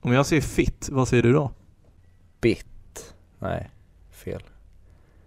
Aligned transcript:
Om 0.00 0.12
jag 0.12 0.26
säger 0.26 0.42
fit, 0.42 0.88
vad 0.92 1.08
säger 1.08 1.22
du 1.22 1.32
då? 1.32 1.50
Bit. 2.40 3.14
Nej, 3.38 3.70
fel. 4.10 4.42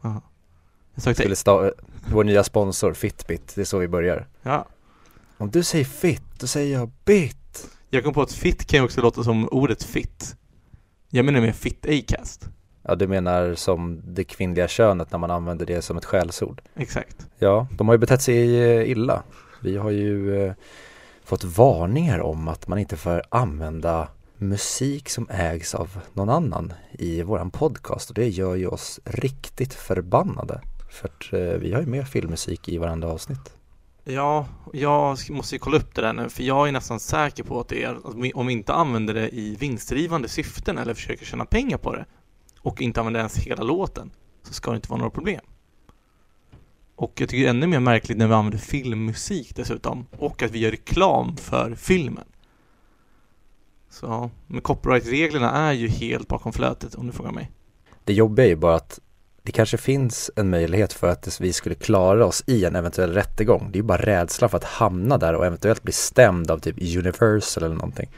Aha. 0.01 0.21
Jag 0.93 1.03
sökte, 1.03 1.21
Skulle 1.21 1.35
sta- 1.35 1.71
vår 2.11 2.23
nya 2.23 2.43
sponsor 2.43 2.93
Fitbit, 2.93 3.55
det 3.55 3.61
är 3.61 3.65
så 3.65 3.77
vi 3.77 3.87
börjar. 3.87 4.27
ja. 4.41 4.65
Om 5.37 5.51
du 5.51 5.63
säger 5.63 5.85
fit, 5.85 6.23
då 6.39 6.47
säger 6.47 6.77
jag 6.79 6.91
bit. 7.05 7.69
Jag 7.89 8.03
kom 8.03 8.13
på 8.13 8.21
att 8.21 8.31
fit 8.31 8.65
kan 8.65 8.79
ju 8.79 8.85
också 8.85 9.01
låta 9.01 9.23
som 9.23 9.49
ordet 9.49 9.83
fit. 9.83 10.35
Jag 11.09 11.25
menar 11.25 11.41
med 11.41 11.55
fit 11.55 11.85
acast. 11.89 12.49
Ja, 12.81 12.95
du 12.95 13.07
menar 13.07 13.55
som 13.55 14.01
det 14.05 14.23
kvinnliga 14.23 14.67
könet 14.67 15.11
när 15.11 15.19
man 15.19 15.31
använder 15.31 15.65
det 15.65 15.81
som 15.81 15.97
ett 15.97 16.05
skällsord. 16.05 16.61
Exakt. 16.75 17.27
Ja, 17.39 17.67
de 17.71 17.87
har 17.87 17.95
ju 17.95 17.99
betett 17.99 18.21
sig 18.21 18.61
eh, 18.63 18.89
illa. 18.91 19.23
Vi 19.61 19.77
har 19.77 19.89
ju 19.91 20.43
eh, 20.45 20.53
fått 21.23 21.43
varningar 21.43 22.19
om 22.19 22.47
att 22.47 22.67
man 22.67 22.79
inte 22.79 22.97
får 22.97 23.23
använda 23.29 24.07
musik 24.47 25.09
som 25.09 25.27
ägs 25.29 25.75
av 25.75 25.99
någon 26.13 26.29
annan 26.29 26.73
i 26.91 27.21
våran 27.21 27.51
podcast 27.51 28.09
och 28.09 28.15
det 28.15 28.29
gör 28.29 28.55
ju 28.55 28.67
oss 28.67 28.99
riktigt 29.05 29.73
förbannade. 29.73 30.61
För 30.91 31.07
att 31.07 31.33
eh, 31.33 31.59
vi 31.59 31.73
har 31.73 31.81
ju 31.81 31.87
med 31.87 32.07
filmmusik 32.07 32.69
i 32.69 32.77
varandra 32.77 33.07
avsnitt. 33.07 33.53
Ja, 34.03 34.47
jag 34.73 35.17
måste 35.29 35.55
ju 35.55 35.59
kolla 35.59 35.77
upp 35.77 35.95
det 35.95 36.01
där 36.01 36.13
nu 36.13 36.29
för 36.29 36.43
jag 36.43 36.67
är 36.67 36.71
nästan 36.71 36.99
säker 36.99 37.43
på 37.43 37.59
att 37.59 37.67
det 37.67 37.83
är 37.83 37.89
att 37.89 38.33
om 38.35 38.47
vi 38.47 38.53
inte 38.53 38.73
använder 38.73 39.13
det 39.13 39.29
i 39.35 39.55
vinstdrivande 39.55 40.29
syften 40.29 40.77
eller 40.77 40.93
försöker 40.93 41.25
tjäna 41.25 41.45
pengar 41.45 41.77
på 41.77 41.95
det 41.95 42.05
och 42.59 42.81
inte 42.81 42.99
använder 42.99 43.19
ens 43.19 43.37
hela 43.37 43.63
låten 43.63 44.11
så 44.43 44.53
ska 44.53 44.71
det 44.71 44.75
inte 44.75 44.89
vara 44.89 44.97
några 44.97 45.11
problem. 45.11 45.41
Och 46.95 47.21
jag 47.21 47.29
tycker 47.29 47.43
det 47.43 47.47
är 47.47 47.49
ännu 47.49 47.67
mer 47.67 47.79
märkligt 47.79 48.17
när 48.17 48.27
vi 48.27 48.33
använder 48.33 48.57
filmmusik 48.57 49.55
dessutom 49.55 50.05
och 50.17 50.43
att 50.43 50.51
vi 50.51 50.59
gör 50.59 50.71
reklam 50.71 51.37
för 51.37 51.75
filmen. 51.75 52.25
Så, 53.93 54.31
men 54.47 54.61
copyright-reglerna 54.61 55.51
är 55.51 55.71
ju 55.71 55.87
helt 55.87 56.27
bakom 56.27 56.53
flötet 56.53 56.95
om 56.95 57.07
du 57.07 57.13
frågar 57.13 57.31
mig. 57.31 57.51
Det 58.03 58.13
jobbiga 58.13 58.45
är 58.45 58.49
ju 58.49 58.55
bara 58.55 58.75
att 58.75 58.99
det 59.43 59.51
kanske 59.51 59.77
finns 59.77 60.31
en 60.35 60.49
möjlighet 60.49 60.93
för 60.93 61.07
att 61.07 61.41
vi 61.41 61.53
skulle 61.53 61.75
klara 61.75 62.25
oss 62.25 62.43
i 62.47 62.65
en 62.65 62.75
eventuell 62.75 63.13
rättegång. 63.13 63.69
Det 63.71 63.75
är 63.77 63.81
ju 63.81 63.87
bara 63.87 64.01
rädslan 64.01 64.49
för 64.49 64.57
att 64.57 64.63
hamna 64.63 65.17
där 65.17 65.33
och 65.35 65.45
eventuellt 65.45 65.83
bli 65.83 65.93
stämd 65.93 66.51
av 66.51 66.59
typ 66.59 66.75
Universal 66.97 67.63
eller 67.63 67.75
någonting. 67.75 68.09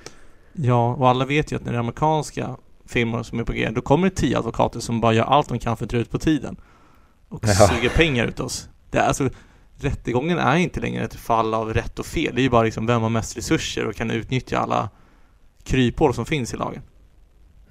Ja, 0.54 0.94
och 0.94 1.10
alla 1.10 1.26
vet 1.26 1.52
ju 1.52 1.56
att 1.56 1.66
när 1.66 1.72
det 1.72 1.78
är 1.78 1.80
amerikanska 1.80 2.56
filmer 2.86 3.24
som 3.24 3.40
är 3.40 3.44
på 3.44 3.54
G, 3.54 3.70
då 3.76 3.82
kommer 3.82 4.10
det 4.10 4.16
tio 4.16 4.38
advokater 4.38 4.80
som 4.80 5.02
bara 5.02 5.14
gör 5.14 5.24
allt 5.24 5.50
de 5.50 5.60
kan 5.60 5.78
för 5.78 5.86
att 5.86 5.92
dra 5.92 5.98
ut 5.98 6.10
på 6.12 6.20
tiden. 6.20 6.56
Och 7.30 7.44
Ja. 7.48 7.68
suger 7.68 7.90
pengar 7.90 8.26
ut 8.26 8.40
oss. 8.40 8.70
Det 8.90 8.98
är 8.98 9.08
alltså, 9.08 9.30
rättegången 9.80 10.38
är 10.38 10.56
inte 10.56 10.80
längre 10.80 11.04
ett 11.04 11.16
fall 11.16 11.54
av 11.54 11.74
rätt 11.74 12.00
och 12.00 12.06
fel. 12.06 12.36
Det 12.36 12.42
är 12.42 12.44
ju 12.44 12.50
bara 12.50 12.64
liksom 12.64 12.86
vem 12.86 13.02
har 13.02 13.10
mest 13.10 13.38
resurser 13.38 13.86
och 13.86 13.96
kan 13.96 14.12
utnyttja 14.12 14.58
alla 14.58 14.90
kryphål 15.66 16.14
som 16.14 16.26
finns 16.26 16.54
i 16.54 16.58
lagen. 16.58 16.82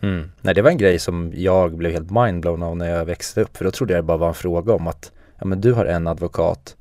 Mm. 0.01 0.31
Nej, 0.41 0.55
det 0.55 0.63
var 0.63 0.71
en 0.71 0.79
grej 0.79 0.99
som 0.99 1.33
jag 1.35 1.77
blev 1.77 1.93
helt 1.93 2.11
mindblown 2.11 2.63
av 2.63 2.77
när 2.77 2.91
jag 2.91 3.05
växte 3.05 3.41
upp. 3.41 3.57
För 3.57 3.65
då 3.65 3.71
trodde 3.71 3.95
jag 3.95 4.05
det 4.05 4.07
bara 4.07 4.19
var 4.19 4.29
en 4.29 4.35
fråga 4.35 4.75
om 4.75 4.87
att 4.87 5.13
ja, 5.39 5.47
men 5.47 5.61
du 5.61 5.73
har 5.73 5.85
en 5.85 6.07
advokat 6.07 6.77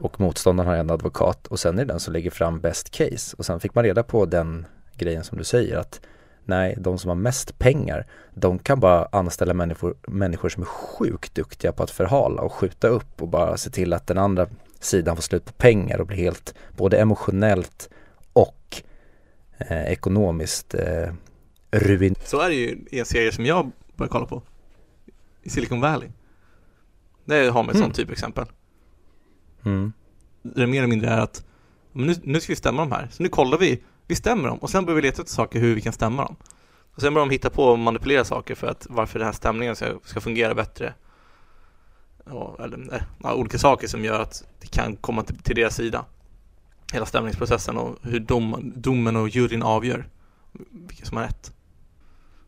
och 0.00 0.20
motståndaren 0.20 0.70
har 0.70 0.76
en 0.76 0.90
advokat 0.90 1.46
och 1.46 1.60
sen 1.60 1.78
är 1.78 1.84
det 1.84 1.92
den 1.92 2.00
som 2.00 2.12
lägger 2.12 2.30
fram 2.30 2.60
best 2.60 2.90
case. 2.90 3.36
Och 3.38 3.46
sen 3.46 3.60
fick 3.60 3.74
man 3.74 3.84
reda 3.84 4.02
på 4.02 4.26
den 4.26 4.66
grejen 4.96 5.24
som 5.24 5.38
du 5.38 5.44
säger 5.44 5.76
att 5.76 6.00
nej, 6.44 6.76
de 6.78 6.98
som 6.98 7.08
har 7.08 7.16
mest 7.16 7.58
pengar, 7.58 8.06
de 8.34 8.58
kan 8.58 8.80
bara 8.80 9.08
anställa 9.12 9.54
människor, 9.54 9.94
människor 10.08 10.48
som 10.48 10.62
är 10.62 10.66
sjukt 10.66 11.34
duktiga 11.34 11.72
på 11.72 11.82
att 11.82 11.90
förhala 11.90 12.42
och 12.42 12.52
skjuta 12.52 12.88
upp 12.88 13.22
och 13.22 13.28
bara 13.28 13.56
se 13.56 13.70
till 13.70 13.92
att 13.92 14.06
den 14.06 14.18
andra 14.18 14.46
sidan 14.80 15.16
får 15.16 15.22
slut 15.22 15.44
på 15.44 15.52
pengar 15.52 16.00
och 16.00 16.06
blir 16.06 16.16
helt 16.16 16.54
både 16.76 16.98
emotionellt 16.98 17.88
och 18.32 18.82
eh, 19.68 19.92
ekonomiskt 19.92 20.74
eh, 20.74 21.12
ruin 21.70 22.14
Så 22.24 22.40
är 22.40 22.48
det 22.48 22.54
ju 22.54 22.78
i 22.90 22.98
en 22.98 23.04
serie 23.06 23.32
som 23.32 23.46
jag 23.46 23.70
börjar 23.96 24.10
kolla 24.10 24.26
på. 24.26 24.42
I 25.42 25.50
Silicon 25.50 25.80
Valley. 25.80 26.08
Det 27.24 27.48
har 27.50 27.62
man 27.62 27.68
ett 27.70 27.74
Mm. 27.76 27.84
sånt 27.84 27.96
typexempel. 27.96 28.46
Mm. 29.64 29.92
det 30.42 30.66
mer 30.66 30.78
eller 30.78 30.88
mindre 30.88 31.10
är 31.10 31.18
att 31.18 31.44
nu, 31.92 32.14
nu 32.22 32.40
ska 32.40 32.52
vi 32.52 32.56
stämma 32.56 32.82
dem 32.82 32.92
här. 32.92 33.08
Så 33.10 33.22
nu 33.22 33.28
kollar 33.28 33.58
vi, 33.58 33.82
vi 34.06 34.14
stämmer 34.14 34.48
dem 34.48 34.58
och 34.58 34.70
sen 34.70 34.84
börjar 34.84 34.96
vi 34.96 35.02
leta 35.02 35.22
efter 35.22 35.34
saker 35.34 35.60
hur 35.60 35.74
vi 35.74 35.80
kan 35.80 35.92
stämma 35.92 36.24
dem. 36.24 36.36
Och 36.94 37.00
sen 37.00 37.14
börjar 37.14 37.26
de 37.26 37.32
hitta 37.32 37.50
på 37.50 37.64
och 37.64 37.78
manipulera 37.78 38.24
saker 38.24 38.54
för 38.54 38.66
att 38.66 38.86
varför 38.90 39.18
den 39.18 39.26
här 39.26 39.32
stämningen 39.32 39.76
ska, 39.76 39.98
ska 40.04 40.20
fungera 40.20 40.54
bättre. 40.54 40.94
Och, 42.24 42.60
eller 42.64 43.04
ja, 43.22 43.34
olika 43.34 43.58
saker 43.58 43.88
som 43.88 44.04
gör 44.04 44.20
att 44.20 44.44
det 44.60 44.66
kan 44.66 44.96
komma 44.96 45.22
till, 45.22 45.38
till 45.38 45.56
deras 45.56 45.74
sida. 45.76 46.04
Hela 46.92 47.06
stämningsprocessen 47.06 47.76
och 47.76 47.98
hur 48.02 48.20
dom, 48.20 48.72
domen 48.76 49.16
och 49.16 49.28
juryn 49.28 49.62
avgör 49.62 50.08
vilka 50.70 51.04
som 51.04 51.16
har 51.16 51.24
rätt. 51.24 51.52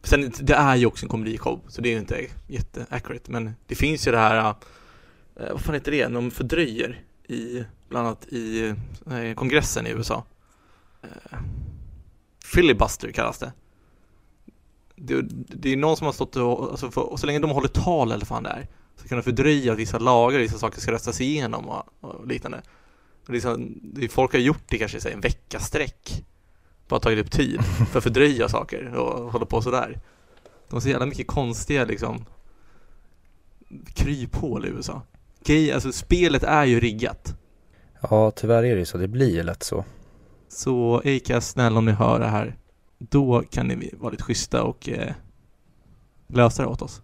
Sen, 0.03 0.33
det 0.41 0.55
är 0.55 0.77
ju 0.77 0.87
också 0.87 1.05
en 1.05 1.09
komedishow, 1.09 1.61
så 1.69 1.81
det 1.81 1.89
är 1.89 1.93
ju 1.93 1.99
inte 1.99 2.27
jätteaccurate, 2.47 3.31
men 3.31 3.55
det 3.67 3.75
finns 3.75 4.07
ju 4.07 4.13
det 4.13 4.19
här, 4.19 4.49
äh, 4.49 4.55
vad 5.53 5.61
fan 5.61 5.75
heter 5.75 5.93
det, 5.93 6.09
när 6.09 6.15
de 6.15 6.31
fördröjer 6.31 7.01
i, 7.29 7.65
bland 7.89 8.07
annat 8.07 8.27
i 8.27 8.75
kongressen 9.37 9.87
i 9.87 9.91
USA. 9.91 10.25
Eh, 11.03 11.39
filibuster 12.45 13.13
kallas 13.13 13.39
det. 13.39 13.53
det. 14.97 15.23
Det 15.49 15.73
är 15.73 15.77
någon 15.77 15.97
som 15.97 16.05
har 16.05 16.13
stått 16.13 16.37
och, 16.37 16.71
alltså 16.71 16.91
för, 16.91 17.01
och 17.01 17.21
så 17.21 17.27
länge 17.27 17.39
de 17.39 17.51
håller 17.51 17.69
tal 17.69 18.09
eller 18.09 18.21
vad 18.21 18.29
fan 18.29 18.43
det 18.43 18.51
är, 18.51 18.69
så 18.97 19.09
kan 19.09 19.19
de 19.19 19.23
fördröja 19.23 19.73
att 19.73 19.79
vissa 19.79 19.99
lagar, 19.99 20.39
vissa 20.39 20.59
saker 20.59 20.81
ska 20.81 20.93
röstas 20.93 21.21
igenom 21.21 21.69
och, 21.69 21.85
och 22.01 22.27
liknande. 22.27 22.63
Det, 23.27 24.09
folk 24.09 24.33
har 24.33 24.41
gjort 24.41 24.63
det 24.67 24.79
kanske 24.79 25.11
en 25.11 25.21
vecka 25.21 25.61
sträck. 25.61 26.25
Bara 26.89 27.01
tagit 27.01 27.19
upp 27.19 27.31
tid 27.31 27.61
för 27.91 27.99
att 27.99 28.05
fördröja 28.05 28.49
saker 28.49 28.95
och 28.95 29.33
hålla 29.33 29.47
på 29.47 29.63
sådär. 29.63 30.01
De 30.69 30.75
har 30.75 30.81
så 30.81 30.89
jävla 30.89 31.07
mycket 31.07 31.27
konstiga 31.27 31.85
liksom 31.85 32.25
kryphål 33.95 34.67
i 34.67 34.69
USA. 34.69 35.03
Grej, 35.45 35.73
alltså 35.73 35.93
spelet 35.93 36.43
är 36.43 36.65
ju 36.65 36.81
riggat. 36.81 37.37
Ja, 38.01 38.31
tyvärr 38.31 38.65
är 38.65 38.75
det 38.75 38.79
ju 38.79 38.87
så. 38.87 38.99
Det 38.99 39.09
blir 39.09 39.35
ju 39.35 39.43
lätt 39.43 39.63
så. 39.63 39.85
Så 40.49 41.03
Acast, 41.05 41.51
snälla 41.51 41.79
om 41.79 41.85
ni 41.85 41.93
hör 41.93 42.21
det 42.21 42.27
här, 42.27 42.57
då 42.99 43.43
kan 43.51 43.69
ni 43.69 43.91
vara 43.93 44.11
lite 44.11 44.23
schyssta 44.23 44.63
och 44.63 44.89
eh, 44.89 45.13
lösa 46.29 46.63
det 46.63 46.69
åt 46.69 46.83
oss. 46.83 47.03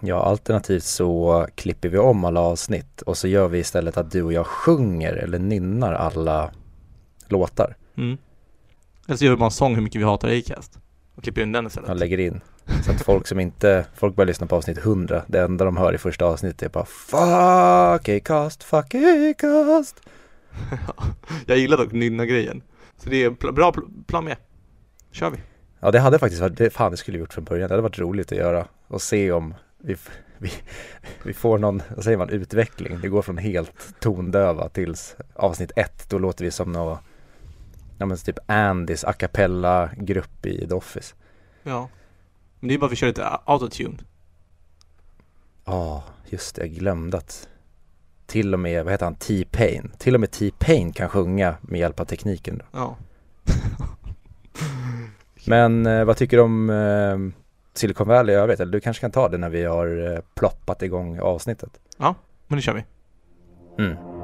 Ja, 0.00 0.22
alternativt 0.22 0.84
så 0.84 1.46
klipper 1.54 1.88
vi 1.88 1.98
om 1.98 2.24
alla 2.24 2.40
avsnitt 2.40 3.02
och 3.02 3.16
så 3.16 3.28
gör 3.28 3.48
vi 3.48 3.58
istället 3.58 3.96
att 3.96 4.10
du 4.10 4.22
och 4.22 4.32
jag 4.32 4.46
sjunger 4.46 5.12
eller 5.12 5.38
nynnar 5.38 5.92
alla 5.92 6.50
låtar. 7.28 7.76
Mm. 7.96 8.18
Eller 9.06 9.16
så 9.16 9.24
gör 9.24 9.32
vi 9.32 9.36
bara 9.36 9.44
en 9.44 9.50
sång 9.50 9.74
hur 9.74 9.82
mycket 9.82 10.00
vi 10.00 10.04
hatar 10.04 10.28
Acast 10.38 10.78
och 11.14 11.22
klipper 11.22 11.42
in 11.42 11.52
den 11.52 11.66
istället. 11.66 11.88
Jag 11.88 11.98
lägger 11.98 12.18
in. 12.20 12.40
Så 12.84 12.90
att 12.90 13.00
folk 13.02 13.26
som 13.26 13.40
inte, 13.40 13.86
folk 13.94 14.16
börjar 14.16 14.26
lyssna 14.26 14.46
på 14.46 14.56
avsnitt 14.56 14.78
100, 14.78 15.22
det 15.26 15.40
enda 15.40 15.64
de 15.64 15.76
hör 15.76 15.92
i 15.94 15.98
första 15.98 16.24
avsnittet 16.24 16.62
är 16.62 16.68
bara 16.68 16.84
Fuck 16.84 18.08
Acast, 18.08 18.62
fuck 18.62 18.94
Acast. 18.94 20.00
Jag 21.46 21.58
gillar 21.58 21.76
dock 21.76 21.92
nynna-grejen. 21.92 22.62
Så 22.96 23.10
det 23.10 23.24
är 23.24 23.30
pl- 23.30 23.52
bra 23.52 23.70
pl- 23.70 24.04
plan 24.06 24.24
med. 24.24 24.36
Kör 25.12 25.30
vi. 25.30 25.38
Ja, 25.80 25.90
det 25.90 26.00
hade 26.00 26.18
faktiskt 26.18 26.42
varit, 26.42 26.58
det, 26.58 26.70
fan 26.70 26.90
det 26.90 26.96
skulle 26.96 27.18
vi 27.18 27.20
gjort 27.20 27.32
från 27.34 27.44
början. 27.44 27.68
Det 27.68 27.72
hade 27.74 27.82
varit 27.82 27.98
roligt 27.98 28.32
att 28.32 28.38
göra 28.38 28.66
och 28.88 29.02
se 29.02 29.32
om 29.32 29.54
vi, 29.78 29.96
vi, 30.38 30.52
vi 31.22 31.32
får 31.32 31.58
någon, 31.58 31.82
vad 31.94 32.04
säger 32.04 32.18
man, 32.18 32.30
utveckling. 32.30 33.00
Det 33.00 33.08
går 33.08 33.22
från 33.22 33.38
helt 33.38 34.00
tondöva 34.00 34.68
tills 34.68 35.16
avsnitt 35.34 35.72
ett, 35.76 36.10
då 36.10 36.18
låter 36.18 36.44
vi 36.44 36.50
som 36.50 36.72
någon, 36.72 36.98
ja 37.98 38.06
men 38.06 38.16
typ 38.16 38.38
Andys 38.46 39.04
a 39.04 39.12
cappella 39.12 39.90
grupp 39.96 40.46
i 40.46 40.68
The 40.68 40.74
Office. 40.74 41.14
Ja. 41.62 41.88
Men 42.60 42.68
det 42.68 42.74
är 42.74 42.78
bara 42.78 42.80
för 42.80 42.86
att 42.86 42.92
vi 42.92 42.96
kör 42.96 43.06
lite 43.06 43.26
autotune. 43.44 43.98
Ja, 45.64 46.04
just 46.26 46.56
det, 46.56 46.62
jag 46.62 46.70
glömde 46.70 47.16
att 47.16 47.48
till 48.26 48.54
och 48.54 48.60
med, 48.60 48.84
vad 48.84 48.92
heter 48.92 49.06
han, 49.06 49.14
T-Pain, 49.14 49.92
till 49.98 50.14
och 50.14 50.20
med 50.20 50.30
T-Pain 50.30 50.92
kan 50.92 51.08
sjunga 51.08 51.56
med 51.60 51.80
hjälp 51.80 52.00
av 52.00 52.04
tekniken. 52.04 52.58
Då. 52.58 52.64
Ja. 52.72 52.96
Men 55.46 55.86
eh, 55.86 56.04
vad 56.04 56.16
tycker 56.16 56.36
du 56.36 56.42
om 56.42 56.70
eh, 56.70 57.42
Silicon 57.78 58.08
Valley 58.08 58.34
i 58.34 58.38
övrigt? 58.38 58.60
Eller 58.60 58.72
du 58.72 58.80
kanske 58.80 59.00
kan 59.00 59.10
ta 59.10 59.28
det 59.28 59.38
när 59.38 59.48
vi 59.48 59.64
har 59.64 60.12
eh, 60.12 60.20
ploppat 60.34 60.82
igång 60.82 61.18
avsnittet. 61.20 61.70
Men 62.48 62.56
nu 62.56 62.62
kör 62.62 62.74
vi. 62.74 62.84
Mm. 63.84 64.15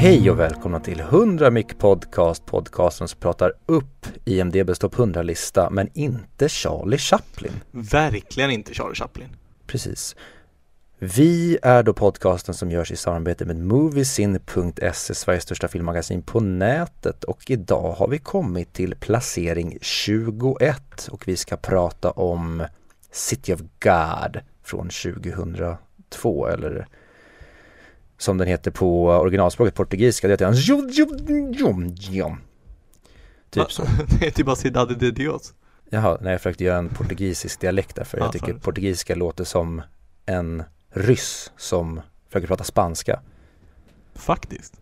Hej 0.00 0.30
och 0.30 0.38
välkomna 0.38 0.80
till 0.80 1.00
100 1.00 1.50
Mic 1.50 1.66
Podcast, 1.78 2.46
podcasten 2.46 3.08
som 3.08 3.20
pratar 3.20 3.52
upp 3.66 4.06
IMDBs 4.24 4.78
topp 4.78 4.94
100-lista 4.94 5.70
men 5.70 5.88
inte 5.94 6.48
Charlie 6.48 6.98
Chaplin. 6.98 7.52
Verkligen 7.70 8.50
inte 8.50 8.74
Charlie 8.74 8.94
Chaplin. 8.94 9.28
Precis. 9.66 10.16
Vi 10.98 11.58
är 11.62 11.82
då 11.82 11.92
podcasten 11.92 12.54
som 12.54 12.70
görs 12.70 12.92
i 12.92 12.96
samarbete 12.96 13.44
med 13.44 13.56
Moviesin.se, 13.56 15.14
Sveriges 15.14 15.44
största 15.44 15.68
filmmagasin 15.68 16.22
på 16.22 16.40
nätet 16.40 17.24
och 17.24 17.50
idag 17.50 17.92
har 17.92 18.08
vi 18.08 18.18
kommit 18.18 18.72
till 18.72 18.94
placering 18.94 19.78
21 19.80 21.08
och 21.10 21.28
vi 21.28 21.36
ska 21.36 21.56
prata 21.56 22.10
om 22.10 22.64
City 23.12 23.54
of 23.54 23.60
God 23.60 24.40
från 24.62 24.88
2002 24.88 26.46
eller 26.46 26.86
som 28.18 28.38
den 28.38 28.48
heter 28.48 28.70
på 28.70 29.06
originalspråket 29.06 29.74
portugisiska, 29.74 30.26
det 30.28 30.32
heter 30.32 30.44
han 30.44 30.54
Typ 33.50 33.72
så. 33.72 33.82
det 34.20 34.26
är 34.26 34.30
typ 34.30 34.46
bara 34.46 34.56
Cidade 34.56 34.94
de 34.94 35.10
Dios. 35.10 35.54
Jaha, 35.90 36.18
nej 36.20 36.32
jag 36.32 36.40
försökte 36.40 36.64
göra 36.64 36.78
en 36.78 36.88
portugisisk 36.88 37.60
dialekt 37.60 37.96
därför 37.96 38.18
Ja, 38.18 38.24
jag 38.24 38.32
tycker 38.32 38.46
sorry. 38.46 38.60
portugisiska 38.60 39.14
låter 39.14 39.44
som 39.44 39.82
en 40.26 40.62
ryss 40.90 41.52
som 41.56 42.00
försöker 42.28 42.46
prata 42.46 42.64
spanska. 42.64 43.20
Faktiskt. 44.14 44.80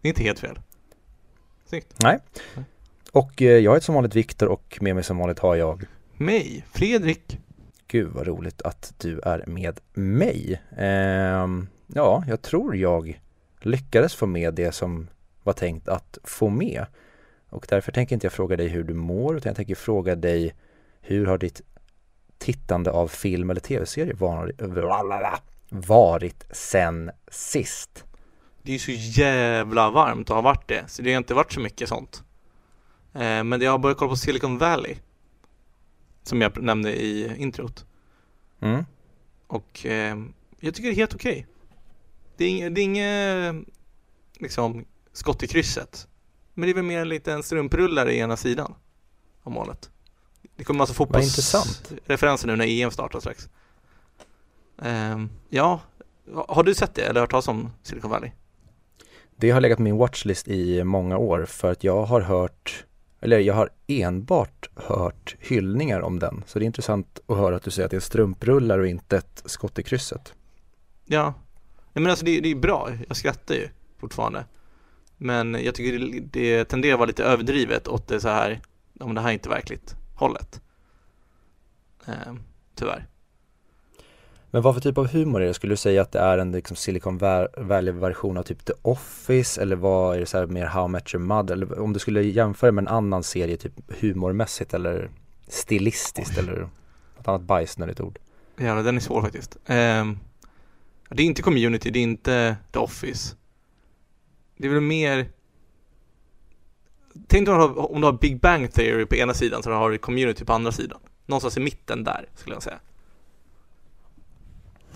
Det 0.00 0.08
är 0.08 0.10
inte 0.10 0.22
helt 0.22 0.38
fel. 0.38 0.58
Snyggt. 1.66 1.94
Nej. 2.02 2.18
Och 3.12 3.42
eh, 3.42 3.58
jag 3.58 3.74
heter 3.74 3.84
som 3.84 3.94
vanligt 3.94 4.14
Viktor 4.14 4.48
och 4.48 4.78
med 4.80 4.94
mig 4.94 5.04
som 5.04 5.18
vanligt 5.18 5.38
har 5.38 5.56
jag 5.56 5.84
Mig, 6.16 6.64
Fredrik. 6.72 7.38
Gud 7.88 8.08
vad 8.12 8.26
roligt 8.26 8.62
att 8.62 8.94
du 8.98 9.20
är 9.20 9.44
med 9.46 9.80
mig. 9.92 10.62
Ehm, 10.76 11.68
ja, 11.94 12.24
jag 12.28 12.42
tror 12.42 12.76
jag 12.76 13.20
lyckades 13.60 14.14
få 14.14 14.26
med 14.26 14.54
det 14.54 14.72
som 14.72 15.08
var 15.42 15.52
tänkt 15.52 15.88
att 15.88 16.18
få 16.24 16.48
med. 16.48 16.86
Och 17.48 17.66
därför 17.68 17.92
tänker 17.92 18.16
inte 18.16 18.24
jag 18.24 18.32
fråga 18.32 18.56
dig 18.56 18.68
hur 18.68 18.84
du 18.84 18.94
mår 18.94 19.36
utan 19.36 19.50
jag 19.50 19.56
tänker 19.56 19.74
fråga 19.74 20.16
dig 20.16 20.54
hur 21.00 21.26
har 21.26 21.38
ditt 21.38 21.62
tittande 22.38 22.90
av 22.90 23.08
film 23.08 23.50
eller 23.50 23.60
tv-serie 23.60 24.14
varit, 25.70 26.44
sen 26.50 27.10
sist? 27.28 28.04
Det 28.62 28.70
är 28.70 28.72
ju 28.72 28.78
så 28.78 29.20
jävla 29.20 29.90
varmt 29.90 30.30
och 30.30 30.36
har 30.36 30.42
varit 30.42 30.68
det, 30.68 30.84
så 30.86 31.02
det 31.02 31.12
har 31.12 31.18
inte 31.18 31.34
varit 31.34 31.52
så 31.52 31.60
mycket 31.60 31.88
sånt. 31.88 32.24
Eh, 33.14 33.44
men 33.44 33.60
jag 33.60 33.70
har 33.70 33.78
börjat 33.78 33.98
kolla 33.98 34.08
på 34.08 34.16
Silicon 34.16 34.58
Valley. 34.58 34.96
Som 36.22 36.40
jag 36.40 36.62
nämnde 36.62 37.02
i 37.02 37.36
introt. 37.36 37.86
Mm. 38.60 38.84
Och 39.46 39.86
eh, 39.86 40.18
jag 40.60 40.74
tycker 40.74 40.88
det 40.88 40.94
är 40.94 40.96
helt 40.96 41.14
okej. 41.14 41.46
Det 42.40 42.44
är 42.44 42.48
inget, 42.48 42.74
det 42.74 42.80
är 42.80 42.84
inget 42.84 43.66
liksom 44.38 44.84
skott 45.12 45.42
i 45.42 45.46
krysset. 45.46 46.08
Men 46.54 46.66
det 46.66 46.72
är 46.72 46.74
väl 46.74 46.84
mer 46.84 47.00
en 47.00 47.08
liten 47.08 47.42
strumprullare 47.42 48.14
i 48.14 48.18
ena 48.18 48.36
sidan 48.36 48.74
av 49.42 49.52
målet. 49.52 49.90
Det 50.56 50.64
kommer 50.64 50.84
intressant. 50.84 51.66
fotbollsreferenser 51.66 52.46
nu 52.46 52.56
när 52.56 52.66
EM 52.66 52.90
startar 52.90 53.20
strax. 53.20 53.48
Ehm, 54.82 55.28
ja, 55.48 55.80
har 56.48 56.62
du 56.62 56.74
sett 56.74 56.94
det 56.94 57.02
eller 57.02 57.20
hört 57.20 57.30
talas 57.30 57.48
om 57.48 57.70
Silicon 57.82 58.10
Valley? 58.10 58.30
Det 59.36 59.50
har 59.50 59.60
legat 59.60 59.76
på 59.76 59.82
min 59.82 59.96
watchlist 59.96 60.48
i 60.48 60.84
många 60.84 61.18
år 61.18 61.44
för 61.44 61.72
att 61.72 61.84
jag 61.84 62.04
har 62.04 62.20
hört, 62.20 62.84
eller 63.20 63.38
jag 63.38 63.54
har 63.54 63.70
enbart 63.86 64.70
hört 64.74 65.36
hyllningar 65.38 66.00
om 66.00 66.18
den. 66.18 66.44
Så 66.46 66.58
det 66.58 66.64
är 66.64 66.66
intressant 66.66 67.20
att 67.26 67.36
höra 67.36 67.56
att 67.56 67.62
du 67.62 67.70
säger 67.70 67.84
att 67.84 67.90
det 67.90 67.96
är 67.96 68.00
strumprullar 68.00 68.78
och 68.78 68.86
inte 68.86 69.16
ett 69.16 69.42
skott 69.46 69.78
i 69.78 69.82
krysset. 69.82 70.34
Ja, 71.04 71.34
Nej, 71.92 72.02
men 72.02 72.10
alltså 72.10 72.24
det, 72.24 72.40
det 72.40 72.50
är 72.50 72.54
bra. 72.54 72.90
Jag 73.08 73.16
skrattar 73.16 73.54
ju 73.54 73.68
fortfarande. 73.98 74.44
Men 75.16 75.64
jag 75.64 75.74
tycker 75.74 75.98
det, 75.98 76.20
det 76.20 76.64
tenderar 76.64 76.92
att 76.92 76.98
vara 76.98 77.06
lite 77.06 77.24
överdrivet 77.24 77.88
åt 77.88 78.08
det 78.08 78.20
så 78.20 78.28
här, 78.28 78.60
om 79.00 79.14
det 79.14 79.20
här 79.20 79.28
är 79.28 79.32
inte 79.32 79.48
verkligt 79.48 79.94
hållet. 80.14 80.60
Ehm, 82.06 82.40
tyvärr. 82.74 83.06
Men 84.50 84.62
vad 84.62 84.74
för 84.74 84.80
typ 84.80 84.98
av 84.98 85.08
humor 85.08 85.42
är 85.42 85.46
det? 85.46 85.54
Skulle 85.54 85.72
du 85.72 85.76
säga 85.76 86.02
att 86.02 86.12
det 86.12 86.18
är 86.18 86.38
en 86.38 86.52
liksom 86.52 86.76
Silicon 86.76 87.18
Valley-version 87.56 88.36
av 88.36 88.42
typ 88.42 88.64
The 88.64 88.72
Office 88.82 89.62
eller 89.62 89.76
vad 89.76 90.16
är 90.16 90.20
det 90.20 90.26
så 90.26 90.38
här 90.38 90.46
mer 90.46 90.66
How 90.66 90.84
I 90.84 90.88
Met 90.88 91.14
Your 91.14 91.24
Mother? 91.24 91.52
Eller 91.52 91.78
om 91.78 91.92
du 91.92 91.98
skulle 91.98 92.22
jämföra 92.22 92.72
med 92.72 92.82
en 92.82 92.88
annan 92.88 93.22
serie 93.22 93.56
typ 93.56 93.72
humormässigt 94.00 94.74
eller 94.74 95.10
stilistiskt 95.48 96.38
eller 96.38 96.68
något 97.16 97.28
annat 97.28 97.42
bajsnödigt 97.42 98.00
ord. 98.00 98.18
Jävlar, 98.58 98.82
den 98.82 98.96
är 98.96 99.00
svår 99.00 99.22
faktiskt. 99.22 99.56
Ehm, 99.66 100.18
det 101.10 101.22
är 101.22 101.26
inte 101.26 101.42
community, 101.42 101.90
det 101.90 101.98
är 101.98 102.02
inte 102.02 102.56
The 102.72 102.78
Office. 102.78 103.36
Det 104.56 104.66
är 104.66 104.72
väl 104.72 104.80
mer 104.80 105.28
Tänk 107.28 107.48
om 107.48 107.54
du, 107.54 107.60
har, 107.60 107.92
om 107.92 108.00
du 108.00 108.06
har 108.06 108.12
Big 108.12 108.40
Bang 108.40 108.72
Theory 108.72 109.06
på 109.06 109.14
ena 109.16 109.34
sidan 109.34 109.62
så 109.62 109.72
har 109.72 109.90
du 109.90 109.98
community 109.98 110.44
på 110.44 110.52
andra 110.52 110.72
sidan. 110.72 110.98
Någonstans 111.26 111.56
i 111.56 111.60
mitten 111.60 112.04
där, 112.04 112.28
skulle 112.34 112.56
jag 112.56 112.62
säga. 112.62 112.78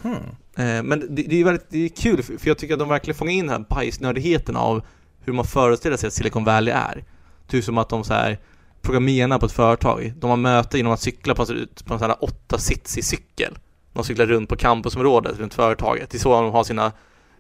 Hmm. 0.03 0.15
Eh, 0.57 0.83
Men 0.83 1.01
det, 1.15 1.23
det 1.23 1.41
är 1.41 1.45
väldigt 1.45 1.71
det 1.71 1.79
är 1.85 1.89
kul, 1.89 2.23
för 2.23 2.37
för 2.39 2.49
jag 2.49 2.59
tycker 2.59 2.75
att 2.75 2.79
de 2.81 2.89
verkligen 2.89 3.15
fångar 3.19 3.33
in 3.33 3.47
den 3.47 3.49
här 3.63 3.67
bajsnördigheten 3.71 4.57
av 4.57 4.83
hur 5.21 5.33
man 5.33 5.45
föreställer 5.45 5.97
sig 5.97 6.07
att 6.07 6.13
Silicon 6.13 6.45
Valley 6.45 6.75
är. 6.75 7.05
Typ 7.49 7.65
som 7.65 7.79
att 7.79 7.89
de 7.89 8.05
så 8.05 8.15
här 8.15 8.39
programmerarna 8.83 9.39
på 9.39 9.47
ett 9.47 9.53
företag, 9.53 10.13
de 10.17 10.31
har 10.31 10.37
möte 10.37 10.77
genom 10.77 10.93
att 10.93 11.01
cykla 11.01 11.35
på, 11.35 11.43
en- 11.43 11.69
på 11.85 11.93
en 11.95 11.99
sån 11.99 12.11
här 12.11 12.25
åtta 12.25 12.59
sits 12.59 12.99
i 12.99 13.03
cykel. 13.03 13.59
De 13.95 14.05
cyklar 14.05 14.27
runt 14.27 14.49
på 14.49 14.57
campusområdet 14.57 15.39
runt 15.39 15.55
företaget. 15.55 16.11
Det 16.11 16.17
är 16.17 16.21
så 16.21 16.43
de 16.43 16.53
har 16.53 16.65
sina 16.65 16.93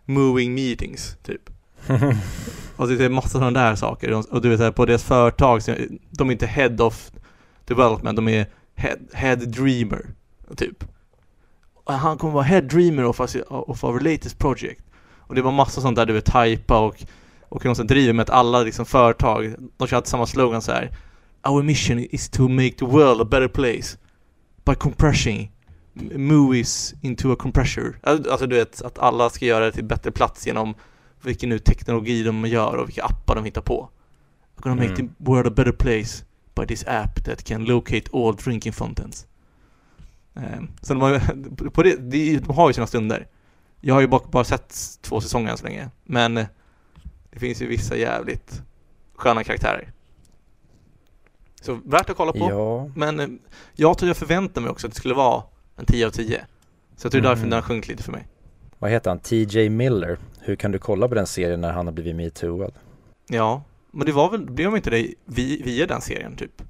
moving 0.04 0.54
meetings, 0.54 1.16
typ. 1.22 1.50
Och 2.76 2.88
det 2.88 3.04
är 3.04 3.08
massa 3.08 3.28
sådana 3.28 3.60
där 3.60 3.74
saker. 3.74 4.12
Och- 4.12 4.42
du 4.42 4.56
vet, 4.56 4.74
på 4.74 4.86
deras 4.86 5.04
företag, 5.04 5.60
de 6.10 6.28
är 6.28 6.32
inte 6.32 6.46
head 6.46 6.76
of 6.80 7.10
development, 7.64 8.16
de 8.16 8.28
är 8.28 8.46
head, 8.74 8.96
head 9.12 9.36
dreamer, 9.36 10.06
typ. 10.56 10.84
Och 11.84 11.92
han 11.92 12.18
kommer 12.18 12.34
vara 12.34 12.44
head 12.44 12.60
dreamer 12.60 13.04
of, 13.04 13.20
us, 13.20 13.36
of 13.48 13.84
our 13.84 14.00
latest 14.00 14.38
project. 14.38 14.82
Och 15.18 15.34
det 15.34 15.42
var 15.42 15.52
massa 15.52 15.80
sånt 15.80 15.96
där 15.96 16.06
du 16.06 16.12
vet, 16.12 16.32
typa 16.32 16.78
och, 16.78 17.04
och 17.48 17.62
hur 17.62 17.70
de 17.70 17.74
sen 17.76 17.86
driver 17.86 18.12
med 18.12 18.22
att 18.22 18.30
alla 18.30 18.62
liksom 18.62 18.86
företag, 18.86 19.54
de 19.76 19.88
kör 19.88 19.96
alltid 19.96 20.10
samma 20.10 20.26
slogan 20.26 20.62
så 20.62 20.72
här. 20.72 20.90
Our 21.48 21.62
mission 21.62 21.98
is 21.98 22.28
to 22.28 22.48
make 22.48 22.70
the 22.72 22.84
world 22.84 23.20
a 23.20 23.24
better 23.24 23.48
place 23.48 23.98
by 24.64 24.74
compressing 24.74 25.50
movies 26.16 26.94
into 27.00 27.32
a 27.32 27.36
compressor. 27.38 27.98
Al- 28.02 28.30
Alltså 28.30 28.46
du 28.46 28.56
vet, 28.56 28.82
att 28.82 28.98
alla 28.98 29.30
ska 29.30 29.44
göra 29.46 29.64
det 29.64 29.72
till 29.72 29.84
bättre 29.84 30.10
plats 30.10 30.46
genom 30.46 30.74
vilken 31.22 31.48
nu 31.48 31.58
teknologi 31.58 32.22
de 32.22 32.44
gör 32.46 32.76
och 32.76 32.88
vilka 32.88 33.04
appar 33.04 33.34
de 33.34 33.44
hittar 33.44 33.60
på. 33.62 33.88
We're 34.56 34.62
gonna 34.62 34.74
make 34.74 34.88
Mm. 35.02 35.08
the 35.08 35.14
world 35.18 35.46
a 35.46 35.50
better 35.56 35.72
place 35.72 36.24
by 36.54 36.66
this 36.66 36.84
app 36.86 37.24
that 37.24 37.44
can 37.44 37.64
locate 37.64 38.10
all 38.12 38.36
drinking 38.36 38.72
fountains. 38.72 39.26
Ehm, 40.34 40.68
så 40.80 40.94
de 40.94 41.02
har, 41.02 41.70
på 41.70 41.82
det, 41.82 41.96
de 41.96 42.40
har 42.54 42.68
ju 42.68 42.74
sina 42.74 42.86
stunder. 42.86 43.26
Jag 43.80 43.94
har 43.94 44.00
ju 44.00 44.06
bara, 44.06 44.20
bara 44.30 44.44
sett 44.44 44.76
två 45.02 45.20
säsonger 45.20 45.50
än 45.50 45.56
så 45.58 45.64
länge, 45.64 45.90
men 46.04 46.36
eh, 46.36 46.46
det 47.30 47.38
finns 47.38 47.62
ju 47.62 47.66
vissa 47.66 47.96
jävligt 47.96 48.62
sköna 49.16 49.44
karaktärer. 49.44 49.92
Så 51.62 51.78
värt 51.84 52.10
att 52.10 52.16
kolla 52.16 52.32
på. 52.32 52.38
Ja, 52.50 52.90
Men 52.96 53.20
eh, 53.20 53.28
jag 53.74 53.98
tror 53.98 54.08
jag 54.08 54.16
förväntade 54.16 54.60
mig 54.60 54.70
också 54.70 54.86
att 54.86 54.92
det 54.92 54.98
skulle 54.98 55.14
vara 55.14 55.42
en 55.76 55.86
10 55.86 56.06
av 56.06 56.10
10. 56.10 56.44
Så 56.96 57.04
jag 57.06 57.12
tror 57.12 57.24
är 57.24 57.28
därför 57.28 57.42
den 57.42 57.52
har 57.52 57.62
sjunkit 57.62 57.88
lite 57.88 58.02
för 58.02 58.12
mig. 58.12 58.26
vad 58.78 58.90
heter 58.90 59.10
han? 59.10 59.18
TJ 59.18 59.68
Miller. 59.68 60.18
Hur 60.40 60.56
kan 60.56 60.72
du 60.72 60.78
kolla 60.78 61.08
på 61.08 61.14
den 61.14 61.26
serien 61.26 61.60
när 61.60 61.72
han 61.72 61.86
har 61.86 61.92
blivit 61.92 62.16
metooad? 62.16 62.72
Ja, 63.28 63.62
men 63.90 64.06
det 64.06 64.12
var 64.12 64.30
väl, 64.30 64.50
blev 64.50 64.70
de 64.70 64.76
inte 64.76 64.90
det 64.90 65.14
vi- 65.24 65.62
via 65.64 65.86
den 65.86 66.00
serien 66.00 66.36
typ? 66.36 66.62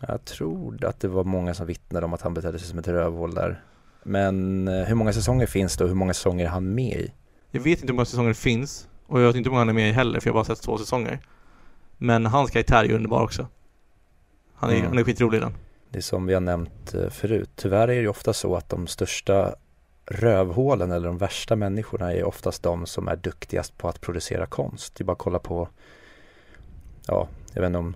Jag 0.00 0.24
tror 0.24 0.84
att 0.84 1.00
det 1.00 1.08
var 1.08 1.24
många 1.24 1.54
som 1.54 1.66
vittnade 1.66 2.06
om 2.06 2.14
att 2.14 2.22
han 2.22 2.34
betedde 2.34 2.58
sig 2.58 2.68
som 2.68 2.78
ett 2.78 2.88
rövhål 2.88 3.34
där. 3.34 3.62
Men 4.02 4.68
eh, 4.68 4.84
hur 4.84 4.94
många 4.94 5.12
säsonger 5.12 5.46
finns 5.46 5.76
det 5.76 5.84
och 5.84 5.88
hur 5.90 5.94
många 5.96 6.14
säsonger 6.14 6.44
är 6.44 6.48
han 6.48 6.74
med 6.74 7.00
i? 7.00 7.12
Jag 7.50 7.60
vet 7.60 7.78
inte 7.80 7.86
hur 7.86 7.94
många 7.94 8.04
säsonger 8.04 8.28
det 8.28 8.34
finns 8.34 8.88
och 9.06 9.20
jag 9.20 9.26
vet 9.26 9.36
inte 9.36 9.48
hur 9.48 9.52
många 9.52 9.60
han 9.60 9.68
är 9.68 9.72
med 9.72 9.88
i 9.88 9.92
heller 9.92 10.20
för 10.20 10.28
jag 10.28 10.34
har 10.34 10.38
bara 10.44 10.44
sett 10.56 10.62
två 10.64 10.78
säsonger. 10.78 11.20
Men 11.98 12.26
hans 12.26 12.50
karaktär 12.50 12.76
är 12.80 12.84
ju 12.84 12.94
underbar 12.96 13.22
också. 13.22 13.46
Han 14.54 14.70
är, 14.70 14.74
Mm. 14.74 14.86
han 14.88 14.98
är 14.98 15.04
skitrolig 15.04 15.38
i 15.38 15.40
den. 15.40 15.52
Det 15.90 15.98
är 15.98 16.02
som 16.02 16.26
vi 16.26 16.34
har 16.34 16.40
nämnt 16.40 16.94
eh, 16.94 17.08
förut. 17.08 17.50
Tyvärr 17.54 17.82
är 17.82 17.86
det 17.86 18.00
ju 18.00 18.08
ofta 18.08 18.32
så 18.32 18.56
att 18.56 18.68
de 18.68 18.86
största 18.86 19.54
rövhålen 20.06 20.92
eller 20.92 21.06
de 21.06 21.18
värsta 21.18 21.56
människorna 21.56 22.12
är 22.12 22.24
oftast 22.24 22.62
de 22.62 22.86
som 22.86 23.08
är 23.08 23.16
duktigast 23.16 23.78
på 23.78 23.88
att 23.88 24.00
producera 24.00 24.46
konst. 24.46 24.94
Det 24.94 25.02
är 25.02 25.06
bara 25.06 25.12
att 25.12 25.18
kolla 25.18 25.38
på, 25.38 25.68
ja, 27.06 27.28
jag 27.54 27.60
vet 27.60 27.66
inte 27.66 27.78
om 27.78 27.94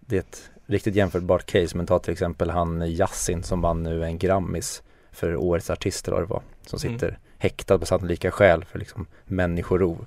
det 0.00 0.16
är 0.16 0.20
ett 0.20 0.50
riktigt 0.66 0.94
jämförbart 0.94 1.46
case, 1.46 1.76
men 1.76 1.86
ta 1.86 1.98
till 1.98 2.12
exempel 2.12 2.50
han 2.50 2.82
Yassin 2.82 3.42
som 3.42 3.60
vann 3.60 3.82
nu 3.82 4.04
en 4.04 4.18
Grammis 4.18 4.82
för 5.12 5.36
årets 5.36 5.70
artist 5.70 6.08
eller 6.08 6.16
vad 6.16 6.28
det 6.28 6.32
var, 6.32 6.42
som 6.66 6.78
Mm. 6.84 6.98
sitter 6.98 7.18
häktad 7.38 7.78
på 7.78 7.86
sannolika 7.86 8.30
skäl 8.30 8.64
för 8.64 8.78
liksom 8.78 9.06
människorov. 9.24 10.06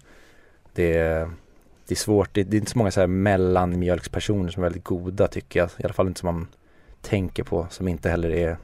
Det 0.74 0.98
är, 0.98 1.32
det 1.88 1.94
är 1.94 1.96
svårt, 1.96 2.30
det, 2.34 2.44
det 2.44 2.58
är 2.58 2.60
inte 2.60 2.72
så 2.72 2.78
många 2.78 2.92
så 2.92 3.00
här 3.00 3.08
mellanmjölkspersoner 3.08 4.50
som 4.50 4.64
är 4.64 4.66
väldigt 4.66 4.84
goda 4.84 5.28
tycker 5.28 5.60
jag, 5.60 5.70
i 5.78 5.84
alla 5.84 5.94
fall 5.94 6.08
inte 6.08 6.20
som 6.20 6.36
man 6.36 6.48
tänker 7.02 7.44
på, 7.44 7.68
som 7.70 7.88
inte 7.88 8.10
heller 8.10 8.30
är 8.30 8.58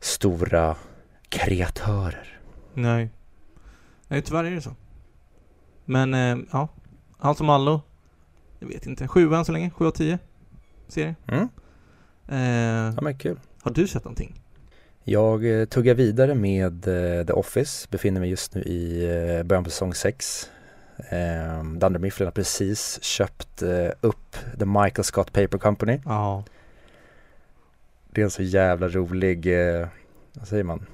stora 0.00 0.76
kreatörer. 1.28 2.38
Nej. 2.74 3.10
Nej, 4.08 4.22
tyvärr 4.22 4.44
är 4.44 4.50
det 4.50 4.60
så. 4.60 4.70
Men, 5.84 6.14
eh, 6.14 6.36
ja. 6.52 6.68
Allt 7.18 7.38
som 7.38 7.50
allo. 7.50 7.80
Jag 8.58 8.68
vet 8.68 8.86
inte. 8.86 9.08
Sju 9.08 9.34
än 9.34 9.44
så 9.44 9.52
länge. 9.52 9.70
Sju 9.70 9.86
av 9.86 9.90
tio. 9.90 10.18
Serie. 10.88 11.14
Mm. 11.28 11.48
Eh, 12.28 12.94
Ja 12.96 13.02
men 13.02 13.18
kul. 13.18 13.40
har 13.62 13.70
du 13.70 13.86
sett 13.88 14.04
någonting? 14.04 14.40
Jag 15.04 15.60
eh, 15.60 15.64
tuggar 15.64 15.94
vidare 15.94 16.34
med 16.34 16.88
eh, 16.88 17.26
The 17.26 17.32
Office, 17.32 17.88
befinner 17.90 18.20
mig 18.20 18.30
just 18.30 18.54
nu 18.54 18.62
i 18.62 19.04
eh, 19.38 19.42
början 19.42 19.64
på 19.64 19.70
säsong 19.70 19.94
6. 19.94 20.50
Eh, 21.10 21.64
Dunder 21.64 21.98
Mifflin 21.98 22.26
har 22.26 22.32
precis 22.32 23.02
köpt 23.02 23.62
eh, 23.62 23.88
upp 24.00 24.36
The 24.58 24.64
Michael 24.66 25.04
Scott 25.04 25.32
Paper 25.32 25.58
Company. 25.58 26.00
Ja. 26.04 26.44
Det 28.18 28.22
är 28.22 28.24
en 28.24 28.30
så 28.30 28.42
jävla 28.42 28.88
rolig, 28.88 29.46
eh, 29.46 29.86
vad 30.32 30.48
säger 30.48 30.64
man, 30.64 30.86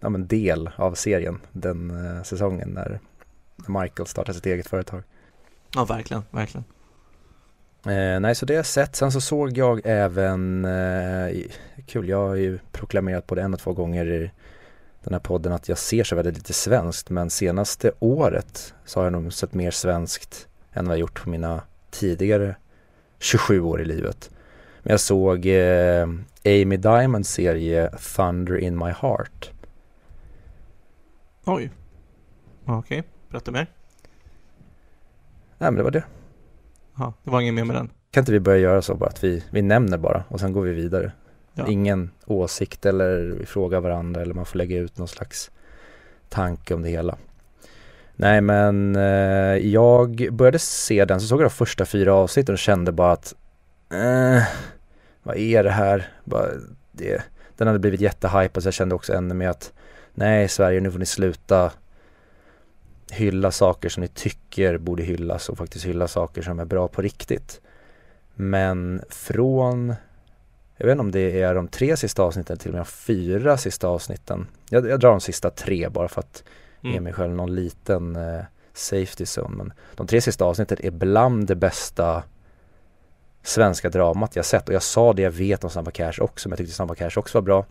ja 0.00 0.08
men 0.08 0.26
del 0.26 0.70
av 0.76 0.94
serien 0.94 1.40
den 1.52 2.06
eh, 2.06 2.22
säsongen 2.22 2.68
när 2.68 3.00
Michael 3.66 4.06
startar 4.06 4.32
sitt 4.32 4.46
eget 4.46 4.66
företag. 4.66 5.02
Ja, 5.74 5.84
verkligen. 5.84 6.22
Verkligen. 6.30 6.64
Eh, 7.86 8.20
nej, 8.20 8.34
så 8.34 8.46
det 8.46 8.52
har 8.54 8.58
jag 8.58 8.66
sett. 8.66 8.96
Sen 8.96 9.12
så 9.12 9.20
såg 9.20 9.58
jag 9.58 9.80
även, 9.84 10.64
eh, 10.64 11.36
kul, 11.86 12.08
jag 12.08 12.28
har 12.28 12.34
ju 12.34 12.58
proklamerat 12.72 13.26
både 13.26 13.42
en 13.42 13.54
och 13.54 13.60
två 13.60 13.72
gånger 13.72 14.06
i 14.06 14.30
den 15.04 15.12
här 15.12 15.20
podden 15.20 15.52
att 15.52 15.68
jag 15.68 15.78
ser 15.78 16.04
så 16.04 16.16
väldigt 16.16 16.36
lite 16.36 16.52
svenskt, 16.52 17.10
men 17.10 17.30
senaste 17.30 17.92
året 17.98 18.74
så 18.84 19.00
har 19.00 19.04
jag 19.04 19.12
nog 19.12 19.32
sett 19.32 19.54
mer 19.54 19.70
svenskt 19.70 20.48
än 20.72 20.86
vad 20.86 20.94
jag 20.94 21.00
gjort 21.00 21.22
på 21.22 21.30
mina 21.30 21.62
tidigare 21.90 22.56
27 23.18 23.60
år 23.60 23.80
i 23.80 23.84
livet. 23.84 24.30
Men 24.82 24.90
jag 24.90 25.00
såg 25.00 25.46
eh, 25.46 26.06
Amy 26.48 26.76
Diamonds 26.76 27.30
serie 27.30 27.90
Thunder 28.16 28.58
in 28.58 28.78
my 28.78 28.90
heart. 28.90 29.50
Oj. 31.44 31.70
Okej, 32.64 33.02
berätta 33.28 33.50
mer. 33.50 33.66
Nej 35.58 35.70
men 35.70 35.74
det 35.74 35.82
var 35.82 35.90
det. 35.90 36.04
Ja, 36.98 37.12
det 37.24 37.30
var 37.30 37.40
inget 37.40 37.54
mer 37.54 37.64
med 37.64 37.76
den. 37.76 37.90
Kan 38.10 38.20
inte 38.22 38.32
vi 38.32 38.40
börja 38.40 38.58
göra 38.58 38.82
så 38.82 38.94
bara 38.94 39.10
att 39.10 39.24
vi, 39.24 39.44
vi 39.50 39.62
nämner 39.62 39.98
bara 39.98 40.24
och 40.28 40.40
sen 40.40 40.52
går 40.52 40.62
vi 40.62 40.72
vidare. 40.72 41.12
Ja. 41.54 41.66
Ingen 41.68 42.10
åsikt 42.26 42.86
eller 42.86 43.18
vi 43.18 43.46
frågar 43.46 43.80
varandra 43.80 44.22
eller 44.22 44.34
man 44.34 44.46
får 44.46 44.58
lägga 44.58 44.78
ut 44.78 44.98
någon 44.98 45.08
slags 45.08 45.50
tanke 46.28 46.74
om 46.74 46.82
det 46.82 46.88
hela. 46.88 47.16
Nej 48.16 48.40
men 48.40 48.96
eh, 48.96 49.56
jag 49.56 50.28
började 50.32 50.58
se 50.58 51.04
den, 51.04 51.20
så 51.20 51.26
såg 51.26 51.40
jag 51.40 51.46
de 51.46 51.50
första 51.50 51.86
fyra 51.86 52.14
avsnitten 52.14 52.52
och 52.52 52.58
kände 52.58 52.92
bara 52.92 53.12
att 53.12 53.34
eh, 53.92 54.42
vad 55.28 55.36
är 55.36 55.64
det 55.64 55.70
här? 55.70 56.08
Det, 56.92 57.22
den 57.56 57.66
hade 57.66 57.78
blivit 57.78 58.00
jättehypad 58.00 58.62
så 58.62 58.66
jag 58.66 58.74
kände 58.74 58.94
också 58.94 59.12
ännu 59.12 59.34
mer 59.34 59.48
att 59.48 59.72
nej 60.14 60.48
Sverige 60.48 60.80
nu 60.80 60.90
får 60.90 60.98
ni 60.98 61.06
sluta 61.06 61.72
hylla 63.10 63.50
saker 63.50 63.88
som 63.88 64.00
ni 64.00 64.08
tycker 64.08 64.78
borde 64.78 65.02
hyllas 65.02 65.48
och 65.48 65.58
faktiskt 65.58 65.84
hylla 65.84 66.08
saker 66.08 66.42
som 66.42 66.60
är 66.60 66.64
bra 66.64 66.88
på 66.88 67.02
riktigt. 67.02 67.60
Men 68.34 69.02
från, 69.10 69.94
jag 70.76 70.86
vet 70.86 70.92
inte 70.92 71.00
om 71.00 71.10
det 71.10 71.42
är 71.42 71.54
de 71.54 71.68
tre 71.68 71.96
sista 71.96 72.22
avsnitten 72.22 72.54
eller 72.54 72.62
till 72.62 72.70
och 72.70 72.74
med 72.74 72.80
de 72.80 72.90
fyra 72.90 73.56
sista 73.56 73.88
avsnitten. 73.88 74.46
Jag, 74.70 74.88
jag 74.88 75.00
drar 75.00 75.10
de 75.10 75.20
sista 75.20 75.50
tre 75.50 75.88
bara 75.88 76.08
för 76.08 76.20
att 76.20 76.44
ge 76.82 76.90
Mm. 76.90 77.04
mig 77.04 77.12
själv 77.12 77.34
någon 77.34 77.54
liten 77.54 78.16
eh, 78.16 78.44
safety 78.72 79.24
zone. 79.24 79.56
Men 79.56 79.72
de 79.94 80.06
tre 80.06 80.20
sista 80.20 80.44
avsnitten 80.44 80.78
är 80.80 80.90
bland 80.90 81.46
det 81.46 81.54
bästa 81.56 82.22
svenska 83.42 83.90
dramat 83.90 84.36
jag 84.36 84.44
sett. 84.44 84.68
Och 84.68 84.74
jag 84.74 84.82
sa 84.82 85.12
det 85.12 85.22
jag 85.22 85.30
vet 85.30 85.64
om 85.64 85.70
Snabba 85.70 85.90
Cash 85.90 86.20
också, 86.20 86.48
men 86.48 86.52
jag 86.52 86.58
tyckte 86.58 86.74
Snabba 86.74 86.94
Cash 86.94 87.10
också 87.16 87.38
var 87.38 87.42
bra. 87.42 87.66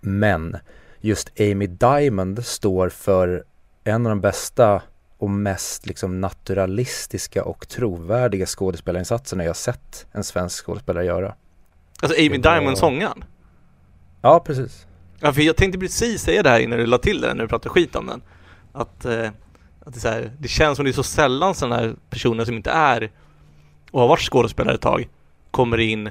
Men 0.00 0.56
just 1.00 1.40
Amy 1.40 1.66
Diamond 1.66 2.46
står 2.46 2.88
för 2.88 3.44
en 3.84 4.06
av 4.06 4.10
de 4.10 4.20
bästa 4.20 4.82
och 5.18 5.30
mest 5.30 5.86
liksom 5.86 6.20
naturalistiska 6.20 7.44
och 7.44 7.68
trovärdiga 7.68 8.46
skådespelarinsatserna 8.46 9.44
jag 9.44 9.56
sett 9.56 10.06
en 10.12 10.24
svensk 10.24 10.64
skådespelare 10.66 11.04
göra. 11.04 11.34
Alltså 12.00 12.18
Amy 12.18 12.38
Diamond 12.38 12.78
sångaren. 12.78 13.24
Ja, 14.22 14.40
precis. 14.40 14.86
Ja, 15.20 15.32
för 15.32 15.42
jag 15.42 15.56
tänkte 15.56 15.78
precis 15.78 16.22
säga 16.22 16.42
det 16.42 16.50
här 16.50 16.60
innan 16.60 16.78
du 16.78 16.86
la 16.86 16.98
till 16.98 17.20
det 17.20 17.34
när 17.34 17.42
du 17.42 17.48
pratade 17.48 17.70
skit 17.70 17.96
om 17.96 18.06
den. 18.06 18.22
Att, 18.72 19.04
eh, 19.04 19.28
att 19.84 19.94
det, 19.94 20.08
här, 20.08 20.32
det 20.38 20.48
känns 20.48 20.76
som 20.76 20.84
det 20.84 20.90
är 20.90 20.92
så 20.92 21.02
sällan 21.02 21.54
sådana 21.54 21.76
här 21.76 21.94
personer 22.10 22.44
som 22.44 22.56
inte 22.56 22.70
är 22.70 23.10
och 23.92 24.00
har 24.00 24.08
varit 24.08 24.20
skådespelare 24.20 24.74
ett 24.74 24.80
tag 24.80 25.08
kommer 25.50 25.80
in 25.80 26.10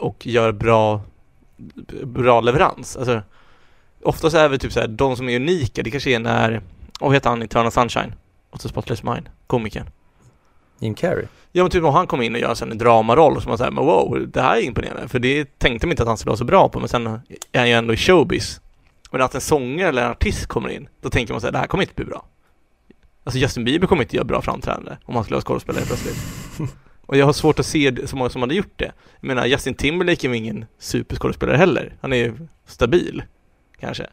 och 0.00 0.26
gör 0.26 0.52
bra, 0.52 1.00
bra 2.04 2.40
leverans. 2.40 2.96
Alltså, 2.96 3.22
oftast 4.02 4.36
är 4.36 4.48
det 4.48 4.58
typ 4.58 4.72
så 4.72 4.80
här, 4.80 4.88
de 4.88 5.16
som 5.16 5.28
är 5.28 5.36
unika, 5.36 5.82
det 5.82 5.90
kanske 5.90 6.10
är 6.10 6.18
när, 6.18 6.60
vad 7.00 7.14
heter 7.14 7.30
han 7.30 7.42
Eternal 7.42 7.72
Sunshine? 7.72 8.12
Och 8.50 8.60
så 8.60 8.68
Spotless 8.68 9.02
Mind, 9.02 9.28
komikern. 9.46 9.90
Jim 10.78 10.94
Carrey. 10.94 11.26
Ja 11.52 11.62
men 11.62 11.70
typ 11.70 11.84
om 11.84 11.94
han 11.94 12.06
kom 12.06 12.22
in 12.22 12.34
och 12.34 12.40
gör 12.40 12.62
en 12.62 12.78
dramaroll 12.78 13.42
så 13.42 13.48
man 13.48 13.58
säger 13.58 13.70
men 13.70 13.84
wow, 13.84 14.28
det 14.28 14.42
här 14.42 14.56
är 14.56 14.60
imponerande. 14.60 15.08
För 15.08 15.18
det 15.18 15.58
tänkte 15.58 15.86
man 15.86 15.92
inte 15.92 16.02
att 16.02 16.08
han 16.08 16.18
skulle 16.18 16.30
vara 16.30 16.38
så 16.38 16.44
bra 16.44 16.68
på, 16.68 16.80
men 16.80 16.88
sen 16.88 17.06
är 17.06 17.58
han 17.58 17.68
ju 17.68 17.74
ändå 17.74 17.94
i 17.94 17.96
showbiz. 17.96 18.60
Men 19.10 19.22
att 19.22 19.34
en 19.34 19.40
sångare 19.40 19.88
eller 19.88 20.04
en 20.04 20.10
artist 20.10 20.46
kommer 20.46 20.68
in, 20.68 20.88
då 21.00 21.10
tänker 21.10 21.34
man 21.34 21.40
så 21.40 21.46
här, 21.46 21.52
det 21.52 21.58
här 21.58 21.66
kommer 21.66 21.84
inte 21.84 21.94
bli 21.94 22.04
bra. 22.04 22.26
Alltså 23.24 23.38
Justin 23.38 23.64
Bieber 23.64 23.86
kommer 23.86 24.02
inte 24.02 24.16
göra 24.16 24.24
bra 24.24 24.42
framträdande 24.42 24.96
om 25.04 25.14
han 25.14 25.24
skulle 25.24 25.34
vara 25.34 25.44
skådespelare 25.44 25.84
plötsligt. 25.84 26.16
och 27.06 27.16
jag 27.16 27.26
har 27.26 27.32
svårt 27.32 27.58
att 27.58 27.66
se 27.66 28.06
så 28.06 28.16
många 28.16 28.30
som 28.30 28.42
hade 28.42 28.54
gjort 28.54 28.72
det. 28.78 28.92
Jag 29.20 29.28
menar, 29.28 29.46
Justin 29.46 29.74
Timberlake 29.74 30.26
är 30.26 30.30
ju 30.30 30.36
ingen 30.36 30.64
superskådespelare 30.78 31.56
heller. 31.56 31.96
Han 32.00 32.12
är 32.12 32.16
ju 32.16 32.34
stabil, 32.66 33.22
kanske. 33.80 34.06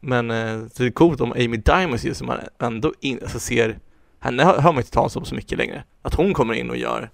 Men 0.00 0.30
så 0.70 0.82
det 0.82 0.88
är 0.88 0.90
coolt 0.90 1.20
om 1.20 1.32
Amy 1.32 1.56
Diamonds 1.56 2.04
ju 2.04 2.14
som 2.14 2.26
man 2.26 2.38
ändå 2.58 2.92
in, 3.00 3.18
alltså 3.22 3.38
ser 3.38 3.78
henne 4.20 4.44
hör 4.44 4.72
man 4.72 4.76
inte 4.76 4.90
talas 4.90 5.16
om 5.16 5.24
så 5.24 5.34
mycket 5.34 5.58
längre. 5.58 5.84
Att 6.02 6.14
hon 6.14 6.34
kommer 6.34 6.54
in 6.54 6.70
och 6.70 6.76
gör 6.76 7.10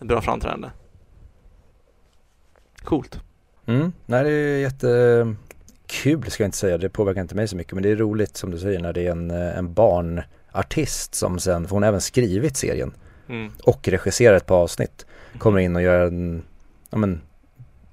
ett 0.00 0.06
bra 0.06 0.20
framträdande. 0.20 0.68
Coolt. 2.76 3.20
Mm. 3.66 3.92
Nej, 4.06 4.24
det 4.24 4.30
är 4.30 4.58
jättekul 4.58 6.30
ska 6.30 6.42
jag 6.42 6.48
inte 6.48 6.58
säga. 6.58 6.78
Det 6.78 6.88
påverkar 6.88 7.20
inte 7.20 7.34
mig 7.34 7.48
så 7.48 7.56
mycket. 7.56 7.72
Men 7.72 7.82
det 7.82 7.90
är 7.90 7.96
roligt 7.96 8.36
som 8.36 8.50
du 8.50 8.58
säger 8.58 8.80
när 8.80 8.92
det 8.92 9.06
är 9.06 9.10
en, 9.10 9.30
en 9.30 9.74
barnartist 9.74 11.14
som 11.14 11.38
sen, 11.38 11.68
för 11.68 11.76
hon 11.76 11.82
har 11.82 11.88
även 11.88 12.00
skrivit 12.00 12.56
serien 12.56 12.92
Mm. 13.32 13.52
och 13.64 13.88
regisserar 13.88 14.36
ett 14.36 14.46
par 14.46 14.56
avsnitt. 14.56 15.06
Kommer 15.38 15.58
in 15.58 15.76
och 15.76 15.82
gör 15.82 16.06
en, 16.06 16.42
ja 16.90 16.98
men, 16.98 17.20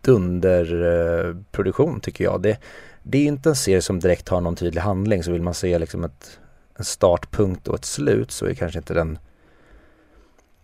dunderproduktion 0.02 2.00
tycker 2.00 2.24
jag. 2.24 2.42
Det, 2.42 2.58
det 3.04 3.18
är 3.18 3.26
inte 3.26 3.50
en 3.50 3.56
serie 3.56 3.82
som 3.82 4.00
direkt 4.00 4.30
har 4.30 4.42
någon 4.42 4.56
tydlig 4.56 4.82
handling. 4.82 5.24
Så 5.24 5.32
vill 5.32 5.42
man 5.42 5.54
se 5.54 5.80
liksom 5.80 6.04
ett, 6.04 6.40
en 6.78 6.86
startpunkt 6.86 7.68
och 7.68 7.76
ett 7.76 7.86
slut 7.86 8.32
så 8.32 8.46
är 8.46 8.54
kanske 8.54 8.80
inte 8.80 8.94
den 8.94 9.20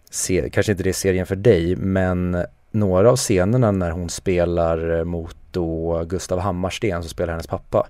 ser, 0.09 0.49
kanske 0.49 0.71
inte 0.71 0.83
det 0.83 0.89
är 0.89 0.93
serien 0.93 1.25
för 1.25 1.35
dig. 1.35 1.75
Men 1.75 2.45
några 2.71 3.09
av 3.11 3.15
scenerna 3.15 3.71
när 3.71 3.91
hon 3.91 4.09
spelar 4.09 4.97
eh, 4.97 5.03
mot 5.03 5.37
då 5.51 6.03
Gustav 6.03 6.39
Hammarsten 6.39 7.01
som 7.01 7.09
spelar 7.09 7.33
hennes 7.33 7.47
pappa 7.47 7.87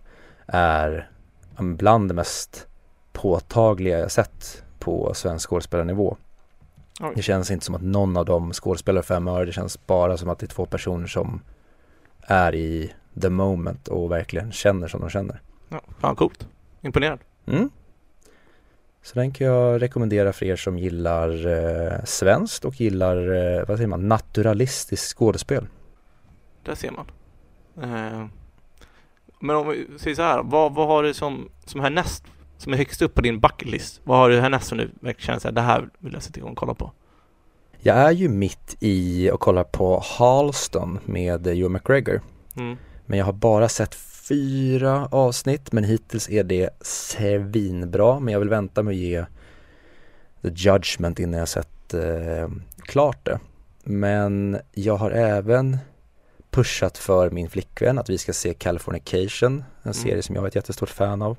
är 0.48 1.10
bland 1.58 2.10
det 2.10 2.14
mest 2.14 2.68
påtagliga 3.14 4.00
jag 4.00 4.12
sett 4.12 4.64
på 4.80 5.14
svensk 5.14 5.50
skådespelarnivå. 5.50 6.18
Oj. 7.00 7.12
Det 7.16 7.22
känns 7.22 7.52
inte 7.52 7.66
som 7.66 7.76
att 7.76 7.82
någon 7.82 8.18
av 8.18 8.26
dem 8.26 8.54
skådespelar 8.54 9.02
fem 9.02 9.28
öre. 9.28 9.46
Det 9.46 9.52
känns 9.52 9.88
bara 9.88 10.18
som 10.18 10.30
att 10.30 10.40
det 10.40 10.46
är 10.46 10.48
två 10.48 10.66
personer 10.66 11.08
som 11.08 11.42
är 12.22 12.56
i 12.56 12.94
the 13.22 13.30
moment 13.30 13.88
och 13.88 14.12
verkligen 14.12 14.52
känner 14.52 14.88
som 14.88 15.02
de 15.02 15.10
känner. 15.10 15.42
Ja, 15.70 15.82
fan 16.00 16.16
coolt. 16.16 16.48
Imponerad. 16.82 17.20
Mm. 17.46 17.70
Så 19.02 19.20
den 19.20 19.32
kan 19.32 19.48
jag 19.48 19.82
rekommendera 19.82 20.34
för 20.34 20.46
er 20.46 20.56
som 20.56 20.78
gillar 20.78 21.48
eh, 21.48 22.04
svenskt 22.04 22.66
och 22.66 22.82
gillar, 22.82 23.18
eh, 23.18 23.68
vad 23.68 23.78
säger 23.78 23.88
man, 23.88 24.08
naturalistiskt 24.08 25.18
skådespel. 25.18 25.68
Där 26.64 26.76
ser 26.76 26.92
man. 26.92 27.12
Eh, 27.82 28.26
men 29.40 29.56
om 29.56 29.68
vi 29.68 29.88
säger 29.98 30.16
så 30.16 30.22
här, 30.22 30.44
vad, 30.44 30.74
vad 30.74 30.88
har 30.88 31.04
du 31.04 31.14
som, 31.14 31.50
som 31.66 31.82
härnäst, 31.82 32.24
som 32.58 32.74
är 32.74 32.78
högst 32.78 33.02
upp 33.02 33.14
på 33.14 33.22
din 33.22 33.40
bucket 33.40 33.68
list? 33.68 34.02
Vad 34.04 34.18
har 34.18 34.30
du 34.30 34.40
härnäst 34.40 34.68
som 34.68 34.78
du 34.78 34.86
verkligen 34.86 35.26
känner 35.26 35.40
så 35.40 35.48
här, 35.48 35.56
det 35.56 35.62
här 35.62 35.90
vill 36.00 36.14
jag 36.14 36.24
sätta 36.24 36.40
igång 36.40 36.52
och 36.52 36.58
kolla 36.58 36.74
på? 36.74 36.92
Jag 37.80 37.98
är 37.98 38.12
ju 38.12 38.30
mitt 38.30 38.76
i 38.80 39.30
och 39.32 39.40
kollar 39.40 39.64
på 39.64 40.04
Halston 40.04 41.00
med 41.06 41.48
Joe 41.48 41.70
McGregor. 41.70 42.22
Mm. 42.56 42.78
Men 43.06 43.20
jag 43.20 43.26
har 43.26 43.34
bara 43.34 43.70
sett 43.70 43.96
fyra 43.96 45.08
avsnitt 45.12 45.72
men 45.72 45.84
hittills 45.84 46.30
är 46.30 46.44
det 46.44 46.70
svinbra. 46.82 48.20
Men 48.20 48.32
jag 48.32 48.40
vill 48.40 48.50
vänta 48.50 48.84
med 48.84 48.92
att 48.92 48.98
ge 48.98 49.26
The 50.42 50.50
Judgment 50.50 51.20
innan 51.20 51.40
jag 51.40 51.48
sett 51.48 51.94
eh, 51.94 52.50
klart 52.82 53.26
det. 53.26 53.40
Men 53.84 54.58
jag 54.74 54.96
har 54.96 55.12
även 55.12 55.78
pushat 56.50 56.98
för 56.98 57.30
min 57.30 57.50
flickvän 57.50 58.00
att 58.00 58.10
vi 58.10 58.18
ska 58.18 58.34
se 58.34 58.54
Californication, 58.54 59.64
en 59.84 59.94
serie 59.94 60.22
som 60.22 60.36
jag 60.36 60.44
är 60.44 60.48
ett 60.48 60.56
jättestort 60.56 60.90
fan 60.90 61.22
av. 61.22 61.38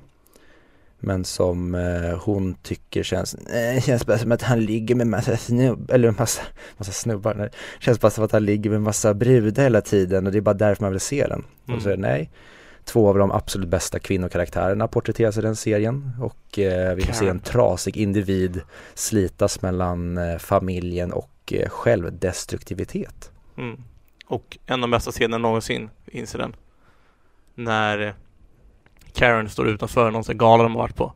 Men 0.99 1.23
som 1.23 1.75
eh, 1.75 2.19
hon 2.19 2.53
tycker 2.53 3.03
känns, 3.03 3.33
eh, 3.33 3.81
känns 3.81 4.05
bara 4.05 4.17
som 4.17 4.31
att 4.31 4.41
han 4.41 4.61
ligger 4.61 4.95
med 4.95 5.07
massa 5.07 5.37
snubb, 5.37 5.91
eller 5.91 6.11
massa, 6.11 6.41
massa 6.77 6.91
snubbar, 6.91 7.33
nej. 7.33 7.49
känns 7.79 7.99
bara 8.01 8.11
som 8.11 8.23
att 8.23 8.31
han 8.31 8.45
ligger 8.45 8.69
med 8.69 8.81
massa 8.81 9.13
brudar 9.13 9.63
hela 9.63 9.81
tiden 9.81 10.25
och 10.25 10.31
det 10.31 10.37
är 10.37 10.41
bara 10.41 10.53
därför 10.53 10.83
man 10.83 10.91
vill 10.91 10.99
se 10.99 11.27
den. 11.27 11.43
Mm. 11.67 11.77
Och 11.77 11.83
så 11.83 11.89
är 11.89 11.95
det 11.95 12.01
nej, 12.01 12.31
Två 12.87 13.09
av 13.09 13.17
de 13.17 13.31
absolut 13.31 13.69
bästa 13.69 13.99
kvinnokaraktärerna 13.99 14.87
porträtteras 14.87 15.37
i 15.37 15.41
den 15.41 15.55
serien 15.55 16.11
och 16.21 16.59
eh, 16.59 16.95
vi 16.95 17.01
får 17.01 17.13
se 17.13 17.27
en 17.27 17.39
trasig 17.39 17.97
individ 17.97 18.61
slitas 18.93 19.61
mellan 19.61 20.17
eh, 20.17 20.37
familjen 20.37 21.11
och 21.13 21.53
eh, 21.53 21.69
självdestruktivitet. 21.69 23.31
Mm. 23.57 23.83
Och 24.25 24.57
en 24.65 24.73
av 24.73 24.81
de 24.81 24.91
bästa 24.91 25.11
scenerna 25.11 25.37
någonsin 25.37 25.89
finns 26.05 26.35
i 26.35 26.37
den. 26.37 26.55
När 27.55 28.15
Karen 29.17 29.49
står 29.49 29.67
utanför 29.67 30.11
någon 30.11 30.23
sån 30.23 30.37
gala 30.37 30.63
de 30.63 30.75
har 30.75 30.81
varit 30.81 30.95
på. 30.95 31.13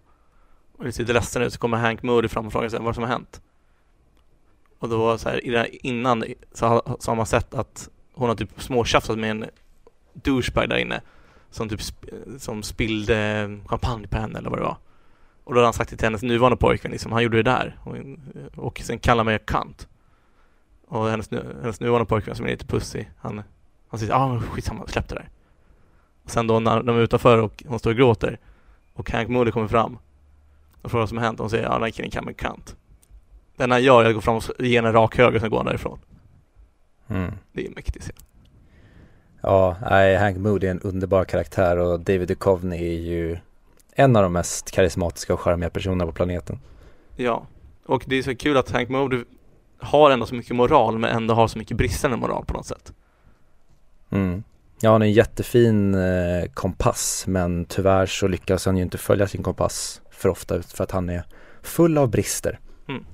Och 0.78 0.84
det 0.84 0.92
ser 0.92 1.04
lite 1.04 1.14
ledsen 1.14 1.42
ut 1.42 1.54
så 1.54 1.60
kommer 1.60 1.78
Hank 1.78 2.04
Moody 2.04 2.28
fram 2.28 2.46
och 2.46 2.52
frågar 2.52 2.70
sig 2.70 2.80
vad 2.80 2.96
som 2.96 3.04
har 3.04 3.12
hänt. 3.12 3.42
Och 4.80 4.90
då 4.90 5.18
så 5.18 5.30
här, 5.30 5.86
innan 5.86 6.24
så 6.54 6.66
har, 6.66 6.82
så 7.00 7.12
har 7.12 7.16
man 7.16 7.26
sett 7.26 7.54
att 7.54 7.90
hon 8.14 8.30
har 8.30 8.36
typ 8.36 8.62
småtjafsat 8.62 9.20
med 9.20 9.32
en 9.32 9.46
douchebag 10.14 10.70
där 10.70 10.78
inne 10.78 11.02
som 11.50 11.70
typ 11.70 11.82
sp 11.90 12.00
som 12.38 12.64
spillde 12.64 13.50
champagne 13.66 14.08
på 14.08 14.18
henne 14.18 14.40
eller 14.40 14.50
vad 14.50 14.60
det 14.60 14.64
var. 14.64 14.78
Och 15.44 15.54
då 15.54 15.60
hade 15.60 15.68
han 15.68 15.74
sagt 15.74 15.90
till 15.90 16.06
hennes 16.06 16.22
nuvarande 16.22 16.58
pojkvän 16.58 16.92
liksom, 16.92 17.12
han 17.12 17.24
gjorde 17.24 17.38
det 17.38 17.52
där. 17.52 17.78
Och, 17.84 17.96
och 18.66 18.80
sen 18.80 19.00
kallar 19.00 19.24
mig 19.24 19.40
kant. 19.46 19.88
Och 20.88 21.10
hennes, 21.10 21.32
hennes 21.62 21.80
nuvarande 21.80 22.06
pojkvän 22.06 22.36
som 22.36 22.46
är 22.46 22.50
lite 22.50 22.66
pussig, 22.66 23.12
han, 23.20 23.44
han 23.88 24.00
säger 24.00 24.14
ah, 24.14 24.28
men 24.28 24.42
skitsamma, 24.42 24.88
släpp 24.88 25.10
det 25.10 25.16
där. 25.16 25.30
Sen 26.26 26.48
då 26.48 26.60
när 26.60 26.84
de 26.84 26.98
är 26.98 27.02
utanför 27.02 27.38
och 27.38 27.64
hon 27.68 27.80
står 27.80 27.92
och 27.92 27.98
gråter 27.98 28.40
och 28.94 29.12
Hank 29.12 29.30
Moody 29.30 29.52
kommer 29.52 29.68
fram 29.68 29.98
och 30.82 30.92
frågar 30.92 31.02
vad 31.02 31.10
som 31.10 31.18
har 31.18 31.26
hänt 31.26 31.40
hon 31.40 31.50
säger 31.50 31.64
ja, 31.64 31.74
den 31.74 31.84
här 31.84 31.90
killen 31.90 32.12
kan 32.12 32.34
kant. 32.34 32.76
Det 33.58 33.64
enda 33.64 33.76
han 33.76 33.84
gör 33.84 34.04
är 34.04 34.10
att 34.10 34.16
gå 34.16 34.22
fram 34.22 34.36
och 34.36 34.44
ge 34.60 34.76
henne 34.76 34.88
en 34.88 34.94
rak 34.94 35.18
höger 35.18 35.36
och 35.36 35.42
sen 35.42 35.50
går 35.50 35.58
han 35.58 35.66
därifrån. 35.66 36.00
Mm. 37.08 37.32
Det 37.52 37.66
är 37.68 37.70
mäktigt 37.76 38.06
scen. 38.06 38.16
Ja, 39.42 39.76
nej, 39.90 40.18
Hank 40.18 40.38
Moody 40.38 40.68
är 40.68 40.72
en 40.72 40.80
underbar 40.80 41.26
karaktär 41.26 41.78
och 41.78 42.00
David 42.00 42.28
Duchovny 42.28 42.76
är 42.76 43.00
ju 43.00 43.38
en 43.94 44.16
av 44.16 44.24
de 44.24 44.34
mest 44.34 44.72
karismatiska 44.72 45.34
och 45.34 45.40
charmiga 45.40 45.70
personerna 45.70 46.06
på 46.06 46.12
planeten. 46.12 46.60
Ja, 47.16 47.46
och 47.86 48.04
det 48.08 48.16
är 48.16 48.24
så 48.24 48.36
kul 48.36 48.58
att 48.58 48.72
Hank 48.72 48.90
Moody 48.90 49.24
har 49.80 50.12
ändå 50.12 50.26
så 50.26 50.36
mycket 50.36 50.56
moral 50.56 50.98
men 50.98 51.16
ändå 51.16 51.34
har 51.34 51.48
så 51.48 51.58
mycket 51.58 51.78
bristande 51.78 52.18
moral 52.18 52.46
på 52.46 52.54
något 52.54 52.66
sätt. 52.66 52.94
Mm. 54.10 54.44
Ja, 54.82 54.92
han 54.92 55.02
är 55.02 55.06
en 55.06 55.12
jättefin 55.12 55.96
eh, 55.96 56.46
kompass 56.54 57.24
men 57.28 57.66
tyvärr 57.66 58.06
så 58.06 58.28
lyckas 58.28 58.66
han 58.66 58.78
ju 58.78 58.84
inte 58.84 58.98
följa 58.98 59.28
sin 59.28 59.44
kompass 59.44 60.02
för 60.10 60.30
ofta 60.30 60.62
för 60.62 60.84
att 60.84 60.92
han 60.92 61.10
är 61.10 61.24
full 61.62 61.98
av 61.98 62.10
brister. 62.10 62.60
Mm. 62.90 63.06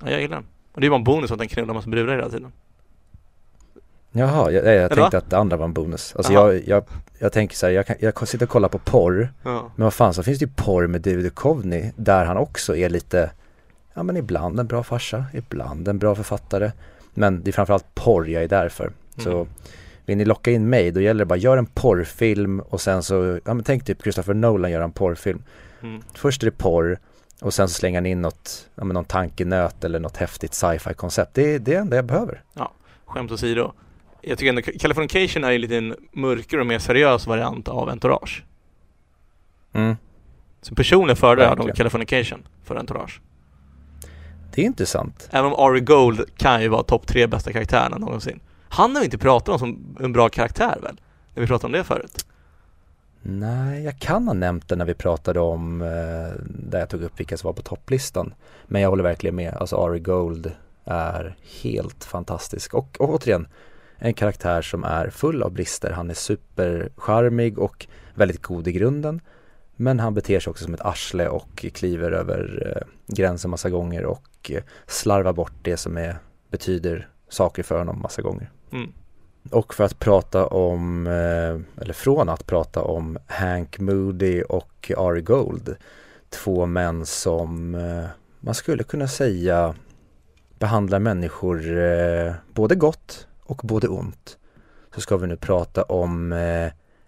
Ja, 0.00 0.10
jag 0.10 0.20
gillar 0.20 0.36
den. 0.36 0.46
Och 0.72 0.80
det 0.80 0.86
är 0.86 0.90
bara 0.90 0.96
en 0.96 1.04
bonus 1.04 1.30
att 1.30 1.38
den 1.38 1.48
knullar 1.48 1.74
massa 1.74 1.90
brudar 1.90 2.14
hela 2.14 2.30
tiden. 2.30 2.52
Jaha, 4.12 4.50
jag, 4.50 4.74
jag 4.74 4.90
tänkte 4.90 5.18
att 5.18 5.30
det 5.30 5.38
andra 5.38 5.56
var 5.56 5.64
en 5.64 5.72
bonus. 5.72 6.16
Alltså 6.16 6.32
jag, 6.32 6.68
jag, 6.68 6.84
jag 7.18 7.32
tänker 7.32 7.56
så 7.56 7.66
här, 7.66 7.72
jag, 7.72 7.86
kan, 7.86 7.96
jag 8.00 8.28
sitter 8.28 8.46
och 8.46 8.50
kollar 8.50 8.68
på 8.68 8.78
porr. 8.78 9.32
Ja. 9.42 9.70
Men 9.76 9.84
vad 9.84 9.94
fan, 9.94 10.14
så 10.14 10.22
finns 10.22 10.38
det 10.38 10.44
ju 10.44 10.50
porr 10.56 10.86
med 10.86 11.00
David 11.00 11.24
Duchovny 11.24 11.92
där 11.96 12.24
han 12.24 12.36
också 12.36 12.76
är 12.76 12.88
lite, 12.88 13.30
ja 13.94 14.02
men 14.02 14.16
ibland 14.16 14.60
en 14.60 14.66
bra 14.66 14.82
farsa, 14.82 15.24
ibland 15.32 15.88
en 15.88 15.98
bra 15.98 16.14
författare. 16.14 16.72
Men 17.14 17.42
det 17.42 17.50
är 17.50 17.52
framförallt 17.52 17.94
porr 17.94 18.28
jag 18.28 18.42
är 18.42 18.48
där 18.48 18.68
för. 18.68 18.84
Mm. 18.84 18.94
Så 19.16 19.46
vill 20.06 20.16
ni 20.16 20.24
locka 20.24 20.50
in 20.50 20.68
mig, 20.68 20.90
då 20.90 21.00
gäller 21.00 21.18
det 21.18 21.26
bara, 21.26 21.38
gör 21.38 21.56
en 21.56 21.66
porrfilm 21.66 22.60
och 22.60 22.80
sen 22.80 23.02
så, 23.02 23.40
ja 23.44 23.54
men 23.54 23.64
tänk 23.64 23.84
typ 23.84 24.02
Christopher 24.02 24.34
Nolan 24.34 24.70
gör 24.70 24.80
en 24.80 24.92
porrfilm. 24.92 25.42
Mm. 25.82 26.02
Först 26.14 26.42
är 26.42 26.46
det 26.46 26.58
porr 26.58 26.98
och 27.40 27.54
sen 27.54 27.68
så 27.68 27.74
slänger 27.74 27.98
han 27.98 28.06
in 28.06 28.22
något, 28.22 28.68
ja 28.74 28.84
men 28.84 28.94
någon 28.94 29.04
tankenöt 29.04 29.84
eller 29.84 30.00
något 30.00 30.16
häftigt 30.16 30.54
sci-fi 30.54 30.94
koncept. 30.94 31.34
Det, 31.34 31.42
det 31.42 31.54
är 31.54 31.58
det 31.58 31.74
enda 31.74 31.96
jag 31.96 32.04
behöver. 32.04 32.42
Ja, 32.54 32.72
skämt 33.06 33.32
åsido 33.32 33.72
jag 34.26 34.38
tycker 34.38 34.48
ändå 34.48 34.62
Californication 34.62 35.44
är 35.44 35.52
en 35.52 35.60
liten 35.60 35.96
mörkare 36.12 36.60
och 36.60 36.66
mer 36.66 36.78
seriös 36.78 37.26
variant 37.26 37.68
av 37.68 37.88
Entourage. 37.88 38.44
Mm. 39.72 39.96
Så 40.62 40.74
personligen 40.74 41.16
föredrar 41.16 41.44
jag 41.44 41.58
nog 41.58 41.76
Californication 41.76 42.46
för 42.64 42.76
Entourage. 42.76 43.20
Det 44.54 44.62
är 44.62 44.66
intressant. 44.66 45.28
Även 45.30 45.52
om 45.52 45.54
Ari 45.58 45.80
Gold 45.80 46.24
kan 46.36 46.62
ju 46.62 46.68
vara 46.68 46.82
topp 46.82 47.06
tre 47.06 47.26
bästa 47.26 47.52
karaktärerna 47.52 47.98
någonsin. 47.98 48.40
Han 48.74 48.94
har 48.94 49.00
vi 49.00 49.04
inte 49.04 49.18
pratat 49.18 49.48
om 49.48 49.58
som 49.58 49.96
en 50.00 50.12
bra 50.12 50.28
karaktär 50.28 50.78
väl? 50.82 51.00
När 51.34 51.40
vi 51.40 51.46
pratade 51.46 51.66
om 51.66 51.72
det 51.72 51.84
förut. 51.84 52.26
Nej, 53.22 53.84
jag 53.84 53.98
kan 53.98 54.26
ha 54.26 54.34
nämnt 54.34 54.68
det 54.68 54.76
när 54.76 54.84
vi 54.84 54.94
pratade 54.94 55.40
om 55.40 55.82
eh, 55.82 56.42
där 56.44 56.78
jag 56.78 56.88
tog 56.88 57.02
upp 57.02 57.20
vilka 57.20 57.36
som 57.36 57.48
var 57.48 57.52
på 57.52 57.62
topplistan. 57.62 58.34
Men 58.66 58.82
jag 58.82 58.90
håller 58.90 59.02
verkligen 59.02 59.36
med. 59.36 59.54
Alltså 59.54 59.76
Ari 59.76 59.98
Gold 59.98 60.52
är 60.84 61.36
helt 61.62 62.04
fantastisk. 62.04 62.74
Och, 62.74 62.96
och 62.98 63.14
återigen, 63.14 63.46
en 63.98 64.14
karaktär 64.14 64.62
som 64.62 64.84
är 64.84 65.10
full 65.10 65.42
av 65.42 65.52
brister. 65.52 65.90
Han 65.90 66.10
är 66.10 66.14
supercharmig 66.14 67.58
och 67.58 67.86
väldigt 68.14 68.42
god 68.42 68.68
i 68.68 68.72
grunden. 68.72 69.20
Men 69.76 70.00
han 70.00 70.14
beter 70.14 70.40
sig 70.40 70.50
också 70.50 70.64
som 70.64 70.74
ett 70.74 70.84
arsle 70.84 71.28
och 71.28 71.66
kliver 71.74 72.12
över 72.12 72.72
eh, 72.76 73.14
gränsen 73.14 73.50
massa 73.50 73.70
gånger 73.70 74.04
och 74.04 74.50
eh, 74.50 74.62
slarvar 74.86 75.32
bort 75.32 75.54
det 75.62 75.76
som 75.76 75.96
är, 75.96 76.16
betyder 76.50 77.08
saker 77.34 77.62
för 77.62 77.78
honom 77.78 78.00
massa 78.02 78.22
gånger. 78.22 78.50
Mm. 78.72 78.92
Och 79.50 79.74
för 79.74 79.84
att 79.84 79.98
prata 79.98 80.46
om, 80.46 81.06
eh, 81.06 81.82
eller 81.82 81.92
från 81.92 82.28
att 82.28 82.46
prata 82.46 82.82
om 82.82 83.18
Hank 83.26 83.78
Moody 83.78 84.42
och 84.42 84.92
Ari 84.96 85.20
Gold. 85.20 85.76
Två 86.28 86.66
män 86.66 87.06
som 87.06 87.74
eh, 87.74 88.04
man 88.40 88.54
skulle 88.54 88.84
kunna 88.84 89.08
säga 89.08 89.74
behandlar 90.58 90.98
människor 90.98 91.78
eh, 91.78 92.32
både 92.54 92.74
gott 92.74 93.26
och 93.42 93.60
både 93.64 93.88
ont 93.88 94.38
så 94.94 95.00
ska 95.00 95.16
vi 95.16 95.26
nu 95.26 95.36
prata 95.36 95.82
om 95.82 96.34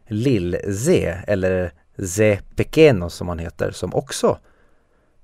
Lill-Z 0.07 1.17
eller 1.27 1.73
Z 1.99 2.43
Pequeno 2.57 3.11
som 3.11 3.29
han 3.29 3.39
heter 3.39 3.71
som 3.71 3.95
också 3.95 4.39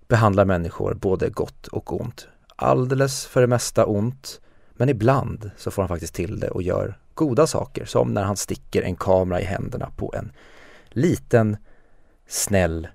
behandlar 0.08 0.44
människor 0.44 0.94
både 0.94 1.28
gott 1.28 1.66
och 1.66 2.00
ont. 2.00 2.28
Alldeles 2.56 3.26
för 3.26 3.40
det 3.40 3.46
mesta 3.46 3.86
ont 3.86 4.40
men 4.82 4.88
ibland 4.88 5.50
så 5.56 5.70
får 5.70 5.82
han 5.82 5.88
faktiskt 5.88 6.14
till 6.14 6.40
det 6.40 6.48
och 6.48 6.62
gör 6.62 6.98
goda 7.14 7.46
saker 7.46 7.84
som 7.84 8.14
när 8.14 8.22
han 8.22 8.36
sticker 8.36 8.82
en 8.82 8.96
kamera 8.96 9.40
i 9.40 9.44
händerna 9.44 9.90
på 9.96 10.14
en 10.16 10.32
liten 10.88 11.56
snäll 12.26 12.88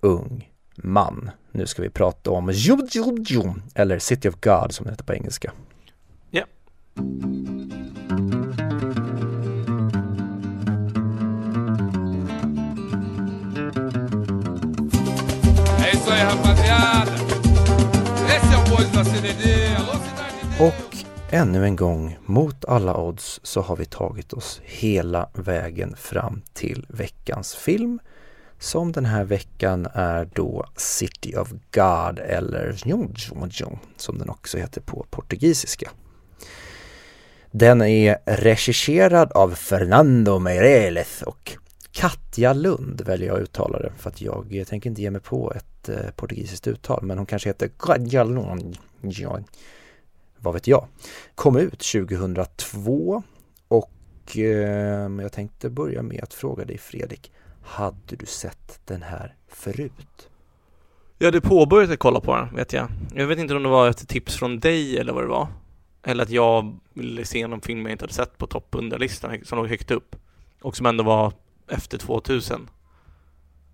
ung 0.00 0.52
man. 0.76 1.30
Nu 1.52 1.66
ska 1.66 1.82
vi 1.82 1.90
prata 1.90 2.30
om 2.30 2.50
Jum 2.52 3.62
eller 3.74 3.98
City 3.98 4.28
of 4.28 4.34
God 4.40 4.72
som 4.72 4.84
det 4.84 4.90
heter 4.90 5.04
på 5.04 5.14
engelska. 5.14 5.52
Och 20.60 20.87
ännu 21.30 21.64
en 21.64 21.76
gång, 21.76 22.18
mot 22.26 22.64
alla 22.64 22.96
odds, 22.96 23.40
så 23.42 23.60
har 23.60 23.76
vi 23.76 23.84
tagit 23.84 24.32
oss 24.32 24.60
hela 24.64 25.28
vägen 25.32 25.96
fram 25.96 26.42
till 26.52 26.86
veckans 26.88 27.54
film. 27.54 27.98
Som 28.58 28.92
den 28.92 29.04
här 29.04 29.24
veckan 29.24 29.86
är 29.94 30.28
då 30.34 30.64
City 30.76 31.36
of 31.36 31.50
God 31.50 32.18
eller 32.18 32.72
som 33.96 34.18
den 34.18 34.30
också 34.30 34.58
heter 34.58 34.80
på 34.80 35.06
portugisiska. 35.10 35.90
Den 37.50 37.82
är 37.82 38.18
regisserad 38.26 39.32
av 39.32 39.50
Fernando 39.54 40.38
Meireles 40.38 41.22
och 41.22 41.56
Katja 41.92 42.52
Lund 42.52 43.00
väljer 43.00 43.28
jag 43.28 43.36
att 43.36 43.42
uttala 43.42 43.78
det 43.78 43.92
för 43.98 44.10
att 44.10 44.20
jag 44.20 44.64
tänker 44.68 44.90
inte 44.90 45.02
ge 45.02 45.10
mig 45.10 45.20
på 45.20 45.52
ett 45.56 45.88
eh, 45.88 46.10
portugisiskt 46.16 46.66
uttal 46.66 47.02
men 47.02 47.18
hon 47.18 47.26
kanske 47.26 47.48
heter 47.48 47.70
Katja 47.78 48.24
Lund. 48.24 48.78
Vad 50.40 50.54
vet 50.54 50.66
jag. 50.66 50.86
Kom 51.34 51.56
ut 51.56 51.78
2002 51.78 53.22
och 53.68 54.36
eh, 54.36 54.42
jag 55.22 55.32
tänkte 55.32 55.70
börja 55.70 56.02
med 56.02 56.22
att 56.22 56.34
fråga 56.34 56.64
dig 56.64 56.78
Fredrik. 56.78 57.32
Hade 57.62 58.16
du 58.16 58.26
sett 58.26 58.80
den 58.84 59.02
här 59.02 59.34
förut? 59.48 60.28
Jag 61.18 61.26
hade 61.26 61.40
påbörjat 61.40 61.90
att 61.90 61.98
kolla 61.98 62.20
på 62.20 62.36
den 62.36 62.56
vet 62.56 62.72
jag. 62.72 62.88
Jag 63.14 63.26
vet 63.26 63.38
inte 63.38 63.54
om 63.54 63.62
det 63.62 63.68
var 63.68 63.88
ett 63.88 64.08
tips 64.08 64.36
från 64.36 64.60
dig 64.60 64.98
eller 64.98 65.12
vad 65.12 65.24
det 65.24 65.28
var. 65.28 65.48
Eller 66.02 66.22
att 66.22 66.30
jag 66.30 66.78
ville 66.94 67.24
se 67.24 67.46
någon 67.46 67.60
film 67.60 67.82
jag 67.82 67.92
inte 67.92 68.02
hade 68.02 68.14
sett 68.14 68.38
på 68.38 68.46
topp 68.46 68.74
100-listan 68.74 69.38
som 69.44 69.58
låg 69.58 69.68
högt 69.68 69.90
upp. 69.90 70.16
Och 70.62 70.76
som 70.76 70.86
ändå 70.86 71.04
var 71.04 71.32
efter 71.68 71.98
2000. 71.98 72.68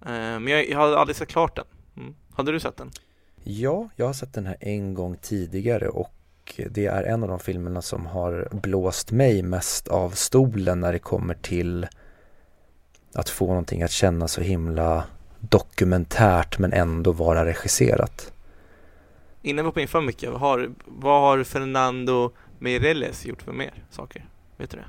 Eh, 0.01 0.07
men 0.07 0.49
jag, 0.49 0.69
jag 0.69 0.79
hade 0.79 0.99
aldrig 0.99 1.17
sett 1.17 1.29
klart 1.29 1.57
den. 1.57 1.65
Mm. 1.97 2.15
Hade 2.33 2.53
du 2.53 2.61
sett 2.61 2.77
den? 2.77 2.91
Ja, 3.43 3.89
jag 3.97 4.07
har 4.07 4.13
sett 4.13 4.33
den 4.33 4.47
här 4.47 4.57
en 4.61 4.95
gång 4.95 5.17
tidigare 5.17 5.89
och 5.89 6.15
det 6.71 6.87
är 6.87 7.03
en 7.03 7.23
av 7.23 7.29
de 7.29 7.39
filmerna 7.39 7.83
som 7.83 8.07
har 8.07 8.49
blåst 8.53 9.11
mig 9.11 9.43
mest 9.43 9.89
av 9.89 10.11
stolen 10.11 10.81
när 10.81 10.93
det 10.93 10.99
kommer 10.99 11.35
till 11.35 11.87
att 13.15 13.29
få 13.29 13.47
någonting 13.47 13.83
att 13.83 13.91
känna 13.91 14.29
så 14.29 14.41
himla 14.41 15.05
dokumentärt 15.41 16.59
men 16.59 16.73
ändå 16.73 17.13
vara 17.13 17.45
regisserat 17.45 18.31
innan 19.45 19.65
vi 19.65 19.67
hoppar 19.67 19.81
in 19.81 19.89
för 19.89 20.01
mycket, 20.01 20.31
har, 20.31 20.71
vad 20.85 21.21
har 21.21 21.45
Fernando 21.45 22.31
Meireles 22.59 23.27
gjort 23.27 23.43
för 23.43 23.53
mer 23.53 23.85
saker? 23.91 24.25
Vet 24.57 24.71
du 24.71 24.77
det? 24.77 24.85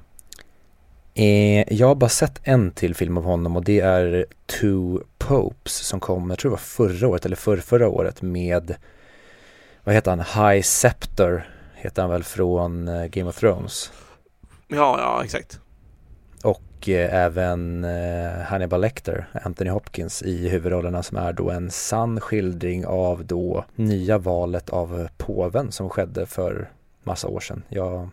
Eh, 1.23 1.73
jag 1.73 1.87
har 1.87 1.95
bara 1.95 2.09
sett 2.09 2.41
en 2.43 2.71
till 2.71 2.95
film 2.95 3.17
av 3.17 3.23
honom 3.23 3.55
och 3.55 3.63
det 3.63 3.79
är 3.79 4.25
Two 4.45 4.99
Popes 5.17 5.73
som 5.73 5.99
kom, 5.99 6.29
jag 6.29 6.39
tror 6.39 6.49
det 6.49 6.53
var 6.53 6.57
förra 6.57 7.07
året 7.07 7.25
eller 7.25 7.35
för 7.35 7.57
förra 7.57 7.87
året 7.87 8.21
med, 8.21 8.75
vad 9.85 9.95
heter 9.95 10.11
han, 10.11 10.19
High 10.19 10.61
Scepter 10.61 11.49
heter 11.73 12.01
han 12.01 12.11
väl 12.11 12.23
från 12.23 12.87
eh, 12.87 13.05
Game 13.05 13.29
of 13.29 13.39
Thrones. 13.39 13.91
Ja, 14.67 14.99
ja, 14.99 15.23
exakt. 15.23 15.59
Och 16.43 16.89
eh, 16.89 17.13
även 17.13 17.83
eh, 17.83 18.31
Hannibal 18.31 18.81
Lecter, 18.81 19.27
Anthony 19.43 19.69
Hopkins 19.69 20.21
i 20.21 20.49
huvudrollerna 20.49 21.03
som 21.03 21.17
är 21.17 21.33
då 21.33 21.49
en 21.49 21.71
sann 21.71 22.19
skildring 22.19 22.85
av 22.85 23.25
då 23.25 23.65
nya 23.75 24.17
valet 24.17 24.69
av 24.69 25.07
påven 25.17 25.71
som 25.71 25.89
skedde 25.89 26.25
för 26.25 26.71
massa 27.03 27.27
år 27.27 27.39
sedan. 27.39 27.63
Jag 27.69 28.09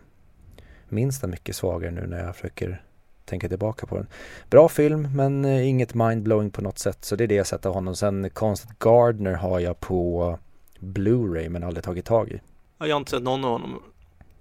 minns 0.89 1.19
den 1.19 1.29
mycket 1.29 1.55
svagare 1.55 1.91
nu 1.91 2.07
när 2.07 2.25
jag 2.25 2.35
försöker 2.35 2.81
tänka 3.25 3.49
tillbaka 3.49 3.87
på 3.87 3.95
den. 3.95 4.07
Bra 4.49 4.69
film 4.69 5.09
men 5.15 5.45
eh, 5.45 5.67
inget 5.67 5.93
mindblowing 5.93 6.51
på 6.51 6.61
något 6.61 6.79
sätt 6.79 7.05
så 7.05 7.15
det 7.15 7.23
är 7.23 7.27
det 7.27 7.35
jag 7.35 7.47
sett 7.47 7.65
av 7.65 7.73
honom. 7.73 7.95
Sen 7.95 8.29
Constant 8.29 8.79
Gardner 8.79 9.33
har 9.33 9.59
jag 9.59 9.79
på 9.79 10.39
Blu-ray 10.83 11.49
men 11.49 11.63
aldrig 11.63 11.83
tagit 11.83 12.05
tag 12.05 12.29
i. 12.29 12.41
Jag 12.77 12.87
har 12.87 12.97
inte 12.97 13.11
sett 13.11 13.23
någon 13.23 13.45
av 13.45 13.51
honom, 13.51 13.83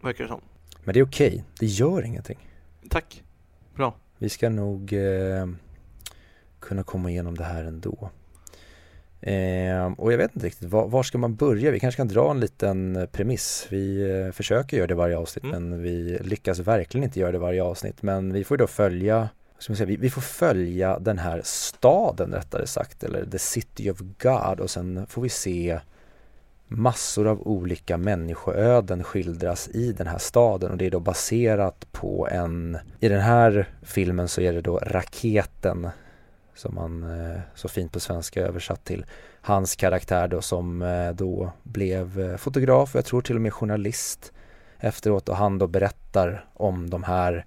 verkar 0.00 0.24
det 0.24 0.28
som. 0.28 0.40
Men 0.84 0.94
det 0.94 1.00
är 1.00 1.04
okej, 1.04 1.28
okay. 1.28 1.42
det 1.58 1.66
gör 1.66 2.02
ingenting. 2.02 2.48
Tack. 2.88 3.22
Bra. 3.74 3.94
Vi 4.18 4.28
ska 4.28 4.48
nog 4.48 4.92
eh, 4.92 5.48
kunna 6.60 6.82
komma 6.82 7.10
igenom 7.10 7.36
det 7.36 7.44
här 7.44 7.64
ändå. 7.64 8.10
Eh, 9.20 9.92
och 9.98 10.12
jag 10.12 10.18
vet 10.18 10.34
inte 10.34 10.46
riktigt, 10.46 10.68
var, 10.68 10.88
var, 10.88 11.02
ska 11.02 11.18
man 11.18 11.34
börja? 11.34 11.70
Vi 11.70 11.80
kanske 11.80 11.96
kan 11.96 12.08
dra 12.08 12.30
en 12.30 12.40
liten 12.40 13.08
premiss. 13.12 13.66
Vi 13.70 14.10
eh, 14.10 14.32
försöker 14.32 14.76
göra 14.76 14.86
det 14.86 14.94
varje 14.94 15.16
avsnitt 15.16 15.44
mm. 15.44 15.68
men 15.68 15.82
vi 15.82 16.18
lyckas 16.18 16.58
verkligen 16.58 17.04
inte 17.04 17.20
göra 17.20 17.32
det 17.32 17.38
varje 17.38 17.62
avsnitt. 17.62 18.02
Men 18.02 18.32
vi 18.32 18.44
får 18.44 18.56
då 18.56 18.66
följa, 18.66 19.28
ska 19.58 19.72
man 19.72 19.76
säga, 19.76 19.86
vi, 19.86 19.96
vi, 19.96 20.10
får 20.10 20.20
följa 20.20 20.98
den 20.98 21.18
här 21.18 21.40
staden 21.44 22.32
rättare 22.32 22.66
sagt, 22.66 23.04
eller 23.04 23.26
the 23.26 23.38
city 23.38 23.90
of 23.90 23.98
God 23.98 24.60
och 24.60 24.70
sen 24.70 25.06
får 25.06 25.22
vi 25.22 25.28
se 25.28 25.80
massor 26.76 27.26
av 27.26 27.48
olika 27.48 27.96
människoöden 27.96 29.04
skildras 29.04 29.68
i 29.68 29.92
den 29.92 30.06
här 30.06 30.18
staden 30.18 30.70
och 30.70 30.76
det 30.76 30.86
är 30.86 30.90
då 30.90 31.00
baserat 31.00 31.92
på 31.92 32.28
en, 32.30 32.78
i 33.00 33.08
den 33.08 33.20
här 33.20 33.68
filmen 33.82 34.28
så 34.28 34.40
är 34.40 34.52
det 34.52 34.60
då 34.60 34.78
raketen 34.78 35.88
som 36.54 36.74
man 36.74 37.02
eh, 37.02 37.40
så 37.54 37.68
fint 37.68 37.92
på 37.92 38.00
svenska 38.00 38.40
översatt 38.40 38.84
till 38.84 39.04
hans 39.40 39.76
karaktär 39.76 40.28
då 40.28 40.42
som 40.42 40.82
eh, 40.82 41.10
då 41.10 41.52
blev 41.62 42.20
eh, 42.20 42.36
fotograf 42.36 42.94
och 42.94 42.98
jag 42.98 43.04
tror 43.04 43.22
till 43.22 43.36
och 43.36 43.42
med 43.42 43.52
journalist 43.52 44.32
efteråt 44.78 45.28
och 45.28 45.36
han 45.36 45.58
då 45.58 45.66
berättar 45.66 46.44
om 46.54 46.90
de 46.90 47.02
här 47.02 47.46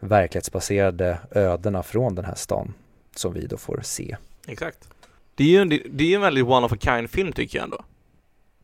verklighetsbaserade 0.00 1.18
ödena 1.30 1.82
från 1.82 2.14
den 2.14 2.24
här 2.24 2.34
stan 2.34 2.74
som 3.16 3.32
vi 3.32 3.46
då 3.46 3.56
får 3.56 3.80
se. 3.82 4.16
Exakt. 4.46 4.88
Det 5.34 5.44
är 5.44 5.48
ju 5.48 5.58
en, 5.62 5.68
det 5.68 6.12
är 6.12 6.14
en 6.14 6.20
väldigt 6.20 6.46
one 6.46 6.66
of 6.66 6.72
a 6.72 6.76
kind 6.80 7.10
film 7.10 7.32
tycker 7.32 7.58
jag 7.58 7.64
ändå. 7.64 7.84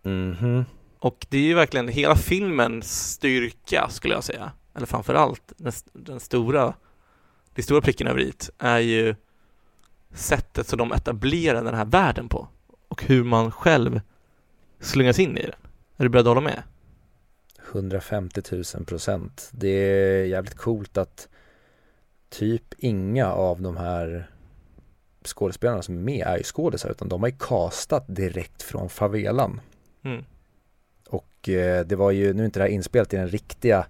Mhm. 0.07 0.65
Och 0.99 1.27
det 1.29 1.39
är 1.39 1.43
ju 1.43 1.55
verkligen 1.55 1.89
hela 1.89 2.17
filmens 2.17 3.13
styrka 3.13 3.89
skulle 3.91 4.15
jag 4.15 4.25
säga. 4.25 4.53
Eller 4.75 4.87
framförallt 4.87 5.53
den, 5.57 5.73
den 5.93 6.21
stora, 6.21 6.75
det 7.55 7.63
stora 7.63 7.81
pricken 7.81 8.07
över 8.07 8.21
it 8.21 8.51
är 8.59 8.79
ju 8.79 9.15
sättet 10.15 10.69
som 10.69 10.79
de 10.79 10.93
etablerar 10.93 11.65
den 11.65 11.75
här 11.75 11.85
världen 11.85 12.29
på 12.29 12.49
och 12.89 13.05
hur 13.05 13.25
man 13.25 13.53
själv 13.53 14.01
slungas 14.81 15.19
in 15.19 15.39
i 15.39 15.43
den. 15.43 15.61
Är 15.97 16.05
du 16.05 16.09
beredd 16.09 16.27
att 16.27 16.37
hålla 16.37 16.41
med? 16.41 16.63
150 17.73 18.43
000 18.53 18.85
procent. 18.85 19.51
Det 19.53 19.69
är 19.69 20.25
jävligt 20.25 20.55
coolt 20.57 20.97
att 20.97 21.29
typ 22.29 22.75
inga 22.79 23.33
av 23.33 23.63
de 23.63 23.77
här 23.77 24.31
skådespelarna 25.25 25.83
som 25.83 25.97
är 25.97 26.03
med 26.03 26.27
är 26.27 26.37
ju 26.37 26.43
skådisar 26.43 26.91
utan 26.91 27.09
de 27.09 27.23
har 27.23 27.29
ju 27.29 27.37
castat 27.39 28.05
direkt 28.09 28.63
från 28.63 28.89
favelan. 28.89 29.61
Mm. 30.07 30.25
Och 31.09 31.49
eh, 31.49 31.87
det 31.87 31.97
var 31.97 32.11
ju, 32.11 32.33
nu 32.33 32.43
är 32.43 32.47
inte 32.47 32.59
det 32.59 32.65
här 32.65 32.71
inspelat 32.71 33.15
i 33.15 33.17
den 33.17 33.29
riktiga 33.29 33.87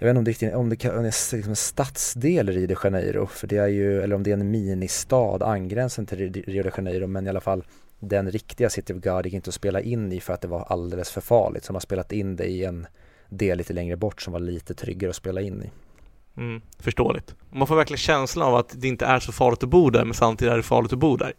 jag 0.00 0.06
vet 0.06 0.16
inte 0.16 0.46
om 0.46 0.50
det, 0.50 0.56
om 0.56 0.68
det 0.68 0.76
kan, 0.76 0.96
om 0.96 1.02
det 1.02 1.08
är 1.08 1.36
liksom 1.36 1.50
en 1.50 1.56
stadsdel 1.56 2.48
i 2.48 2.52
Rio 2.52 2.66
de 2.66 2.76
Janeiro, 2.84 3.26
för 3.26 3.46
det 3.46 3.56
är 3.56 3.66
ju, 3.66 4.02
eller 4.02 4.16
om 4.16 4.22
det 4.22 4.30
är 4.30 4.34
en 4.34 4.50
ministad 4.50 5.42
angränsande 5.42 6.08
till 6.08 6.44
Rio 6.46 6.62
de 6.62 6.70
Janeiro, 6.76 7.06
men 7.06 7.26
i 7.26 7.28
alla 7.30 7.40
fall 7.40 7.64
den 7.98 8.30
riktiga 8.30 8.70
City 8.70 8.92
of 8.92 9.00
God 9.02 9.24
gick 9.24 9.34
inte 9.34 9.48
att 9.48 9.54
spela 9.54 9.80
in 9.80 10.12
i 10.12 10.20
för 10.20 10.32
att 10.32 10.40
det 10.40 10.48
var 10.48 10.64
alldeles 10.68 11.10
för 11.10 11.20
farligt, 11.20 11.64
så 11.64 11.72
de 11.72 11.74
har 11.74 11.80
spelat 11.80 12.12
in 12.12 12.36
det 12.36 12.44
i 12.44 12.64
en 12.64 12.86
del 13.28 13.58
lite 13.58 13.72
längre 13.72 13.96
bort 13.96 14.22
som 14.22 14.32
var 14.32 14.40
lite 14.40 14.74
tryggare 14.74 15.10
att 15.10 15.16
spela 15.16 15.40
in 15.40 15.62
i. 15.62 15.70
Mm, 16.40 16.60
förståeligt. 16.78 17.34
Man 17.50 17.66
får 17.66 17.76
verkligen 17.76 17.98
känslan 17.98 18.48
av 18.48 18.54
att 18.54 18.74
det 18.80 18.88
inte 18.88 19.06
är 19.06 19.20
så 19.20 19.32
farligt 19.32 19.62
att 19.62 19.68
bo 19.68 19.90
där, 19.90 20.04
men 20.04 20.14
samtidigt 20.14 20.52
är 20.52 20.56
det 20.56 20.62
farligt 20.62 20.92
att 20.92 20.98
bo 20.98 21.16
där. 21.16 21.32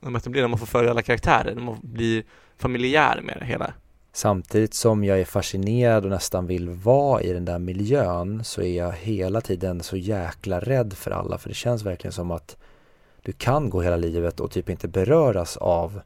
När 0.00 0.48
man 0.48 0.58
får 0.58 0.66
följa 0.66 0.90
alla 0.90 1.02
karaktärer, 1.02 1.54
när 1.54 1.62
man 1.62 1.78
blir 1.82 2.24
familjär 2.60 3.20
med 3.22 3.36
det 3.40 3.44
hela. 3.44 3.74
Samtidigt 4.12 4.74
som 4.74 5.04
jag 5.04 5.20
är 5.20 5.24
fascinerad 5.24 6.04
och 6.04 6.10
nästan 6.10 6.46
vill 6.46 6.68
vara 6.70 7.22
i 7.22 7.32
den 7.32 7.44
där 7.44 7.58
miljön 7.58 8.44
så 8.44 8.62
är 8.62 8.76
jag 8.76 8.92
hela 8.92 9.40
tiden 9.40 9.82
så 9.82 9.96
jäkla 9.96 10.60
rädd 10.60 10.92
för 10.92 11.10
alla 11.10 11.38
för 11.38 11.48
det 11.48 11.54
känns 11.54 11.82
verkligen 11.82 12.12
som 12.12 12.30
att 12.30 12.56
du 13.22 13.32
kan 13.32 13.70
gå 13.70 13.82
hela 13.82 13.96
livet 13.96 14.40
och 14.40 14.50
typ 14.50 14.68
inte 14.68 14.88
beröras 14.88 15.56
av 15.56 16.00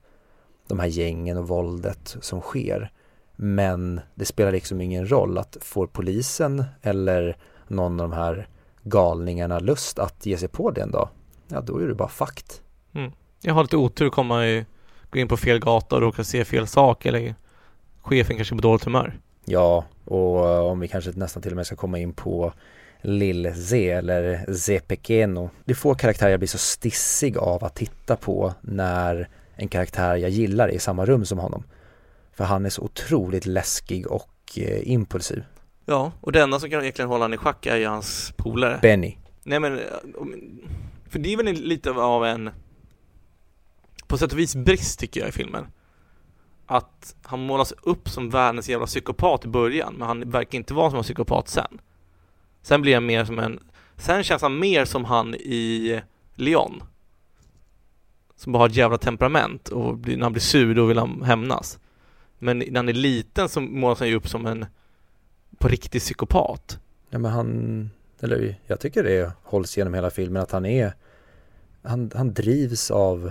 de 0.68 0.78
här 0.78 0.86
gängen 0.86 1.36
och 1.36 1.48
våldet 1.48 2.16
som 2.20 2.40
sker. 2.40 2.92
Men 3.36 4.00
det 4.14 4.24
spelar 4.24 4.52
liksom 4.52 4.80
ingen 4.80 5.10
roll 5.10 5.38
att 5.38 5.56
får 5.60 5.86
polisen 5.86 6.64
eller 6.82 7.36
någon 7.68 8.00
av 8.00 8.10
de 8.10 8.16
här 8.16 8.48
galningarna 8.82 9.58
lust 9.58 9.98
att 9.98 10.26
ge 10.26 10.38
sig 10.38 10.48
på 10.48 10.70
det 10.70 10.82
en 10.82 10.90
dag, 10.90 11.08
ja 11.48 11.60
då 11.60 11.78
är 11.78 11.86
det 11.86 11.94
bara 11.94 12.08
fakt. 12.08 12.62
Mm. 12.94 13.12
Jag 13.40 13.54
har 13.54 13.62
lite 13.62 13.76
otur 13.76 14.06
att 14.06 14.12
komma 14.12 14.46
i, 14.46 14.66
gå 15.14 15.20
in 15.20 15.28
på 15.28 15.36
fel 15.36 15.58
gata 15.58 15.96
och 15.96 16.02
råka 16.02 16.24
se 16.24 16.44
fel 16.44 16.66
sak 16.66 17.06
eller 17.06 17.34
chefen 18.02 18.36
kanske 18.36 18.54
på 18.54 18.60
dåligt 18.60 18.84
humör. 18.84 19.18
Ja, 19.44 19.84
och 20.04 20.48
eh, 20.48 20.58
om 20.58 20.80
vi 20.80 20.88
kanske 20.88 21.10
nästan 21.14 21.42
till 21.42 21.52
och 21.52 21.56
med 21.56 21.66
ska 21.66 21.76
komma 21.76 21.98
in 21.98 22.12
på 22.12 22.52
Lill-Z 23.02 23.76
eller 23.76 24.52
Z 24.54 24.84
Pequeno. 24.88 25.50
Det 25.64 25.74
får 25.74 25.94
karaktärer 25.94 26.30
jag 26.30 26.40
blir 26.40 26.48
så 26.48 26.58
stissig 26.58 27.38
av 27.38 27.64
att 27.64 27.74
titta 27.74 28.16
på 28.16 28.54
när 28.60 29.28
en 29.56 29.68
karaktär 29.68 30.16
jag 30.16 30.30
gillar 30.30 30.68
är 30.68 30.72
i 30.72 30.78
samma 30.78 31.04
rum 31.04 31.24
som 31.24 31.38
honom. 31.38 31.64
För 32.32 32.44
han 32.44 32.66
är 32.66 32.70
så 32.70 32.82
otroligt 32.82 33.46
läskig 33.46 34.06
och 34.06 34.30
eh, 34.56 34.92
impulsiv. 34.92 35.44
Ja, 35.86 36.12
och 36.20 36.32
det 36.32 36.42
enda 36.42 36.60
som 36.60 36.70
kan 36.70 36.80
egentligen 36.80 37.08
hålla 37.08 37.24
honom 37.24 37.34
i 37.34 37.36
schack 37.36 37.66
är 37.66 37.76
ju 37.76 37.86
hans 37.86 38.32
polare. 38.36 38.78
Benny. 38.82 39.16
Nej 39.42 39.60
men, 39.60 39.78
eh, 39.78 39.84
för 41.08 41.18
det 41.18 41.32
är 41.32 41.36
väl 41.36 41.46
lite 41.46 41.90
av 41.90 42.24
en, 42.24 42.50
på 44.06 44.18
sätt 44.18 44.32
och 44.32 44.38
vis 44.38 44.56
brist 44.56 44.98
tycker 44.98 45.20
jag 45.20 45.28
i 45.28 45.32
filmen 45.32 45.66
att 46.66 47.16
han 47.22 47.46
målas 47.46 47.72
upp 47.82 48.08
som 48.08 48.30
världens 48.30 48.68
jävla 48.68 48.86
psykopat 48.86 49.44
i 49.44 49.48
början, 49.48 49.94
men 49.94 50.08
han 50.08 50.30
verkar 50.30 50.58
inte 50.58 50.74
vara 50.74 50.90
som 50.90 50.96
en 50.98 51.02
psykopat 51.02 51.48
sen. 51.48 51.80
Sen 52.62 52.82
blir 52.82 52.94
han 52.94 53.06
mer 53.06 53.24
som 53.24 53.38
en, 53.38 53.60
sen 53.96 54.24
känns 54.24 54.42
han 54.42 54.58
mer 54.58 54.84
som 54.84 55.04
han 55.04 55.34
i 55.34 56.00
Leon. 56.34 56.82
Som 58.36 58.52
bara 58.52 58.58
har 58.58 58.68
ett 58.68 58.76
jävla 58.76 58.98
temperament 58.98 59.68
och 59.68 59.98
när 59.98 60.22
han 60.22 60.32
blir 60.32 60.42
sur 60.42 60.74
då 60.74 60.86
vill 60.86 60.98
han 60.98 61.22
hämnas. 61.22 61.78
Men 62.38 62.58
när 62.58 62.76
han 62.76 62.88
är 62.88 62.92
liten 62.92 63.48
så 63.48 63.60
målas 63.60 63.98
han 63.98 64.08
ju 64.08 64.14
upp 64.14 64.28
som 64.28 64.46
en 64.46 64.66
på 65.58 65.68
riktig 65.68 66.00
psykopat. 66.00 66.78
Ja 67.10 67.18
men 67.18 67.32
han, 67.32 67.90
eller 68.20 68.60
jag 68.66 68.80
tycker 68.80 69.04
det 69.04 69.32
hålls 69.42 69.76
genom 69.76 69.94
hela 69.94 70.10
filmen 70.10 70.42
att 70.42 70.50
han 70.50 70.66
är, 70.66 70.94
han, 71.82 72.10
han 72.14 72.34
drivs 72.34 72.90
av 72.90 73.30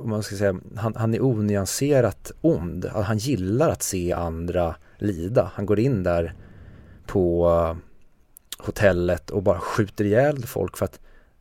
om 0.00 0.10
man 0.10 0.22
ska 0.22 0.36
säga, 0.36 0.60
han, 0.76 0.94
han 0.96 1.14
är 1.14 1.24
onyanserat 1.24 2.32
ond. 2.40 2.84
Han 2.86 3.18
gillar 3.18 3.68
att 3.68 3.82
se 3.82 4.12
andra 4.12 4.74
lida. 4.98 5.50
Han 5.54 5.66
går 5.66 5.80
in 5.80 6.02
där 6.02 6.34
på 7.06 7.46
eh, 7.48 7.76
hotellet 8.66 9.30
och 9.30 9.42
bara 9.42 9.58
skjuter 9.58 10.04
ihjäl 10.04 10.46
folk 10.46 10.76
för 10.76 10.84
att 10.84 11.00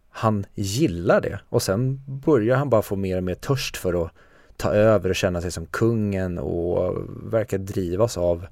han 0.10 0.46
gillar 0.56 1.22
det. 1.22 1.40
Och 1.50 1.62
sen 1.62 2.02
börjar 2.06 2.58
han 2.58 2.70
bara 2.70 2.82
få 2.82 2.96
mer 2.96 3.18
och 3.18 3.24
mer 3.24 3.36
törst 3.36 3.78
för 3.78 4.06
att 4.06 4.12
ta 4.58 4.70
över 4.70 5.10
och 5.10 5.16
känna 5.16 5.42
sig 5.42 5.52
som 5.52 5.66
kungen 5.66 6.38
och 6.38 6.96
verkar 7.34 7.58
drivas 7.58 8.18
av 8.18 8.46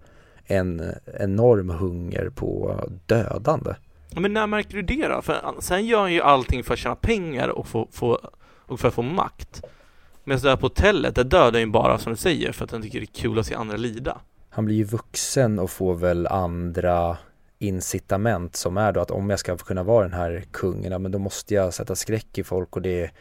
en 0.46 0.84
enorm 1.20 1.70
hunger 1.70 2.30
på 2.30 2.80
dödande. 3.06 3.74
Men 4.16 4.34
när 4.34 4.48
märker 4.48 4.76
du 4.76 4.82
det 4.82 5.08
då? 5.08 5.22
För 5.22 5.34
eh, 5.34 5.60
sen 5.60 5.86
gör 5.86 6.00
han 6.00 6.14
ju 6.14 6.22
allting 6.22 6.64
för 6.64 6.74
att 6.74 6.80
tjäna 6.80 6.96
pengar 6.96 7.48
och, 7.48 7.68
få, 7.68 7.88
få, 7.92 8.20
och 8.42 8.80
för 8.80 8.88
att 8.88 8.94
få 8.94 9.02
makt. 9.02 9.64
Medan 10.30 10.42
där 10.42 10.56
på 10.56 10.66
hotellet, 10.66 11.16
där 11.16 11.24
dödar 11.24 11.52
han 11.52 11.62
ju 11.62 11.68
bara 11.68 11.98
som 11.98 12.12
du 12.12 12.18
säger 12.18 12.52
för 12.52 12.66
att 12.66 12.72
han 12.72 12.82
tycker 12.82 13.00
det 13.00 13.04
är 13.04 13.22
kul 13.22 13.40
att 13.40 13.46
se 13.46 13.56
andra 13.56 13.78
lida. 13.78 14.22
Han 14.50 14.66
blir 14.66 14.76
ju 14.76 14.84
vuxen 14.84 15.60
och 15.60 15.72
får 15.72 15.96
väl 15.96 16.28
andra 16.28 17.18
incitament 17.60 18.56
som 18.56 18.78
är 18.78 18.92
då 18.92 19.00
att 19.00 19.12
om 19.12 19.30
jag 19.30 19.40
ska 19.40 19.58
kunna 19.58 19.84
vara 19.84 20.04
den 20.04 20.14
här 20.14 20.44
kungen, 20.52 20.92
ja 20.92 21.00
men 21.00 21.12
då 21.12 21.20
måste 21.20 21.54
jag 21.54 21.74
sätta 21.74 21.96
skräck 21.96 22.38
i 22.38 22.44
folk 22.44 22.76
och 22.76 22.82
det 22.82 23.04
är 23.04 23.12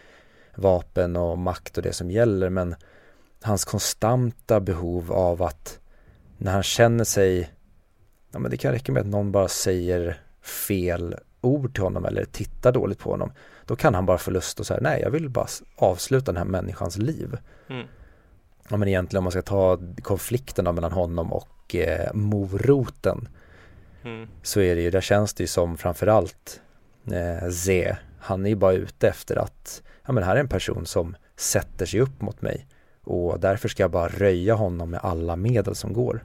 vapen 0.55 1.17
och 1.17 1.39
makt 1.39 1.77
och 1.77 1.83
det 1.83 1.93
som 1.93 2.11
gäller. 2.11 2.51
Men 2.51 2.75
hans 3.43 3.65
konstanta 3.65 4.61
behov 4.61 5.13
av 5.13 5.43
att 5.43 5.79
när 6.39 6.53
han 6.53 6.63
känner 6.63 7.05
sig 7.05 7.51
ja 8.33 8.39
men 8.39 8.51
det 8.51 8.57
kan 8.57 8.73
räcka 8.73 8.93
med 8.93 9.01
att 9.01 9.07
någon 9.07 9.33
bara 9.33 9.49
säger 9.49 10.21
fel 10.43 11.15
ord 11.41 11.75
till 11.75 11.83
honom 11.83 12.05
eller 12.05 12.25
tittar 12.25 12.73
dåligt 12.73 12.99
på 12.99 13.11
honom. 13.11 13.33
Då 13.69 13.77
kan 13.77 13.95
han 13.95 14.07
bara 14.07 14.19
få 14.19 14.31
lust 14.31 14.61
att 14.61 14.67
säga 14.67 14.81
nej 14.83 15.01
jag 15.03 15.11
vill 15.11 15.29
bara 15.29 15.47
avsluta 15.77 16.33
den 16.33 16.37
här 16.37 16.45
människans 16.45 16.99
liv. 16.99 17.37
Mm. 17.69 17.87
Ja 18.69 18.77
men 18.77 18.89
egentligen 18.89 19.19
om 19.19 19.25
man 19.25 19.31
ska 19.31 19.43
ta 19.43 19.79
konflikten 20.03 20.75
mellan 20.75 20.93
honom 20.93 21.33
och 21.33 21.75
eh, 21.75 22.15
moroten 22.15 23.29
Mm. 24.05 24.29
så 24.43 24.61
är 24.61 24.77
det 24.77 24.83
ju, 24.83 24.91
där 24.91 25.01
känns 25.01 25.35
det 25.35 25.43
ju 25.43 25.47
som 25.47 25.77
framförallt 25.77 26.61
eh, 27.13 27.51
Z, 27.51 27.97
han 28.19 28.47
är 28.47 28.51
ju 28.51 28.57
bara 28.57 28.73
ute 28.73 29.09
efter 29.09 29.37
att, 29.37 29.83
ja 30.07 30.13
men 30.13 30.25
här 30.25 30.37
är 30.37 30.41
en 30.41 30.49
person 30.49 30.87
som 30.87 31.17
sätter 31.37 31.87
sig 31.87 32.01
upp 32.01 32.21
mot 32.21 32.43
mig 32.43 32.67
och 33.05 33.41
därför 33.41 33.69
ska 33.69 33.83
jag 33.83 33.91
bara 33.91 34.09
röja 34.09 34.55
honom 34.55 34.91
med 34.91 35.01
alla 35.03 35.37
medel 35.37 35.75
som 35.75 35.93
går. 35.93 36.25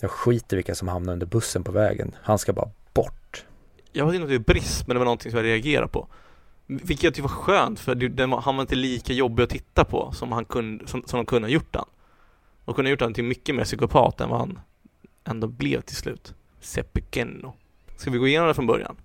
Jag 0.00 0.10
skiter 0.10 0.56
vilka 0.56 0.74
som 0.74 0.88
hamnar 0.88 1.12
under 1.12 1.26
bussen 1.26 1.64
på 1.64 1.72
vägen, 1.72 2.14
han 2.22 2.38
ska 2.38 2.52
bara 2.52 2.70
bort. 2.92 3.44
Jag 3.92 4.06
vet 4.06 4.14
inte 4.14 4.24
om 4.24 4.30
det 4.30 4.36
är 4.36 4.54
brist, 4.54 4.86
men 4.86 4.94
det 4.94 4.98
var 4.98 5.04
någonting 5.04 5.30
som 5.30 5.38
jag 5.38 5.46
reagerade 5.46 5.88
på. 5.88 6.08
Vilket 6.70 7.02
jag 7.02 7.14
tyckte 7.14 7.22
var 7.22 7.28
skönt, 7.28 7.80
för 7.80 7.94
den 7.94 8.30
var, 8.30 8.40
han 8.40 8.56
var 8.56 8.62
inte 8.62 8.74
lika 8.74 9.12
jobbig 9.12 9.42
att 9.42 9.50
titta 9.50 9.84
på 9.84 10.12
som, 10.12 10.32
han 10.32 10.44
kunde, 10.44 10.86
som, 10.86 11.02
som 11.06 11.16
de 11.16 11.26
kunde 11.26 11.48
ha 11.48 11.52
gjort 11.52 11.76
han. 11.76 11.88
De 12.64 12.74
kunde 12.74 12.88
ha 12.88 12.90
gjort 12.90 13.00
han 13.00 13.14
till 13.14 13.24
mycket 13.24 13.54
mer 13.54 13.64
psykopat 13.64 14.20
än 14.20 14.28
vad 14.28 14.38
han 14.38 14.58
ändå 15.24 15.46
blev 15.46 15.80
till 15.80 15.96
slut. 15.96 16.34
Sepekenno. 16.60 17.52
Ska 17.96 18.10
vi 18.10 18.18
gå 18.18 18.26
igenom 18.26 18.48
det 18.48 18.54
från 18.54 18.66
början? 18.66 18.96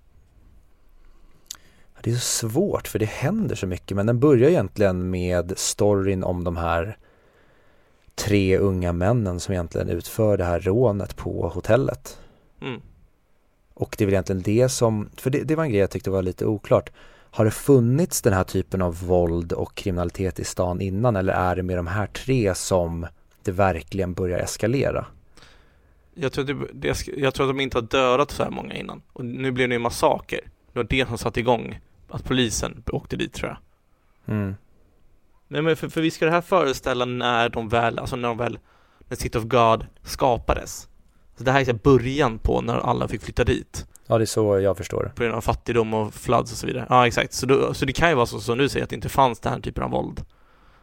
Det 2.02 2.12
är 2.12 2.16
så 2.16 2.50
svårt 2.50 2.88
för 2.88 3.00
det 3.00 3.06
händer 3.06 3.56
så 3.56 3.68
mycket 3.68 3.98
men 3.98 4.06
den 4.06 4.20
börjar 4.20 4.50
egentligen 4.50 5.10
med 5.10 5.54
storyn 5.58 6.24
om 6.24 6.44
de 6.44 6.58
här 6.58 6.98
tre 8.16 8.58
unga 8.58 8.94
männen 8.94 9.40
som 9.40 9.54
egentligen 9.54 9.90
utför 9.90 10.38
det 10.38 10.44
här 10.44 10.60
rånet 10.60 11.16
på 11.16 11.48
hotellet. 11.48 12.20
Mm. 12.62 12.82
Och 13.74 13.96
det 13.98 14.04
är 14.04 14.06
väl 14.06 14.14
egentligen 14.14 14.42
det 14.42 14.70
som, 14.70 15.10
för 15.18 15.30
det, 15.30 15.44
det 15.44 15.56
var 15.56 15.64
en 15.64 15.70
grej 15.70 15.80
jag 15.80 15.90
tyckte 15.90 16.10
var 16.10 16.22
lite 16.22 16.46
oklart. 16.46 16.92
Har 17.36 17.46
det 17.46 17.52
funnits 17.52 18.22
den 18.22 18.34
här 18.34 18.44
typen 18.44 18.82
av 18.82 19.08
våld 19.08 19.54
och 19.54 19.76
kriminalitet 19.76 20.40
i 20.40 20.44
stan 20.44 20.82
innan 20.82 21.16
eller 21.16 21.34
är 21.34 21.56
det 21.56 21.64
med 21.64 21.78
de 21.78 21.88
här 21.88 22.08
tre 22.08 22.56
som 22.56 23.08
det 23.44 23.52
verkligen 23.52 24.14
börjar 24.14 24.40
eskalera? 24.40 25.06
Jag 26.14 26.34
tror, 26.34 26.46
det, 26.46 26.68
det, 26.74 27.08
jag 27.18 27.34
tror 27.34 27.50
att 27.50 27.56
de 27.58 27.60
inte 27.60 27.78
har 27.78 27.82
dödat 27.82 28.32
så 28.32 28.44
här 28.44 28.50
många 28.50 28.76
innan. 28.76 29.02
Och 29.14 29.26
nu 29.26 29.52
blev 29.52 29.70
det 29.70 29.76
en 29.76 29.82
massaker. 29.82 30.40
Det 30.74 30.80
var 30.80 30.84
det 30.84 31.08
som 31.08 31.18
satte 31.18 31.40
igång 31.40 31.80
att 32.10 32.24
polisen 32.24 32.84
åkte 32.88 33.16
dit 33.16 33.34
tror 33.34 33.50
jag. 33.50 33.58
Mm. 34.36 34.56
Nej 35.48 35.62
men 35.62 35.76
för, 35.76 35.90
för 35.90 36.02
vi 36.02 36.12
ska 36.12 36.26
det 36.26 36.32
här 36.32 36.42
föreställa 36.42 37.06
när 37.06 37.50
de 37.50 37.70
väl, 37.70 38.00
alltså 38.00 38.16
när 38.16 38.28
de 38.28 38.38
väl, 38.38 38.60
när 39.08 39.18
City 39.18 39.38
of 39.38 39.44
God 39.44 39.86
skapades. 40.04 40.88
Så 41.38 41.44
det 41.44 41.52
här 41.52 41.62
är 41.62 41.66
så 41.66 41.72
här 41.72 41.80
början 41.84 42.40
på 42.40 42.62
när 42.62 42.78
alla 42.78 43.08
fick 43.08 43.22
flytta 43.22 43.44
dit. 43.44 43.86
Ja, 44.08 44.18
det 44.18 44.24
är 44.24 44.26
så 44.26 44.60
jag 44.60 44.78
förstår. 44.78 45.12
På 45.16 45.24
grund 45.24 45.36
av 45.36 45.42
fattigdom 45.42 45.94
och 45.94 46.14
floods 46.14 46.52
och 46.52 46.58
så 46.58 46.68
vidare. 46.68 46.88
Ja 46.90 47.08
exakt, 47.08 47.34
så, 47.34 47.46
då, 47.46 47.74
så 47.74 47.86
det 47.86 47.94
kan 47.94 48.10
ju 48.10 48.16
vara 48.16 48.26
så 48.26 48.40
som 48.40 48.58
du 48.58 48.70
säger 48.70 48.84
att 48.84 48.90
det 48.90 48.96
inte 48.96 49.10
fanns 49.10 49.40
den 49.40 49.54
här 49.54 49.60
typen 49.60 49.84
av 49.84 49.92
våld. 49.92 50.26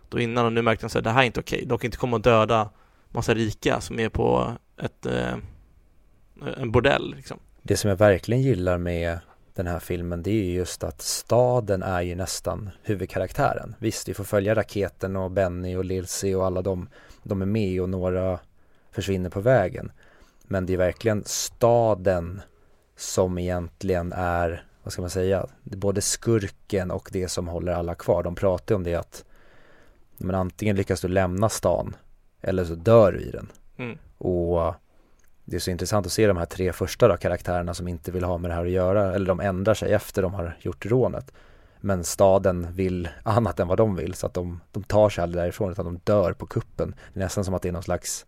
Då 0.09 0.19
innan 0.19 0.47
och 0.47 0.53
nu 0.53 0.63
märkte 0.63 0.87
de 0.87 0.99
att 0.99 1.05
det 1.05 1.11
här 1.11 1.23
är 1.23 1.27
inte 1.27 1.41
okej. 1.41 1.65
De 1.67 1.79
kan 1.79 1.89
inte 1.89 1.99
komma 1.99 2.17
och 2.17 2.23
döda 2.23 2.71
massa 3.09 3.35
rika 3.35 3.81
som 3.81 4.01
är 4.01 4.09
på 4.09 4.53
ett, 4.83 5.07
eh, 5.07 5.35
en 6.57 6.73
bordell 6.73 7.15
liksom. 7.17 7.39
Det 7.63 7.77
som 7.77 7.91
jag 7.91 7.97
verkligen 7.97 8.43
gillar 8.43 8.79
med 8.79 9.19
den 9.55 9.67
här 9.67 9.79
filmen 9.79 10.23
det 10.23 10.31
är 10.31 10.45
ju 10.45 10.53
just 10.53 10.85
att 10.85 11.03
staden 11.03 11.83
är 11.83 12.01
ju 12.01 12.15
nästan 12.15 12.71
huvudkaraktären. 12.83 13.75
Visst, 13.79 14.09
vi 14.09 14.15
får 14.15 14.25
följa 14.25 14.55
raketen 14.55 15.17
och 15.17 15.31
Benny 15.31 15.77
och 15.77 15.85
Lilsey 15.85 16.35
och 16.35 16.47
alla 16.47 16.63
de, 16.63 16.89
de 17.23 17.43
är 17.43 17.47
med 17.47 17.83
och 17.83 17.89
några 17.89 18.39
försvinner 18.93 19.31
på 19.31 19.41
vägen. 19.41 19.93
Men 20.43 20.67
det 20.67 20.73
är 20.73 20.77
verkligen 20.77 21.23
staden 21.27 22.43
som 23.01 23.39
egentligen 23.39 24.13
är, 24.13 24.65
vad 24.83 24.93
ska 24.93 25.03
man 25.03 25.11
säga, 25.11 25.47
både 25.63 26.01
skurken 26.01 26.91
och 26.91 27.09
det 27.13 27.29
som 27.29 27.49
håller 27.49 27.73
alla 27.73 27.95
kvar. 27.95 28.23
De 28.23 28.35
pratar 28.35 28.75
om 28.75 28.85
det 28.85 28.95
att 28.95 29.25
men 30.17 30.35
antingen 30.35 30.77
lyckas 30.77 31.01
du 31.01 31.09
lämna 31.09 31.49
stan 31.49 31.97
eller 32.41 32.65
så 32.65 32.75
dör 32.75 33.13
du 33.13 33.21
i 33.21 33.31
den. 33.31 33.53
Mm. 33.77 33.99
Och 34.19 34.75
det 35.45 35.57
är 35.57 35.61
så 35.61 35.71
intressant 35.71 36.07
att 36.07 36.13
se 36.13 36.27
de 36.27 36.37
här 36.37 36.47
tre 36.47 36.73
första 36.73 37.09
då, 37.09 37.17
karaktärerna 37.17 37.75
som 37.75 37.89
inte 37.89 38.13
vill 38.13 38.25
ha 38.25 38.39
med 38.39 38.51
det 38.51 38.55
här 38.55 38.65
att 38.65 38.71
göra 38.71 39.15
eller 39.15 39.27
de 39.27 39.41
ändrar 39.41 39.75
sig 39.75 39.93
efter 39.93 40.23
de 40.23 40.35
har 40.35 40.57
gjort 40.61 40.87
rånet. 40.87 41.33
Men 41.81 42.05
staden 42.05 42.73
vill 42.73 43.09
annat 43.23 43.61
än 43.61 43.69
vad 43.69 43.79
de 43.79 43.97
vill 43.97 44.15
så 44.15 44.27
att 44.27 44.35
de, 44.35 44.61
de 44.73 44.83
tar 44.83 45.09
sig 45.09 45.23
aldrig 45.23 45.45
därifrån 45.45 45.73
utan 45.73 45.85
de 45.85 46.01
dör 46.05 46.33
på 46.33 46.47
kuppen. 46.47 46.95
Det 47.13 47.21
är 47.21 47.25
nästan 47.25 47.45
som 47.45 47.55
att 47.55 47.63
det 47.63 47.69
är 47.69 47.73
någon 47.73 47.83
slags 47.83 48.27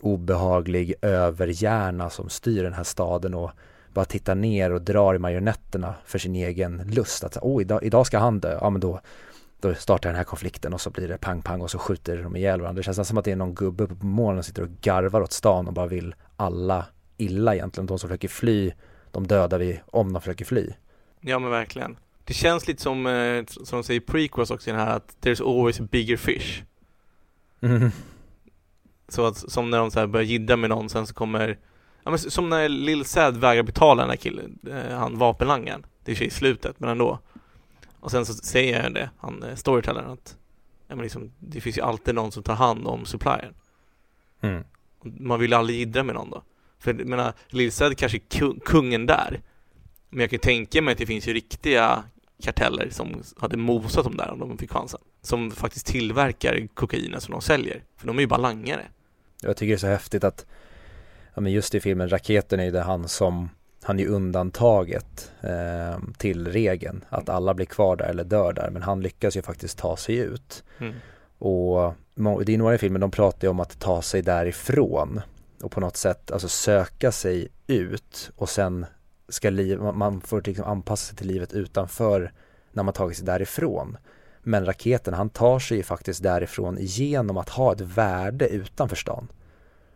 obehaglig 0.00 0.94
överhjärna 1.02 2.10
som 2.10 2.28
styr 2.28 2.62
den 2.62 2.72
här 2.72 2.84
staden 2.84 3.34
och 3.34 3.50
bara 3.92 4.04
tittar 4.04 4.34
ner 4.34 4.72
och 4.72 4.82
drar 4.82 5.14
i 5.14 5.18
marionetterna 5.18 5.94
för 6.04 6.18
sin 6.18 6.34
egen 6.34 6.90
lust. 6.90 7.24
Att 7.24 7.36
oh, 7.36 7.62
idag, 7.62 7.82
idag 7.82 8.06
ska 8.06 8.18
han 8.18 8.40
dö, 8.40 8.58
ja 8.60 8.70
men 8.70 8.80
då, 8.80 9.00
då 9.60 9.74
startar 9.74 10.08
den 10.08 10.16
här 10.16 10.24
konflikten 10.24 10.74
och 10.74 10.80
så 10.80 10.90
blir 10.90 11.08
det 11.08 11.18
pang 11.18 11.42
pang 11.42 11.60
och 11.60 11.70
så 11.70 11.78
skjuter 11.78 12.22
de 12.22 12.36
ihjäl 12.36 12.60
varandra. 12.60 12.80
Det 12.80 12.94
känns 12.94 13.08
som 13.08 13.18
att 13.18 13.24
det 13.24 13.32
är 13.32 13.36
någon 13.36 13.54
gubbe 13.54 13.84
uppe 13.84 13.94
på 13.94 14.06
molnen 14.06 14.42
som 14.42 14.48
sitter 14.48 14.62
och 14.62 14.80
garvar 14.80 15.20
åt 15.20 15.32
stan 15.32 15.66
och 15.66 15.72
bara 15.72 15.86
vill 15.86 16.14
alla 16.36 16.86
illa 17.16 17.54
egentligen. 17.54 17.86
De 17.86 17.98
som 17.98 18.08
försöker 18.08 18.28
fly, 18.28 18.72
de 19.10 19.26
dödar 19.26 19.58
vi 19.58 19.80
om 19.86 20.12
de 20.12 20.22
försöker 20.22 20.44
fly. 20.44 20.70
Ja 21.20 21.38
men 21.38 21.50
verkligen. 21.50 21.96
Det 22.24 22.34
känns 22.34 22.68
lite 22.68 22.82
som, 22.82 23.06
eh, 23.06 23.44
som 23.46 23.78
de 23.78 23.84
säger 23.84 24.00
i 24.00 24.04
prequels 24.04 24.50
också 24.50 24.70
i 24.70 24.72
den 24.72 24.80
här 24.80 24.96
att 24.96 25.16
there's 25.20 25.58
always 25.58 25.80
a 25.80 25.86
bigger 25.90 26.16
fish. 26.16 26.62
Mm. 27.60 27.90
Så 29.08 29.26
att, 29.26 29.50
som 29.50 29.70
när 29.70 29.78
de 29.78 29.90
så 29.90 30.00
här 30.00 30.06
börjar 30.06 30.26
jiddra 30.26 30.56
med 30.56 30.70
någon 30.70 30.88
sen 30.88 31.06
så 31.06 31.14
kommer 31.14 31.58
Ja 32.04 32.10
men 32.10 32.18
som 32.18 32.48
när 32.48 32.68
Lil 32.68 33.04
Sad 33.04 33.36
vägrar 33.36 33.62
betala 33.62 34.02
den 34.02 34.10
här 34.10 34.16
killen, 34.16 34.58
eh, 34.70 34.98
han 34.98 35.18
vapenlangaren. 35.18 35.86
Det 36.04 36.12
är 36.12 36.16
sig 36.16 36.26
i 36.26 36.30
slutet 36.30 36.80
men 36.80 36.90
ändå. 36.90 37.18
Och 38.00 38.10
sen 38.10 38.26
så 38.26 38.34
säger 38.34 38.82
jag 38.82 38.94
det, 38.94 39.10
han 39.18 39.42
eh, 39.42 39.54
storytellern 39.54 40.10
att 40.10 40.36
ja, 40.88 40.94
men 40.96 41.02
liksom, 41.02 41.32
det 41.38 41.60
finns 41.60 41.78
ju 41.78 41.82
alltid 41.82 42.14
någon 42.14 42.32
som 42.32 42.42
tar 42.42 42.54
hand 42.54 42.86
om 42.86 43.04
suppliern. 43.04 43.54
Mm. 44.40 44.64
Man 45.02 45.40
vill 45.40 45.52
aldrig 45.52 45.78
jiddra 45.78 46.02
med 46.02 46.14
någon 46.14 46.30
då. 46.30 46.42
För 46.78 46.94
jag 46.94 47.06
menar, 47.06 47.32
Lil 47.48 47.72
Sad 47.72 47.98
kanske 47.98 48.18
är 48.18 48.38
ku- 48.38 48.60
kungen 48.64 49.06
där. 49.06 49.40
Men 50.10 50.20
jag 50.20 50.30
kan 50.30 50.38
tänka 50.38 50.82
mig 50.82 50.92
att 50.92 50.98
det 50.98 51.06
finns 51.06 51.28
ju 51.28 51.32
riktiga 51.32 52.04
karteller 52.42 52.88
som 52.90 53.22
hade 53.36 53.56
mosat 53.56 54.04
dem 54.04 54.16
där 54.16 54.30
om 54.30 54.38
de 54.38 54.58
fick 54.58 54.70
chansen. 54.70 55.00
Som 55.22 55.50
faktiskt 55.50 55.86
tillverkar 55.86 56.66
kokainen 56.74 57.20
som 57.20 57.32
de 57.32 57.40
säljer. 57.40 57.82
För 57.96 58.06
de 58.06 58.16
är 58.16 58.20
ju 58.20 58.26
bara 58.26 58.40
langare. 58.40 58.86
Jag 59.42 59.56
tycker 59.56 59.70
det 59.72 59.76
är 59.76 59.78
så 59.78 59.86
häftigt 59.86 60.24
att 60.24 60.46
ja, 61.34 61.40
men 61.40 61.52
just 61.52 61.74
i 61.74 61.80
filmen 61.80 62.08
Raketen 62.08 62.60
är 62.60 62.64
ju 62.64 62.70
det 62.70 62.80
han 62.82 63.08
som 63.08 63.50
han 63.82 63.98
är 63.98 64.02
ju 64.02 64.08
undantaget 64.08 65.32
eh, 65.40 65.98
till 66.18 66.48
regeln 66.48 67.04
att 67.08 67.28
alla 67.28 67.54
blir 67.54 67.66
kvar 67.66 67.96
där 67.96 68.04
eller 68.04 68.24
dör 68.24 68.52
där 68.52 68.70
men 68.70 68.82
han 68.82 69.00
lyckas 69.00 69.36
ju 69.36 69.42
faktiskt 69.42 69.78
ta 69.78 69.96
sig 69.96 70.16
ut 70.16 70.64
Mm. 70.80 70.94
och 71.38 71.94
det 72.44 72.54
är 72.54 72.58
några 72.58 72.74
i 72.74 72.78
filmen 72.78 73.00
de 73.00 73.10
pratar 73.10 73.46
ju 73.46 73.50
om 73.50 73.60
att 73.60 73.78
ta 73.80 74.02
sig 74.02 74.22
därifrån 74.22 75.20
och 75.62 75.70
på 75.72 75.80
något 75.80 75.96
sätt 75.96 76.30
alltså 76.30 76.48
söka 76.48 77.12
sig 77.12 77.48
ut 77.66 78.30
och 78.36 78.48
sen 78.48 78.86
ska 79.28 79.50
liv, 79.50 79.78
man- 79.80 79.98
man 79.98 80.20
får 80.20 80.42
liksom 80.44 80.64
anpassa 80.64 81.06
sig 81.08 81.16
till 81.16 81.26
livet 81.26 81.52
utanför 81.52 82.32
när 82.72 82.82
man 82.82 82.94
tagit 82.94 83.16
sig 83.16 83.26
därifrån 83.26 83.96
men 84.48 84.66
raketen 84.66 85.14
han 85.14 85.30
tar 85.30 85.58
sig 85.58 85.76
ju 85.76 85.82
faktiskt 85.82 86.22
därifrån 86.22 86.76
genom 86.80 87.36
att 87.36 87.48
ha 87.48 87.72
ett 87.72 87.80
värde 87.80 88.48
utanför 88.48 88.96
stan 88.96 89.28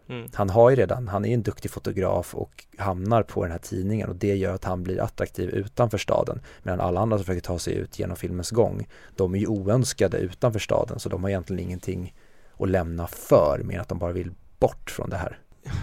Mm. 0.09 0.29
han 0.35 0.51
har 0.51 0.71
ju 0.71 0.77
redan, 0.77 1.09
han 1.09 1.25
är 1.25 1.29
ju 1.29 1.35
en 1.35 1.43
duktig 1.43 1.71
fotograf 1.71 2.35
och 2.35 2.65
hamnar 2.79 3.23
på 3.23 3.43
den 3.43 3.53
här 3.53 3.59
tidningen 3.59 4.09
och 4.09 4.17
det 4.17 4.37
gör 4.37 4.55
att 4.55 4.65
han 4.65 4.83
blir 4.83 5.01
attraktiv 5.01 5.51
utanför 5.51 5.99
staden. 5.99 6.41
Medan 6.63 6.81
alla 6.81 7.01
andra 7.01 7.19
som 7.19 7.25
försöker 7.25 7.47
ta 7.47 7.59
sig 7.59 7.75
ut 7.75 7.99
genom 7.99 8.17
filmens 8.17 8.51
gång, 8.51 8.89
de 9.17 9.35
är 9.35 9.39
ju 9.39 9.47
oönskade 9.47 10.19
utanför 10.19 10.59
staden 10.59 10.99
så 10.99 11.09
de 11.09 11.23
har 11.23 11.31
egentligen 11.31 11.63
ingenting 11.63 12.15
att 12.59 12.69
lämna 12.69 13.07
för 13.07 13.61
mer 13.65 13.81
att 13.81 13.89
de 13.89 13.99
bara 13.99 14.13
vill 14.13 14.31
bort 14.59 14.91
från 14.91 15.11
det 15.11 15.17
här. 15.17 15.39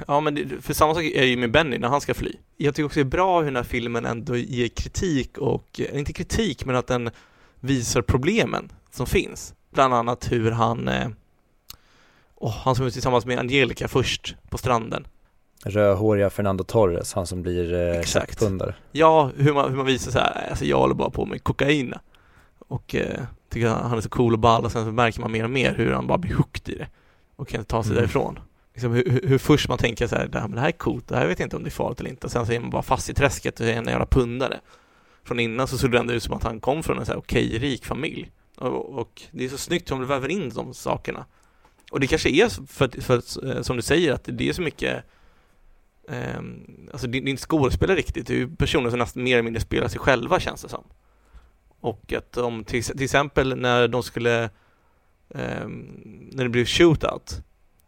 Ja 0.08 0.20
men 0.20 0.36
det, 0.36 0.62
för 0.62 0.74
samma 0.74 0.94
sak 0.94 1.04
är 1.04 1.24
ju 1.24 1.38
med 1.38 1.52
Benny 1.52 1.78
när 1.78 1.88
han 1.88 2.02
ska 2.02 2.14
fly. 2.14 2.32
Jag 2.58 2.76
tycker 2.76 2.86
också 2.86 3.00
det 3.00 3.04
är 3.04 3.06
bra 3.06 3.40
hur 3.40 3.46
den 3.46 3.56
här 3.56 3.64
filmen 3.64 4.06
ändå 4.06 4.36
ger 4.36 4.68
kritik 4.68 5.38
och, 5.38 5.82
eh, 5.82 6.00
inte 6.00 6.14
kritik 6.14 6.66
men 6.66 6.76
att 6.76 6.88
den 6.88 7.10
visar 7.60 8.02
problemen 8.02 8.72
som 8.92 9.06
finns. 9.06 9.54
Bland 9.74 9.94
annat 9.94 10.32
hur 10.32 10.52
han, 10.52 10.88
eh, 10.88 11.08
åh, 12.36 12.56
han 12.58 12.76
som 12.76 12.86
är 12.86 12.90
tillsammans 12.90 13.26
med 13.26 13.40
Angelica 13.40 13.88
först 13.88 14.36
på 14.50 14.58
stranden. 14.58 15.08
Rödhåriga 15.66 16.30
Fernando 16.30 16.64
Torres, 16.64 17.14
han 17.14 17.28
som 17.28 17.42
blir 17.42 17.74
eh, 17.74 18.00
Exakt. 18.00 18.42
Ja, 18.92 19.32
hur 19.38 19.54
man, 19.54 19.70
hur 19.70 19.78
man 19.78 19.86
visar 19.86 20.12
så 20.12 20.20
här, 20.20 20.48
alltså 20.50 20.66
jag 20.66 20.78
håller 20.78 20.96
bara 20.96 21.10
på 21.10 21.26
med 21.26 21.44
kokain. 21.44 21.94
Och 22.68 22.96
eh, 22.96 23.20
tycker 23.50 23.68
han 23.68 23.98
är 23.98 24.02
så 24.02 24.10
cool 24.10 24.34
och 24.34 24.40
ball 24.40 24.66
och 24.66 24.72
sen 24.72 24.86
så 24.86 24.92
märker 24.92 25.22
man 25.22 25.32
mer 25.32 25.44
och 25.44 25.50
mer 25.50 25.76
hur 25.76 25.92
han 25.92 26.08
bara 26.08 26.18
blir 26.18 26.34
hooked 26.34 26.70
i 26.76 26.78
det. 26.78 26.88
Och 27.36 27.48
kan 27.48 27.60
inte 27.60 27.70
ta 27.72 27.84
sig 27.84 27.92
Mm. 27.92 28.02
därifrån. 28.02 28.40
Liksom 28.74 28.92
hur, 28.94 29.10
hur, 29.10 29.28
hur 29.28 29.38
först 29.38 29.70
man 29.70 29.78
tänker 29.78 30.08
så 30.08 30.16
här, 30.16 30.28
det 30.28 30.40
här, 30.40 30.48
men 30.48 30.56
det 30.56 30.62
här 30.62 30.68
är 30.68 30.72
coolt, 30.72 31.08
det 31.08 31.16
här 31.18 31.28
vet 31.28 31.40
jag 31.40 31.46
inte 31.46 31.56
om 31.56 31.64
det 31.64 31.70
är 31.70 31.72
farligt 31.72 32.00
eller 32.00 32.10
inte. 32.10 32.28
Och 32.28 32.32
sen 32.32 32.46
så 32.46 32.52
är 32.52 32.60
man 32.60 32.70
bara 32.70 32.82
fast 32.82 33.10
i 33.10 33.14
träsket 33.14 33.60
och 33.60 33.66
är 33.66 33.74
en 33.74 33.86
jävla 33.86 34.06
pundare. 34.06 34.60
Från 35.24 35.40
innan 35.40 35.68
så 35.68 35.78
såg 35.78 35.92
det 35.92 36.00
ändå 36.00 36.14
ut 36.14 36.24
som 36.24 36.34
att 36.34 36.44
han 36.44 36.60
kom 36.60 36.84
från 36.84 37.00
en 37.00 37.06
så 37.06 37.12
här 37.12 37.20
okej 37.20 37.60
rik 37.60 37.86
familj. 37.86 38.32
Och, 38.58 39.00
och 39.00 39.22
det 39.32 39.46
är 39.46 39.50
så 39.50 39.58
snyggt 39.58 39.92
hur 39.92 39.96
de 39.96 40.06
väver 40.06 40.30
in 40.30 40.50
de 40.50 40.74
sakerna. 40.74 41.26
Och 41.92 42.00
det 42.00 42.08
kanske 42.08 42.30
är 42.30 42.68
för, 42.68 43.02
för, 43.02 43.48
eh, 43.50 43.62
som 43.62 43.76
du 43.76 43.82
säger 43.82 44.14
att 44.14 44.24
det 44.24 44.50
är 44.50 44.54
så 44.54 44.62
mycket 44.62 45.04
eh, 46.10 46.40
alltså 46.92 47.08
det, 47.08 47.20
det 47.20 47.28
är 47.28 47.30
inte 47.30 47.44
skådespelare 47.44 47.98
riktigt, 47.98 48.28
det 48.28 48.34
är 48.34 48.38
ju 48.38 48.56
personer 48.56 48.90
som 48.90 49.00
nästan 49.00 49.24
mer 49.24 49.34
eller 49.34 49.44
mindre 49.44 49.62
spelar 49.62 49.88
sig 49.88 50.00
själva 50.00 50.40
känns 50.40 50.62
det 50.62 50.70
som. 50.70 50.84
Och 51.80 52.14
att 52.14 52.38
om 52.38 52.64
till, 52.64 52.84
till 52.84 53.04
exempel 53.04 53.58
när 53.58 53.88
de 53.88 54.04
skulle, 54.04 54.44
eh, 55.30 55.68
när 56.32 56.44
det 56.44 56.50
blev 56.50 56.66
shootout, 56.66 57.42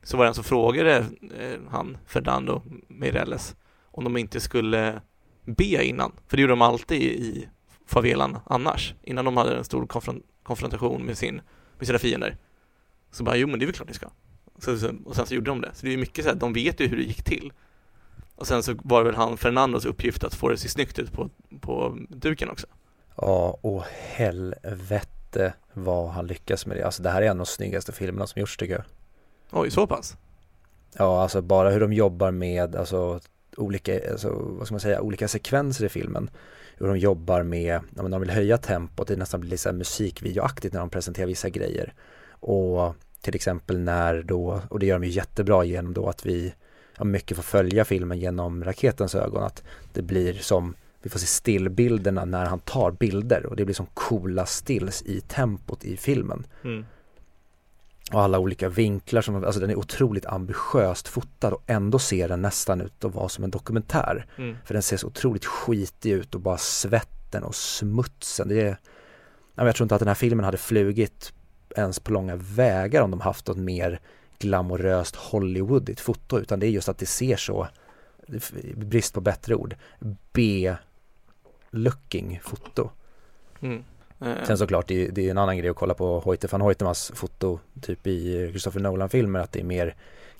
så 0.04 0.18
var 0.18 0.26
det 0.26 0.30
en 0.30 0.36
som 0.36 0.44
frågade 0.44 0.98
eh, 1.40 1.60
han, 1.70 1.98
Fernando 2.06 2.64
Meirelles, 2.88 3.56
om 3.84 4.04
de 4.04 4.18
inte 4.18 4.40
skulle 4.40 5.02
be 5.46 5.84
innan, 5.86 6.12
för 6.28 6.38
det 6.38 6.42
gjorde 6.42 6.52
de 6.52 6.62
alltid 6.62 7.02
i 7.02 7.48
favelan 7.86 8.40
annars, 8.46 8.94
innan 9.04 9.26
de 9.26 9.38
hade 9.38 9.58
en 9.58 9.64
stor 9.64 9.86
konfron 9.86 10.24
konfrontation 10.44 11.06
med, 11.06 11.18
sin, 11.18 11.42
med 11.78 11.88
sina 11.88 12.00
fiender. 12.00 12.38
Så 13.12 13.24
bara, 13.24 13.36
jo 13.36 13.48
men 13.48 13.60
det 13.60 13.66
är 13.66 13.68
väl 13.68 13.76
klart 13.76 13.88
ni 13.88 13.94
ska. 13.94 14.08
Så, 14.58 14.72
och 15.06 15.16
sen 15.16 15.26
så 15.26 15.34
gjorde 15.34 15.52
de 15.52 15.62
det. 15.62 15.72
Så 15.74 15.86
det 15.86 15.94
är 15.94 15.98
mycket 15.98 16.26
så 16.26 16.32
här, 16.32 16.38
de 16.38 16.54
vet 16.54 16.80
ju 16.80 16.88
hur 16.88 16.98
det 16.98 17.04
gick 17.04 17.24
till. 17.24 17.54
Och 18.36 18.48
sen 18.48 18.64
så 18.64 18.76
var 18.84 19.00
det 19.00 19.06
väl 19.06 19.16
han 19.16 19.38
Fernandos 19.38 19.86
uppgift 19.86 20.24
att 20.24 20.36
få 20.36 20.48
det 20.48 20.54
att 20.54 20.60
se 20.60 20.70
snyggt 20.70 21.00
ut 21.00 21.12
på, 21.12 21.30
på 21.60 21.98
duken 22.10 22.50
också. 22.50 22.68
Ja, 23.16 23.58
och 23.62 23.84
helvete 24.16 25.54
vad 25.74 26.10
han 26.10 26.28
lyckas 26.28 26.66
med 26.66 26.78
det. 26.78 26.86
Alltså 26.86 27.04
det 27.04 27.10
här 27.10 27.22
är 27.22 27.26
en 27.26 27.32
av 27.32 27.38
de 27.38 27.46
snyggaste 27.46 27.92
filmerna 27.92 28.28
som 28.28 28.40
gjorts 28.40 28.58
tycker 28.58 28.74
jag. 28.74 28.84
Oj, 29.52 29.72
så 29.72 29.88
pass? 29.88 30.18
Ja, 30.98 31.22
alltså 31.22 31.42
bara 31.42 31.70
hur 31.70 31.80
de 31.80 31.94
jobbar 31.94 32.32
med, 32.32 32.76
alltså 32.76 33.20
olika, 33.58 34.12
alltså, 34.12 34.30
vad 34.30 34.68
ska 34.68 34.74
man 34.74 34.80
säga, 34.80 35.02
olika 35.02 35.28
sekvenser 35.28 35.86
i 35.86 35.90
filmen. 35.90 36.30
Hur 36.78 36.88
de 36.88 36.98
jobbar 36.98 37.44
med, 37.44 37.80
ja, 37.96 38.02
men 38.02 38.12
de 38.12 38.22
vill 38.22 38.30
höja 38.30 38.58
tempot, 38.58 39.08
det 39.08 39.16
nästan 39.16 39.40
blir 39.40 39.52
lite 39.52 39.74
musikvideoaktigt 39.74 40.74
när 40.74 40.80
de 40.80 40.90
presenterar 40.90 41.28
vissa 41.28 41.50
grejer. 41.50 41.94
Och 42.30 42.96
till 43.22 43.36
exempel 43.36 43.80
när 43.80 44.24
då, 44.24 44.62
och 44.70 44.80
det 44.80 44.86
gör 44.86 45.00
de 45.00 45.08
ju 45.08 45.12
jättebra 45.12 45.64
genom 45.64 45.94
då 45.94 46.10
att 46.10 46.26
vi 46.26 46.54
ja, 46.98 47.04
mycket 47.04 47.38
får 47.38 47.44
följa 47.44 47.86
filmen 47.86 48.20
genom 48.20 48.64
raketens 48.64 49.16
ögon, 49.16 49.44
att 49.44 49.64
det 49.94 50.02
blir 50.02 50.34
som 50.34 50.76
vi 51.02 51.10
får 51.10 51.20
se 51.20 51.26
stillbilderna 51.26 52.26
när 52.26 52.46
han 52.46 52.60
tar 52.60 52.92
bilder 52.92 53.46
och 53.46 53.56
det 53.56 53.66
blir 53.66 53.76
som 53.76 53.86
coola 53.94 54.46
stills 54.46 55.02
i 55.02 55.22
tempot 55.22 55.86
i 55.86 55.98
filmen. 55.98 56.44
Mm. 56.64 56.86
Och 58.14 58.22
alla 58.22 58.40
olika 58.40 58.70
vinklar 58.70 59.22
som, 59.22 59.44
alltså 59.44 59.60
den 59.60 59.70
är 59.70 59.76
otroligt 59.76 60.26
ambitiöst 60.26 61.08
fotad 61.08 61.54
och 61.54 61.64
ändå 61.68 62.00
ser 62.00 62.28
den 62.28 62.42
nästan 62.42 62.82
ut 62.82 63.06
att 63.06 63.16
vara 63.16 63.30
som 63.30 63.44
en 63.44 63.52
dokumentär. 63.52 64.26
Mm. 64.38 64.58
För 64.66 64.74
den 64.74 64.84
ser 64.84 64.98
så 64.98 65.08
otroligt 65.08 65.46
skitig 65.46 66.12
ut 66.12 66.36
och 66.36 66.42
bara 66.42 66.58
svetten 66.58 67.44
och 67.44 67.56
smutsen. 67.56 68.48
Det 68.48 68.62
är, 68.62 68.78
jag 69.56 69.76
tror 69.76 69.86
inte 69.86 69.96
att 69.96 70.00
den 70.00 70.08
här 70.08 70.16
filmen 70.16 70.46
hade 70.46 70.58
flugit 70.58 71.34
ens 71.76 72.00
på 72.00 72.12
långa 72.12 72.36
vägar 72.36 73.02
om 73.02 73.12
de 73.12 73.22
haft 73.22 73.48
något 73.48 73.58
mer 73.58 74.00
glamoröst 74.40 75.16
Hollywoodigt 75.16 76.00
foto 76.00 76.40
utan 76.40 76.60
det 76.60 76.68
är 76.68 76.70
just 76.70 76.90
att 76.90 76.98
det 76.98 77.06
ser 77.06 77.36
så, 77.36 77.68
brist 78.76 79.14
på 79.14 79.22
bättre 79.22 79.56
ord, 79.56 79.76
B-looking 80.34 80.80
foto. 82.44 82.90
Mm. 83.62 83.84
Mm. 84.22 84.46
Sen 84.46 84.58
såklart, 84.58 84.88
det 84.88 85.06
är, 85.06 85.12
det 85.12 85.28
är 85.28 85.32
en 85.32 85.38
annan 85.38 85.58
grej 85.58 85.70
att 85.70 85.76
kolla 85.76 85.94
på 85.94 86.20
Hoyte 86.20 86.48
van 86.52 86.62
Hoytemas 86.62 87.12
foto 87.16 87.60
typ 87.82 88.08
i 88.08 88.48
Christopher 88.50 88.80
Nolan-filmer 88.80 89.40
att 89.40 89.52
det 89.52 89.60
är 89.60 89.64
mer 89.64 89.96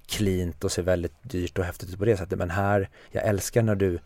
cleant 0.06 0.64
och 0.64 0.72
ser 0.72 0.84
väldigt 0.84 1.14
dyrt 1.22 1.60
och 1.60 1.66
häftigt 1.66 1.90
ut 1.90 2.00
på 2.00 2.06
det 2.06 2.18
sättet. 2.18 2.40
Men 2.40 2.50
här, 2.50 2.90
jag 3.12 3.26
älskar 3.26 3.62
när 3.62 3.76
du 3.76 4.00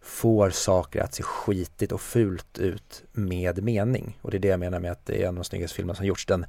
får 0.00 0.50
saker 0.50 1.00
att 1.00 1.14
se 1.14 1.22
skitigt 1.22 1.92
och 1.92 2.00
fult 2.00 2.58
ut 2.58 3.02
med 3.12 3.62
mening. 3.62 4.18
Och 4.22 4.30
det 4.30 4.36
är 4.36 4.38
det 4.38 4.48
jag 4.48 4.60
menar 4.60 4.80
med 4.80 4.92
att 4.92 5.06
det 5.06 5.22
är 5.22 5.22
en 5.22 5.28
av 5.28 5.34
de 5.34 5.44
snyggaste 5.44 5.76
filmerna 5.76 5.96
som 5.96 6.06
gjorts. 6.06 6.26
Den 6.26 6.46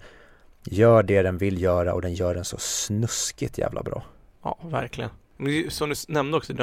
gör 0.64 1.04
det 1.04 1.22
den 1.22 1.38
vill 1.38 1.62
göra 1.62 1.94
och 1.94 2.02
den 2.02 2.14
gör 2.14 2.36
den 2.36 2.46
så 2.46 2.58
snuskigt 2.58 3.58
jävla 3.58 3.84
bra. 3.84 4.04
Ja, 4.44 4.58
verkligen. 4.64 5.10
Som 5.70 5.90
du 5.90 5.96
nämnde 6.08 6.38
också, 6.38 6.54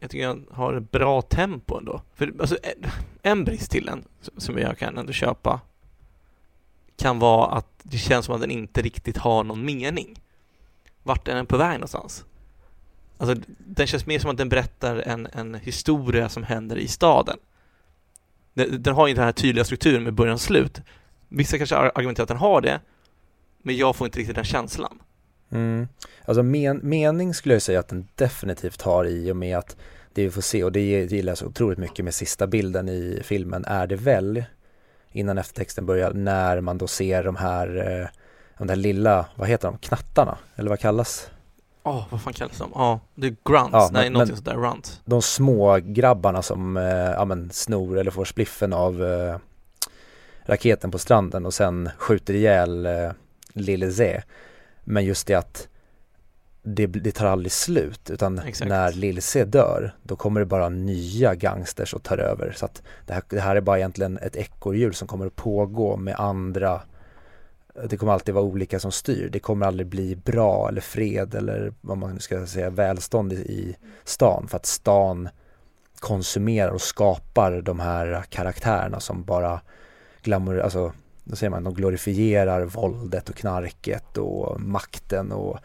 jag 0.00 0.10
tycker 0.10 0.24
jag 0.24 0.42
har 0.50 0.74
ett 0.74 0.90
bra 0.90 1.22
tempo 1.22 1.78
ändå. 1.78 2.02
För 2.14 2.34
alltså, 2.40 2.58
en 3.22 3.44
brist 3.44 3.70
till 3.70 3.88
en, 3.88 4.04
som 4.36 4.58
jag 4.58 4.78
kan 4.78 4.98
ändå 4.98 5.12
köpa 5.12 5.60
kan 6.96 7.18
vara 7.18 7.46
att 7.46 7.80
det 7.82 7.98
känns 7.98 8.26
som 8.26 8.34
att 8.34 8.40
den 8.40 8.50
inte 8.50 8.82
riktigt 8.82 9.16
har 9.16 9.44
någon 9.44 9.64
mening. 9.64 10.20
Vart 11.02 11.28
är 11.28 11.34
den 11.34 11.46
på 11.46 11.56
väg 11.56 11.74
någonstans? 11.74 12.24
Alltså, 13.18 13.36
den 13.58 13.86
känns 13.86 14.06
mer 14.06 14.18
som 14.18 14.30
att 14.30 14.36
den 14.36 14.48
berättar 14.48 14.96
en, 14.96 15.28
en 15.32 15.54
historia 15.54 16.28
som 16.28 16.42
händer 16.42 16.76
i 16.76 16.88
staden. 16.88 17.38
Den, 18.54 18.82
den 18.82 18.94
har 18.94 19.08
inte 19.08 19.20
den 19.20 19.26
här 19.26 19.32
tydliga 19.32 19.64
strukturen 19.64 20.04
med 20.04 20.14
början 20.14 20.34
och 20.34 20.40
slut. 20.40 20.80
Vissa 21.28 21.56
kanske 21.58 21.76
argumenterar 21.76 22.24
att 22.24 22.28
den 22.28 22.36
har 22.36 22.60
det, 22.60 22.80
men 23.62 23.76
jag 23.76 23.96
får 23.96 24.06
inte 24.06 24.18
riktigt 24.18 24.36
den 24.36 24.44
känslan. 24.44 25.02
Mm. 25.56 25.88
Alltså 26.24 26.42
men, 26.42 26.80
mening 26.82 27.34
skulle 27.34 27.54
jag 27.54 27.62
säga 27.62 27.80
att 27.80 27.88
den 27.88 28.08
definitivt 28.14 28.82
har 28.82 29.04
i 29.04 29.32
och 29.32 29.36
med 29.36 29.58
att 29.58 29.76
det 30.12 30.22
vi 30.22 30.30
får 30.30 30.42
se 30.42 30.64
och 30.64 30.72
det 30.72 30.80
gillar 30.80 31.30
jag 31.30 31.38
så 31.38 31.46
otroligt 31.46 31.78
mycket 31.78 32.04
med 32.04 32.14
sista 32.14 32.46
bilden 32.46 32.88
i 32.88 33.20
filmen 33.24 33.64
är 33.64 33.86
det 33.86 33.96
väl 33.96 34.44
innan 35.12 35.38
eftertexten 35.38 35.86
börjar 35.86 36.12
när 36.12 36.60
man 36.60 36.78
då 36.78 36.86
ser 36.86 37.24
de 37.24 37.36
här 37.36 38.00
eh, 38.00 38.08
de 38.58 38.66
där 38.66 38.76
lilla, 38.76 39.26
vad 39.34 39.48
heter 39.48 39.68
de, 39.68 39.78
knattarna 39.78 40.38
eller 40.56 40.70
vad 40.70 40.80
kallas? 40.80 41.30
Ja, 41.82 41.90
oh, 41.90 42.04
vad 42.10 42.22
fan 42.22 42.32
kallas 42.32 42.58
de? 42.58 42.70
Ja, 42.74 42.92
oh, 42.92 42.98
det 43.14 43.26
är 43.26 43.36
grunts, 43.44 43.72
ja, 43.72 43.90
nej 43.92 44.10
någonting 44.10 44.36
sådär, 44.36 44.54
runt. 44.54 45.00
De 45.04 45.22
små 45.22 45.78
grabbarna 45.82 46.42
som, 46.42 46.76
eh, 46.76 46.84
ja 46.86 47.24
men 47.24 47.50
snor 47.50 47.98
eller 47.98 48.10
får 48.10 48.24
spliffen 48.24 48.72
av 48.72 49.04
eh, 49.04 49.36
raketen 50.42 50.90
på 50.90 50.98
stranden 50.98 51.46
och 51.46 51.54
sen 51.54 51.90
skjuter 51.98 52.34
ihjäl 52.34 52.86
eh, 52.86 53.10
Lille 53.52 53.90
Z. 53.92 54.22
Men 54.88 55.04
just 55.04 55.26
det 55.26 55.34
att 55.34 55.68
det, 56.62 56.86
det 56.86 57.12
tar 57.12 57.26
aldrig 57.26 57.52
slut 57.52 58.10
utan 58.10 58.38
Exakt. 58.38 58.68
när 58.68 58.92
Lilse 58.92 59.44
dör 59.44 59.94
då 60.02 60.16
kommer 60.16 60.40
det 60.40 60.46
bara 60.46 60.68
nya 60.68 61.34
gangsters 61.34 61.94
och 61.94 62.02
tar 62.02 62.18
över 62.18 62.52
så 62.56 62.64
att 62.64 62.82
det 63.06 63.12
här, 63.12 63.22
det 63.28 63.40
här 63.40 63.56
är 63.56 63.60
bara 63.60 63.78
egentligen 63.78 64.18
ett 64.18 64.36
ekorrhjul 64.36 64.94
som 64.94 65.08
kommer 65.08 65.26
att 65.26 65.36
pågå 65.36 65.96
med 65.96 66.14
andra 66.20 66.80
det 67.84 67.96
kommer 67.96 68.12
alltid 68.12 68.34
vara 68.34 68.44
olika 68.44 68.80
som 68.80 68.92
styr. 68.92 69.28
Det 69.28 69.38
kommer 69.38 69.66
aldrig 69.66 69.86
bli 69.86 70.16
bra 70.16 70.68
eller 70.68 70.80
fred 70.80 71.34
eller 71.34 71.72
vad 71.80 71.98
man 71.98 72.20
ska 72.20 72.46
säga 72.46 72.70
välstånd 72.70 73.32
i, 73.32 73.76
stan 74.04 74.48
för 74.48 74.56
att 74.56 74.66
stan 74.66 75.28
konsumerar 75.98 76.70
och 76.70 76.80
skapar 76.80 77.60
de 77.60 77.80
här 77.80 78.24
karaktärerna 78.28 79.00
som 79.00 79.24
bara 79.24 79.60
glamour, 80.22 80.60
alltså 80.60 80.92
då 81.28 81.36
säger 81.36 81.50
man, 81.50 81.64
de 81.64 81.74
glorifierar 81.74 82.64
våldet 82.64 83.28
och 83.28 83.36
knarket 83.36 84.18
och 84.18 84.60
makten 84.60 85.32
och 85.32 85.58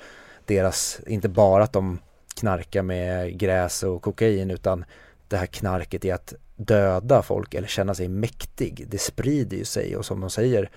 deras, 0.46 1.00
inte 1.08 1.30
bara 1.30 1.64
att 1.64 1.74
de 1.74 2.00
knarkar 2.36 2.84
med 2.84 3.40
gräs 3.40 3.84
och 3.84 4.02
kokain 4.02 4.52
utan 4.52 4.86
det 5.28 5.38
här 5.38 5.46
knarket 5.46 6.06
i 6.06 6.12
att 6.12 6.34
döda 6.56 7.22
folk 7.22 7.54
eller 7.54 7.68
känna 7.68 7.94
sig 7.94 8.08
mäktig, 8.08 8.86
det 8.90 8.98
sprider 8.98 9.58
ju 9.58 9.66
sig. 9.66 9.96
Och 9.96 10.06
som 10.06 10.22
de 10.22 10.30
säger 10.30 10.70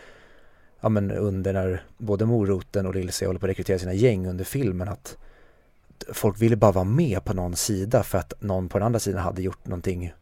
ja 0.81 0.89
men 0.89 1.11
under 1.11 1.53
när 1.53 1.83
både 1.99 2.27
Moroten 2.27 2.87
och 2.87 2.95
Lilse 2.95 3.27
håller 3.27 3.41
på 3.41 3.47
att 3.47 3.51
rekrytera 3.51 3.79
sina 3.79 3.95
gäng 3.95 4.27
under 4.27 4.45
filmen 4.45 4.89
att 4.89 5.17
folk 6.13 6.43
ville 6.43 6.57
bara 6.57 6.73
vara 6.73 6.85
med 6.85 7.25
på 7.25 7.35
någon 7.35 7.57
sida 7.57 8.03
för 8.03 8.19
att 8.19 8.33
någon 8.41 8.69
på 8.69 8.79
den 8.79 8.87
andra 8.87 8.99
sidan 8.99 9.23
hade 9.23 9.43
gjort 9.43 9.67
någonting 9.67 10.13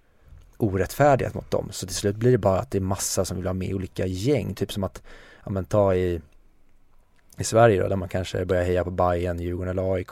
orättfärdiga 0.63 1.31
mot 1.35 1.51
dem. 1.51 1.69
Så 1.71 1.87
till 1.87 1.97
slut 1.97 2.17
blir 2.17 2.33
det 2.33 2.39
bara 2.39 2.59
att 2.59 2.71
det 2.71 2.79
är 2.79 2.83
massa 2.83 3.25
som 3.25 3.37
vill 3.37 3.47
ha 3.47 3.53
med 3.53 3.69
i 3.69 3.75
olika 3.75 4.07
gäng, 4.07 4.55
typ 4.55 4.73
som 4.73 4.85
att, 4.85 5.03
ja 5.45 5.51
men 5.51 5.65
ta 5.65 5.95
i, 5.95 6.21
i 7.39 7.45
Sverige 7.45 7.83
då, 7.83 7.89
där 7.89 7.97
man 7.97 8.09
kanske 8.09 8.45
börjar 8.45 8.65
heja 8.65 8.85
på 8.85 8.91
Bayern, 8.91 9.41
Djurgården 9.41 9.79
eller 9.79 9.95
AIK. 9.95 10.11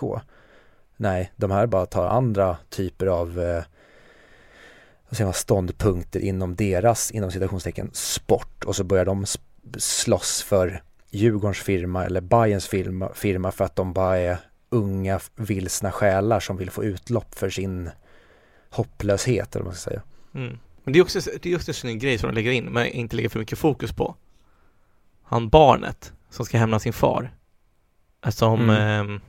Nej, 0.97 1.33
de 1.37 1.51
här 1.51 1.67
bara 1.67 1.87
tar 1.87 2.07
andra 2.07 2.57
typer 2.69 3.07
av 3.07 3.41
eh, 3.41 3.63
vad 5.09 5.17
säger 5.17 5.27
man, 5.27 5.35
ståndpunkter 5.35 6.21
inom 6.21 6.57
deras, 6.57 7.11
inom 7.11 7.31
citationstecken, 7.31 7.91
sport 7.93 8.65
och 8.65 8.77
så 8.77 8.85
börjar 8.85 9.05
de 9.05 9.27
slåss 9.79 10.43
för 10.43 10.83
Djurgårdens 11.11 11.59
firma 11.59 12.05
eller 12.05 12.21
Bayerns 12.21 12.69
firma, 12.69 13.11
firma 13.15 13.53
för 13.53 13.65
att 13.65 13.77
de 13.77 13.93
bara 13.93 14.19
är 14.19 14.39
unga 14.69 15.21
vilsna 15.37 15.93
själar 15.93 16.41
som 16.41 16.57
vill 16.57 16.71
få 16.71 16.85
utlopp 16.85 17.35
för 17.35 17.51
sin 17.51 17.91
hopplöshet 18.71 19.55
eller 19.55 19.65
vad 19.65 19.73
man 19.73 19.75
ska 19.75 19.91
säga. 19.91 20.03
Mm. 20.35 20.59
Men 20.85 20.93
det 20.93 20.99
är 20.99 21.03
också 21.03 21.21
det 21.43 21.47
är 21.47 21.51
just 21.51 21.85
en 21.85 21.99
grej 21.99 22.19
som 22.19 22.29
de 22.29 22.35
lägger 22.35 22.51
in, 22.51 22.65
men 22.65 22.87
inte 22.87 23.17
lägger 23.17 23.29
för 23.29 23.39
mycket 23.39 23.59
fokus 23.59 23.93
på. 23.93 24.15
Han 25.23 25.49
barnet 25.49 26.13
som 26.31 26.45
ska 26.45 26.59
hämna 26.59 26.79
sin 26.79 26.93
far. 26.93 27.31
Som 28.29 28.71
mm. 28.71 29.15
eh, 29.15 29.21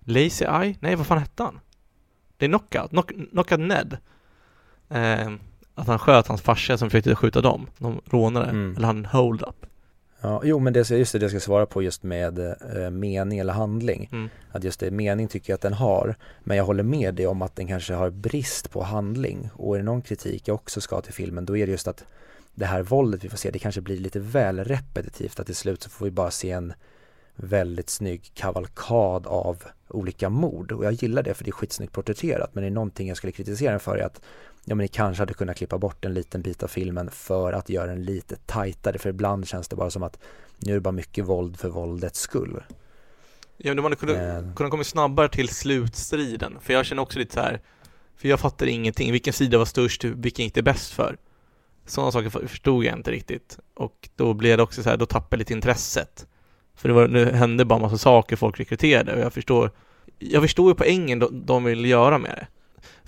Lazy 0.00 0.44
Eye? 0.44 0.76
Nej, 0.80 0.96
vad 0.96 1.06
fan 1.06 1.18
hette 1.18 1.42
han? 1.42 1.60
Det 2.36 2.44
är 2.44 2.48
Knockout, 2.48 2.90
Knock, 2.90 3.12
Knockout 3.30 3.60
Ned. 3.60 3.98
Eh, 4.88 5.32
att 5.74 5.86
han 5.86 5.98
sköt 5.98 6.26
hans 6.26 6.42
farsa 6.42 6.78
som 6.78 6.90
försökte 6.90 7.14
skjuta 7.14 7.40
dem, 7.40 7.66
de 7.78 8.00
rånare, 8.04 8.50
mm. 8.50 8.76
eller 8.76 8.86
han 8.86 9.04
hold 9.04 9.42
up. 9.42 9.66
Ja, 10.20 10.40
jo 10.44 10.58
men 10.58 10.72
det 10.72 10.90
just 10.90 11.12
det 11.12 11.22
jag 11.22 11.30
ska 11.30 11.40
svara 11.40 11.66
på 11.66 11.82
just 11.82 12.02
med 12.02 12.38
eh, 12.38 12.90
mening 12.90 13.38
eller 13.38 13.52
handling. 13.52 14.08
Mm. 14.12 14.28
Att 14.52 14.64
just 14.64 14.80
det, 14.80 14.90
mening 14.90 15.28
tycker 15.28 15.52
jag 15.52 15.54
att 15.54 15.60
den 15.60 15.72
har. 15.72 16.14
Men 16.40 16.56
jag 16.56 16.64
håller 16.64 16.82
med 16.82 17.14
dig 17.14 17.26
om 17.26 17.42
att 17.42 17.56
den 17.56 17.66
kanske 17.66 17.94
har 17.94 18.10
brist 18.10 18.70
på 18.70 18.82
handling. 18.82 19.50
Och 19.54 19.74
är 19.74 19.78
det 19.78 19.84
någon 19.84 20.02
kritik 20.02 20.48
jag 20.48 20.54
också 20.54 20.80
ska 20.80 21.00
till 21.00 21.12
filmen 21.12 21.46
då 21.46 21.56
är 21.56 21.66
det 21.66 21.72
just 21.72 21.88
att 21.88 22.04
det 22.54 22.66
här 22.66 22.82
våldet 22.82 23.24
vi 23.24 23.28
får 23.28 23.36
se, 23.36 23.50
det 23.50 23.58
kanske 23.58 23.80
blir 23.80 23.96
lite 23.96 24.20
väl 24.20 24.64
repetitivt. 24.64 25.40
Att 25.40 25.46
till 25.46 25.56
slut 25.56 25.82
så 25.82 25.90
får 25.90 26.04
vi 26.04 26.10
bara 26.10 26.30
se 26.30 26.50
en 26.50 26.72
väldigt 27.34 27.90
snygg 27.90 28.30
kavalkad 28.34 29.26
av 29.26 29.64
olika 29.88 30.28
mord 30.28 30.72
och 30.72 30.84
jag 30.84 30.92
gillar 30.92 31.22
det 31.22 31.34
för 31.34 31.44
det 31.44 31.50
är 31.50 31.52
skitsnyggt 31.52 31.92
porträtterat 31.92 32.54
men 32.54 32.62
det 32.62 32.68
är 32.68 32.70
någonting 32.70 33.08
jag 33.08 33.16
skulle 33.16 33.32
kritisera 33.32 33.70
den 33.70 33.80
för 33.80 33.96
är 33.96 34.04
att 34.04 34.20
ja 34.68 34.74
men 34.74 34.84
ni 34.84 34.88
kanske 34.88 35.22
hade 35.22 35.34
kunnat 35.34 35.56
klippa 35.56 35.78
bort 35.78 36.04
en 36.04 36.14
liten 36.14 36.42
bit 36.42 36.62
av 36.62 36.68
filmen 36.68 37.10
för 37.10 37.52
att 37.52 37.68
göra 37.68 37.86
den 37.86 38.02
lite 38.02 38.36
tajtare 38.36 38.98
för 38.98 39.10
ibland 39.10 39.48
känns 39.48 39.68
det 39.68 39.76
bara 39.76 39.90
som 39.90 40.02
att 40.02 40.18
nu 40.58 40.72
är 40.72 40.74
det 40.74 40.80
bara 40.80 40.92
mycket 40.92 41.24
våld 41.24 41.58
för 41.58 41.68
våldets 41.68 42.20
skull. 42.20 42.62
Ja, 43.56 43.70
men 43.70 43.76
de 43.76 43.84
hade 43.84 43.96
kunnat, 43.96 44.16
eh. 44.16 44.54
kunnat 44.54 44.70
komma 44.70 44.84
snabbare 44.84 45.28
till 45.28 45.48
slutstriden, 45.48 46.56
för 46.60 46.72
jag 46.72 46.86
känner 46.86 47.02
också 47.02 47.18
lite 47.18 47.34
så 47.34 47.40
här, 47.40 47.60
för 48.16 48.28
jag 48.28 48.40
fattar 48.40 48.66
ingenting, 48.66 49.12
vilken 49.12 49.32
sida 49.32 49.58
var 49.58 49.64
störst, 49.64 50.04
vilken 50.04 50.44
gick 50.44 50.54
det 50.54 50.62
bäst 50.62 50.92
för? 50.92 51.16
Sådana 51.86 52.12
saker 52.12 52.30
förstod 52.30 52.84
jag 52.84 52.98
inte 52.98 53.10
riktigt 53.10 53.58
och 53.74 54.08
då 54.16 54.34
blev 54.34 54.56
det 54.56 54.62
också 54.62 54.82
så 54.82 54.90
här, 54.90 54.96
då 54.96 55.06
tappade 55.06 55.34
jag 55.34 55.38
lite 55.38 55.52
intresset. 55.52 56.26
För 56.74 56.88
det, 56.88 56.94
var, 56.94 57.08
det 57.08 57.36
hände 57.36 57.64
bara 57.64 57.78
massa 57.78 57.98
saker, 57.98 58.36
folk 58.36 58.60
rekryterade 58.60 59.14
och 59.14 59.20
jag 59.20 59.32
förstår 59.32 59.70
Jag 60.18 60.42
förstår 60.42 60.70
ju 60.70 60.74
poängen 60.74 61.18
de, 61.18 61.46
de 61.46 61.64
vill 61.64 61.84
göra 61.84 62.18
med 62.18 62.30
det. 62.30 62.46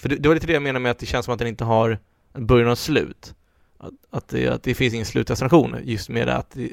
För 0.00 0.08
det, 0.08 0.16
det, 0.16 0.28
var 0.28 0.34
lite 0.34 0.46
det 0.46 0.52
jag 0.52 0.62
menade 0.62 0.82
med 0.82 0.90
att 0.90 0.98
det 0.98 1.06
känns 1.06 1.24
som 1.24 1.34
att 1.34 1.38
den 1.38 1.48
inte 1.48 1.64
har 1.64 1.98
en 2.32 2.46
början 2.46 2.70
och 2.70 2.78
slut. 2.78 3.34
Att, 3.78 3.94
att, 4.10 4.28
det, 4.28 4.48
att 4.48 4.62
det 4.62 4.74
finns 4.74 4.94
ingen 4.94 5.06
slutdestination 5.06 5.76
just 5.82 6.08
med 6.08 6.26
det 6.26 6.36
att 6.36 6.50
det, 6.50 6.70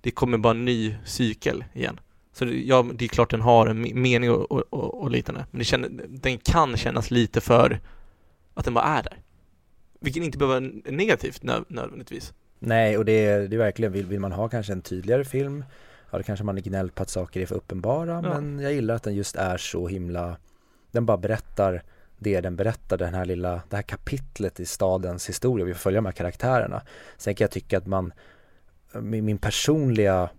det 0.00 0.10
kommer 0.10 0.38
bara 0.38 0.50
en 0.50 0.64
ny 0.64 0.96
cykel 1.04 1.64
igen. 1.72 2.00
Så 2.32 2.44
det, 2.44 2.60
ja, 2.62 2.86
det 2.94 3.04
är 3.04 3.08
klart 3.08 3.30
den 3.30 3.40
har 3.40 3.66
en 3.66 4.00
mening 4.02 4.30
och, 4.30 4.52
och, 4.52 4.62
och, 4.70 5.02
och 5.02 5.10
liknande, 5.10 5.46
men 5.50 5.58
det 5.58 5.64
känner, 5.64 5.90
den 6.08 6.38
kan 6.38 6.76
kännas 6.76 7.10
lite 7.10 7.40
för 7.40 7.80
att 8.54 8.64
den 8.64 8.74
bara 8.74 8.84
är 8.84 9.02
där. 9.02 9.18
Vilket 10.00 10.22
inte 10.22 10.38
behöver 10.38 10.60
vara 10.60 10.72
negativt 10.84 11.42
nödvändigtvis. 11.42 12.32
Nej, 12.58 12.98
och 12.98 13.04
det 13.04 13.26
är, 13.26 13.48
det 13.48 13.56
är 13.56 13.58
verkligen, 13.58 13.92
vill, 13.92 14.06
vill 14.06 14.20
man 14.20 14.32
ha 14.32 14.48
kanske 14.48 14.72
en 14.72 14.82
tydligare 14.82 15.24
film 15.24 15.64
Ja, 16.10 16.18
det 16.18 16.24
kanske 16.24 16.44
man 16.44 16.58
är 16.58 16.62
gnällt 16.62 16.94
på 16.94 17.02
att 17.02 17.10
saker 17.10 17.40
är 17.40 17.46
för 17.46 17.54
uppenbara 17.54 18.20
ja. 18.24 18.40
men 18.40 18.58
jag 18.58 18.72
gillar 18.72 18.94
att 18.94 19.02
den 19.02 19.14
just 19.14 19.36
är 19.36 19.58
så 19.58 19.88
himla 19.88 20.36
Den 20.90 21.06
bara 21.06 21.16
berättar 21.16 21.82
det 22.18 22.40
den 22.40 22.56
berättar, 22.56 22.96
den 22.96 23.14
här 23.14 23.24
lilla, 23.24 23.62
det 23.68 23.76
här 23.76 23.82
kapitlet 23.82 24.60
i 24.60 24.66
stadens 24.66 25.28
historia, 25.28 25.66
vi 25.66 25.74
får 25.74 25.78
följa 25.78 25.98
de 25.98 26.06
här 26.06 26.12
karaktärerna. 26.12 26.82
Sen 27.16 27.34
kan 27.34 27.44
jag 27.44 27.50
tycka 27.50 27.78
att 27.78 27.86
man, 27.86 28.12
min 29.00 29.38
personliga 29.38 30.30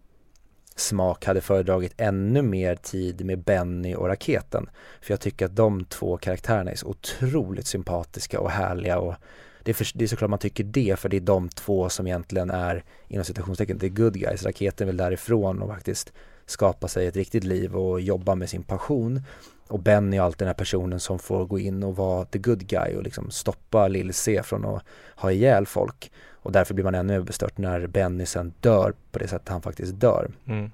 smak 0.75 1.25
hade 1.25 1.41
föredragit 1.41 1.93
ännu 1.97 2.41
mer 2.41 2.75
tid 2.75 3.25
med 3.25 3.43
Benny 3.43 3.95
och 3.95 4.07
raketen. 4.07 4.69
För 5.01 5.13
jag 5.13 5.21
tycker 5.21 5.45
att 5.45 5.55
de 5.55 5.86
två 5.86 6.17
karaktärerna 6.17 6.71
är 6.71 6.75
så 6.75 6.88
otroligt 6.88 7.67
sympatiska 7.67 8.39
och 8.39 8.51
härliga 8.51 8.99
och 8.99 9.15
det 9.63 9.71
är, 9.71 9.73
för, 9.73 9.88
det 9.93 10.03
är 10.03 10.07
såklart 10.07 10.30
man 10.30 10.39
tycker 10.39 10.63
det 10.63 10.99
för 10.99 11.09
det 11.09 11.17
är 11.17 11.21
de 11.21 11.49
två 11.49 11.89
som 11.89 12.07
egentligen 12.07 12.49
är 12.49 12.84
inom 13.07 13.25
citationstecken 13.25 13.80
the 13.80 13.89
good 13.89 14.13
guys. 14.13 14.43
Raketen 14.43 14.88
vill 14.88 14.97
därifrån 14.97 15.61
och 15.61 15.69
faktiskt 15.69 16.13
skapa 16.50 16.88
sig 16.88 17.08
ett 17.08 17.16
riktigt 17.16 17.43
liv 17.43 17.76
och 17.76 18.02
jobba 18.02 18.36
med 18.36 18.50
sin 18.50 18.64
passion. 18.64 19.22
Och 19.68 19.80
Benny 19.80 20.18
är 20.18 20.22
alltid 20.22 20.39
den 20.39 20.47
här 20.47 20.54
personen 20.54 21.00
som 21.00 21.20
får 21.20 21.45
gå 21.45 21.60
in 21.60 21.84
och 21.84 21.95
vara 21.95 22.26
the 22.26 22.39
good 22.39 22.68
guy 22.68 22.95
och 22.95 23.04
liksom 23.04 23.32
stoppa 23.32 23.88
Lill-C 23.88 24.43
från 24.43 24.66
att 24.66 24.84
ha 25.16 25.32
ihjäl 25.32 25.66
folk. 25.66 26.12
Och 26.41 26.52
därför 26.52 26.74
blir 26.74 26.84
man 26.84 26.95
ännu 26.95 27.14
mer 27.14 27.22
bestört 27.22 27.58
när 27.58 27.88
Benny 27.88 28.26
sen 28.26 28.54
dör 28.60 28.93
på 29.12 29.20
det 29.20 29.28
sättet 29.28 29.50
han 29.50 29.62
faktiskt 29.62 30.00
dör. 30.00 30.32
Mm. 30.45 30.72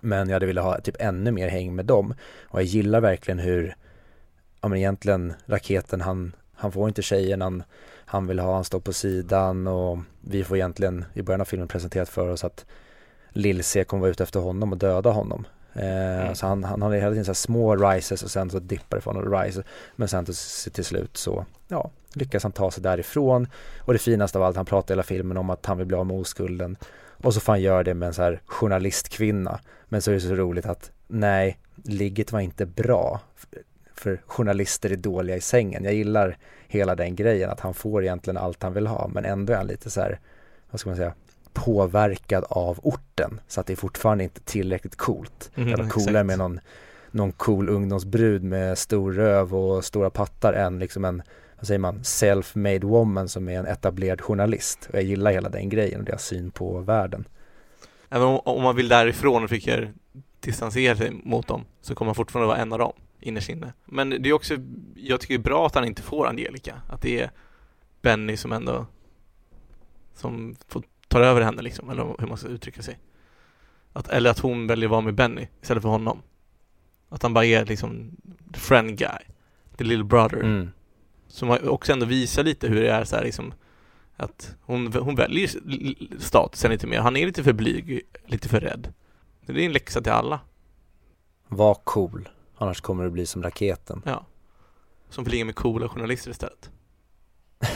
Men 0.00 0.28
jag 0.28 0.34
hade 0.34 0.46
velat 0.46 0.64
ha 0.64 0.80
typ 0.80 0.96
ännu 0.98 1.30
mer 1.30 1.48
häng 1.48 1.74
med 1.74 1.84
dem. 1.84 2.14
Och 2.42 2.58
jag 2.58 2.66
gillar 2.66 3.00
verkligen 3.00 3.38
hur, 3.38 3.76
ja 4.60 4.68
men 4.68 4.78
egentligen 4.78 5.32
raketen 5.46 6.00
han, 6.00 6.32
han 6.54 6.72
får 6.72 6.88
inte 6.88 7.02
tjejen 7.02 7.42
han, 7.42 7.62
han 8.04 8.26
vill 8.26 8.38
ha, 8.38 8.54
han 8.54 8.64
står 8.64 8.80
på 8.80 8.92
sidan 8.92 9.66
och 9.66 9.98
vi 10.20 10.44
får 10.44 10.56
egentligen 10.56 11.04
i 11.14 11.22
början 11.22 11.40
av 11.40 11.44
filmen 11.44 11.68
presenterat 11.68 12.08
för 12.08 12.28
oss 12.28 12.44
att 12.44 12.66
Lill-C 13.38 13.84
kommer 13.84 14.00
vara 14.00 14.10
ute 14.10 14.22
efter 14.22 14.40
honom 14.40 14.72
och 14.72 14.78
döda 14.78 15.10
honom. 15.10 15.46
Eh, 15.72 16.20
mm. 16.20 16.34
Så 16.34 16.46
han, 16.46 16.64
han 16.64 16.82
har 16.82 16.94
hela 16.94 17.10
tiden 17.10 17.24
så 17.24 17.34
små 17.34 17.76
rises 17.76 18.22
och 18.22 18.30
sen 18.30 18.50
så 18.50 18.58
dippar 18.58 18.96
det 18.96 19.00
från 19.00 19.16
och 19.16 19.40
rise. 19.40 19.62
Men 19.96 20.08
sen 20.08 20.24
till, 20.24 20.34
till 20.72 20.84
slut 20.84 21.16
så 21.16 21.46
ja, 21.68 21.90
lyckas 22.12 22.42
han 22.42 22.52
ta 22.52 22.70
sig 22.70 22.82
därifrån. 22.82 23.48
Och 23.78 23.92
det 23.92 23.98
finaste 23.98 24.38
av 24.38 24.44
allt, 24.44 24.56
han 24.56 24.66
pratar 24.66 24.94
hela 24.94 25.02
filmen 25.02 25.36
om 25.36 25.50
att 25.50 25.66
han 25.66 25.78
vill 25.78 25.86
bli 25.86 25.96
av 25.96 26.06
med 26.06 26.16
oskulden. 26.16 26.76
Och 27.22 27.34
så 27.34 27.40
får 27.40 27.52
han 27.52 27.62
göra 27.62 27.82
det 27.82 27.94
med 27.94 28.06
en 28.06 28.14
så 28.14 28.22
här 28.22 28.40
journalistkvinna. 28.46 29.60
Men 29.88 30.02
så 30.02 30.10
är 30.10 30.14
det 30.14 30.20
så 30.20 30.34
roligt 30.34 30.66
att 30.66 30.90
nej, 31.06 31.58
ligget 31.84 32.32
var 32.32 32.40
inte 32.40 32.66
bra. 32.66 33.20
För 33.94 34.20
journalister 34.26 34.92
är 34.92 34.96
dåliga 34.96 35.36
i 35.36 35.40
sängen. 35.40 35.84
Jag 35.84 35.94
gillar 35.94 36.36
hela 36.68 36.94
den 36.94 37.16
grejen 37.16 37.50
att 37.50 37.60
han 37.60 37.74
får 37.74 38.02
egentligen 38.02 38.36
allt 38.36 38.62
han 38.62 38.74
vill 38.74 38.86
ha 38.86 39.08
men 39.08 39.24
ändå 39.24 39.52
är 39.52 39.56
han 39.56 39.66
lite 39.66 39.90
så 39.90 40.00
här, 40.00 40.20
vad 40.70 40.80
ska 40.80 40.90
man 40.90 40.96
säga, 40.96 41.14
påverkad 41.52 42.44
av 42.48 42.78
orten 42.82 43.40
så 43.48 43.60
att 43.60 43.66
det 43.66 43.72
är 43.72 43.76
fortfarande 43.76 44.24
inte 44.24 44.40
tillräckligt 44.40 44.96
coolt. 44.96 45.50
Mm, 45.54 45.70
var 45.70 45.88
coolare 45.88 46.24
med 46.24 46.38
någon, 46.38 46.60
någon 47.10 47.32
cool 47.32 47.68
ungdomsbrud 47.68 48.42
med 48.42 48.78
stor 48.78 49.12
röv 49.12 49.54
och 49.54 49.84
stora 49.84 50.10
pattar 50.10 50.52
än 50.52 50.78
liksom 50.78 51.04
en, 51.04 51.22
vad 51.56 51.66
säger 51.66 51.78
man, 51.78 51.98
self-made 52.02 52.86
woman 52.86 53.28
som 53.28 53.48
är 53.48 53.58
en 53.58 53.66
etablerad 53.66 54.20
journalist. 54.20 54.88
Och 54.90 54.94
jag 54.94 55.02
gillar 55.02 55.32
hela 55.32 55.48
den 55.48 55.68
grejen 55.68 56.00
och 56.00 56.06
deras 56.06 56.24
syn 56.24 56.50
på 56.50 56.78
världen. 56.78 57.24
Även 58.08 58.26
om, 58.26 58.40
om 58.44 58.62
man 58.62 58.76
vill 58.76 58.88
därifrån 58.88 59.42
och 59.44 59.48
försöker 59.48 59.92
distansera 60.40 60.96
sig 60.96 61.10
mot 61.24 61.46
dem 61.46 61.64
så 61.80 61.94
kommer 61.94 62.08
man 62.08 62.14
fortfarande 62.14 62.46
vara 62.46 62.58
en 62.58 62.72
av 62.72 62.78
dem 62.78 62.92
innerst 63.20 63.48
inne. 63.48 63.72
Men 63.84 64.10
det 64.10 64.28
är 64.28 64.32
också, 64.32 64.54
jag 64.94 65.20
tycker 65.20 65.34
det 65.34 65.40
är 65.40 65.42
bra 65.42 65.66
att 65.66 65.74
han 65.74 65.84
inte 65.84 66.02
får 66.02 66.26
Angelica. 66.26 66.74
Att 66.88 67.02
det 67.02 67.20
är 67.20 67.30
Benny 68.02 68.36
som 68.36 68.52
ändå 68.52 68.86
som 70.14 70.56
får 70.68 70.82
tar 71.08 71.20
över 71.20 71.40
henne 71.40 71.62
liksom, 71.62 71.90
eller 71.90 72.14
hur 72.18 72.26
man 72.26 72.36
ska 72.36 72.48
uttrycka 72.48 72.82
sig. 72.82 72.98
Att, 73.92 74.08
eller 74.08 74.30
att 74.30 74.38
hon 74.38 74.66
väljer 74.66 74.86
att 74.86 74.90
vara 74.90 75.00
med 75.00 75.14
Benny 75.14 75.46
istället 75.62 75.82
för 75.82 75.90
honom. 75.90 76.22
Att 77.08 77.22
han 77.22 77.34
bara 77.34 77.44
är 77.44 77.66
liksom 77.66 78.16
the 78.52 78.60
friend 78.60 78.98
guy, 78.98 79.18
the 79.76 79.84
little 79.84 80.04
brother. 80.04 80.40
Mm. 80.40 80.70
Som 81.28 81.50
också 81.50 81.92
ändå 81.92 82.06
visar 82.06 82.44
lite 82.44 82.68
hur 82.68 82.80
det 82.80 82.90
är 82.90 83.04
så 83.04 83.16
här 83.16 83.24
liksom 83.24 83.52
att 84.16 84.56
hon, 84.60 84.92
hon 84.92 85.14
väljer 85.14 85.50
statusen 86.20 86.70
lite 86.70 86.86
mer. 86.86 87.00
Han 87.00 87.16
är 87.16 87.26
lite 87.26 87.44
för 87.44 87.52
blyg, 87.52 88.02
lite 88.26 88.48
för 88.48 88.60
rädd. 88.60 88.92
Det 89.46 89.52
är 89.52 89.66
en 89.66 89.72
läxa 89.72 90.00
till 90.00 90.12
alla. 90.12 90.40
Var 91.48 91.74
cool, 91.74 92.28
annars 92.56 92.80
kommer 92.80 93.04
du 93.04 93.10
bli 93.10 93.26
som 93.26 93.42
raketen. 93.42 94.02
Ja. 94.04 94.26
Som 95.08 95.24
flyger 95.24 95.44
med 95.44 95.54
coola 95.54 95.88
journalister 95.88 96.30
istället. 96.30 96.70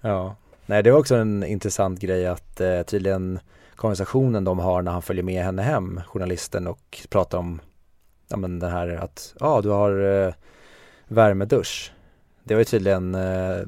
ja. 0.00 0.36
Nej, 0.72 0.82
det 0.82 0.90
var 0.90 0.98
också 0.98 1.14
en 1.14 1.44
intressant 1.44 2.00
grej 2.00 2.26
att 2.26 2.60
eh, 2.60 2.82
tydligen 2.82 3.38
konversationen 3.76 4.44
de 4.44 4.58
har 4.58 4.82
när 4.82 4.92
han 4.92 5.02
följer 5.02 5.24
med 5.24 5.44
henne 5.44 5.62
hem, 5.62 6.00
journalisten, 6.06 6.66
och 6.66 7.06
pratar 7.08 7.38
om 7.38 7.60
ja, 8.28 8.36
men 8.36 8.58
det 8.58 8.68
här 8.68 8.88
att 8.88 9.34
ja, 9.40 9.46
ah, 9.46 9.60
du 9.60 9.68
har 9.68 10.24
eh, 10.26 10.34
värmedusch. 11.08 11.92
Det 12.44 12.54
var 12.54 12.58
ju 12.58 12.64
tydligen, 12.64 13.14
eh, 13.14 13.60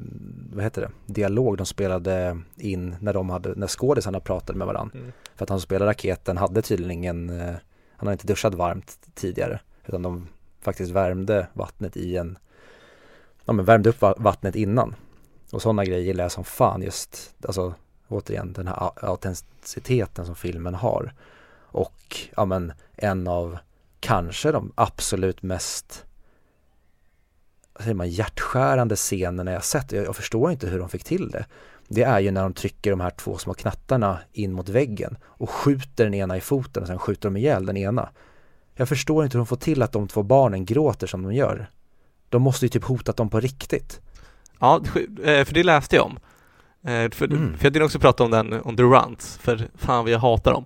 vad 0.53 0.63
heter 0.63 0.81
det, 0.81 1.13
dialog 1.13 1.57
de 1.57 1.65
spelade 1.65 2.37
in 2.57 2.95
när 2.99 3.13
de 3.13 3.29
hade, 3.29 3.53
när 3.55 3.67
skådisarna 3.67 4.19
pratade 4.19 4.59
med 4.59 4.67
varandra. 4.67 4.99
Mm. 4.99 5.11
För 5.35 5.43
att 5.43 5.49
han 5.49 5.59
som 5.59 5.65
spelade 5.65 5.91
raketen 5.91 6.37
hade 6.37 6.61
tydligen 6.61 6.91
ingen, 6.91 7.29
eh, 7.29 7.55
han 7.95 8.07
hade 8.07 8.11
inte 8.11 8.27
duschat 8.27 8.53
varmt 8.53 8.99
tidigare, 9.13 9.59
utan 9.85 10.01
de 10.01 10.27
faktiskt 10.61 10.91
värmde 10.91 11.47
vattnet 11.53 11.97
i 11.97 12.17
en, 12.17 12.37
ja 13.45 13.53
men 13.53 13.65
värmde 13.65 13.89
upp 13.89 14.01
vattnet 14.17 14.55
innan 14.55 14.95
och 15.55 15.61
sådana 15.61 15.85
grejer 15.85 16.01
gillar 16.01 16.23
jag 16.23 16.31
som 16.31 16.43
fan 16.43 16.81
just, 16.81 17.35
alltså 17.47 17.73
återigen 18.07 18.53
den 18.53 18.67
här 18.67 18.91
autenticiteten 18.95 20.25
som 20.25 20.35
filmen 20.35 20.75
har. 20.75 21.13
Och 21.57 22.17
ja 22.35 22.45
men 22.45 22.73
en 22.95 23.27
av 23.27 23.57
kanske 23.99 24.51
de 24.51 24.71
absolut 24.75 25.43
mest 25.43 26.05
säger 27.79 27.93
man, 27.93 28.09
hjärtskärande 28.09 28.95
scenerna 28.95 29.51
jag 29.51 29.63
sett. 29.63 29.91
Jag, 29.91 30.05
jag 30.05 30.15
förstår 30.15 30.51
inte 30.51 30.67
hur 30.67 30.79
de 30.79 30.89
fick 30.89 31.03
till 31.03 31.29
det. 31.29 31.45
Det 31.87 32.03
är 32.03 32.19
ju 32.19 32.31
när 32.31 32.41
de 32.43 32.53
trycker 32.53 32.91
de 32.91 32.99
här 32.99 33.09
två 33.09 33.37
små 33.37 33.53
knattarna 33.53 34.19
in 34.31 34.53
mot 34.53 34.69
väggen 34.69 35.17
och 35.23 35.49
skjuter 35.49 36.03
den 36.03 36.13
ena 36.13 36.37
i 36.37 36.41
foten 36.41 36.83
och 36.83 36.87
sen 36.87 36.99
skjuter 36.99 37.29
de 37.29 37.37
ihjäl 37.37 37.65
den 37.65 37.77
ena. 37.77 38.09
Jag 38.73 38.89
förstår 38.89 39.23
inte 39.23 39.37
hur 39.37 39.39
de 39.39 39.47
får 39.47 39.55
till 39.55 39.81
att 39.81 39.91
de 39.91 40.07
två 40.07 40.23
barnen 40.23 40.65
gråter 40.65 41.07
som 41.07 41.23
de 41.23 41.33
gör. 41.33 41.69
De 42.29 42.41
måste 42.41 42.65
ju 42.65 42.69
typ 42.69 42.83
hotat 42.83 43.17
dem 43.17 43.29
på 43.29 43.39
riktigt. 43.39 44.01
Ja, 44.59 44.81
eh, 45.23 45.45
för 45.45 45.53
det 45.53 45.63
läste 45.63 45.95
jag 45.95 46.05
om. 46.05 46.19
Eh, 46.91 47.09
för, 47.11 47.25
mm. 47.25 47.57
för 47.57 47.65
jag 47.65 47.71
ville 47.71 47.85
också 47.85 47.99
prata 47.99 48.23
om 48.23 48.31
den, 48.31 48.53
om 48.53 48.77
Runs, 48.77 49.37
för 49.37 49.67
fan 49.75 50.03
vad 50.03 50.11
jag 50.11 50.19
hatar 50.19 50.51
dem. 50.51 50.65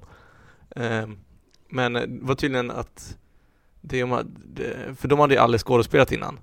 Ehm, 0.75 1.17
men 1.69 1.93
det 1.93 2.07
var 2.21 2.35
tydligen 2.35 2.71
att 2.71 3.17
de 3.81 4.11
hade, 4.11 4.95
för 4.95 5.07
de 5.07 5.19
hade 5.19 5.33
ju 5.33 5.39
aldrig 5.39 5.61
skådespelat 5.61 6.11
innan. 6.11 6.39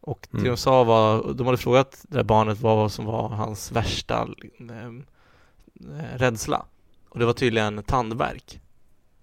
Och 0.00 0.28
det 0.30 0.38
mm. 0.38 0.50
de 0.50 0.56
sa 0.56 0.84
var, 0.84 1.32
de 1.34 1.46
hade 1.46 1.58
frågat 1.58 2.04
det 2.08 2.16
där 2.16 2.24
barnet 2.24 2.60
vad 2.60 2.92
som 2.92 3.04
var 3.04 3.28
hans 3.28 3.72
värsta 3.72 4.28
äh, 4.58 6.18
rädsla. 6.18 6.66
Och 7.08 7.18
det 7.18 7.26
var 7.26 7.32
tydligen 7.32 7.82
tandvärk. 7.82 8.60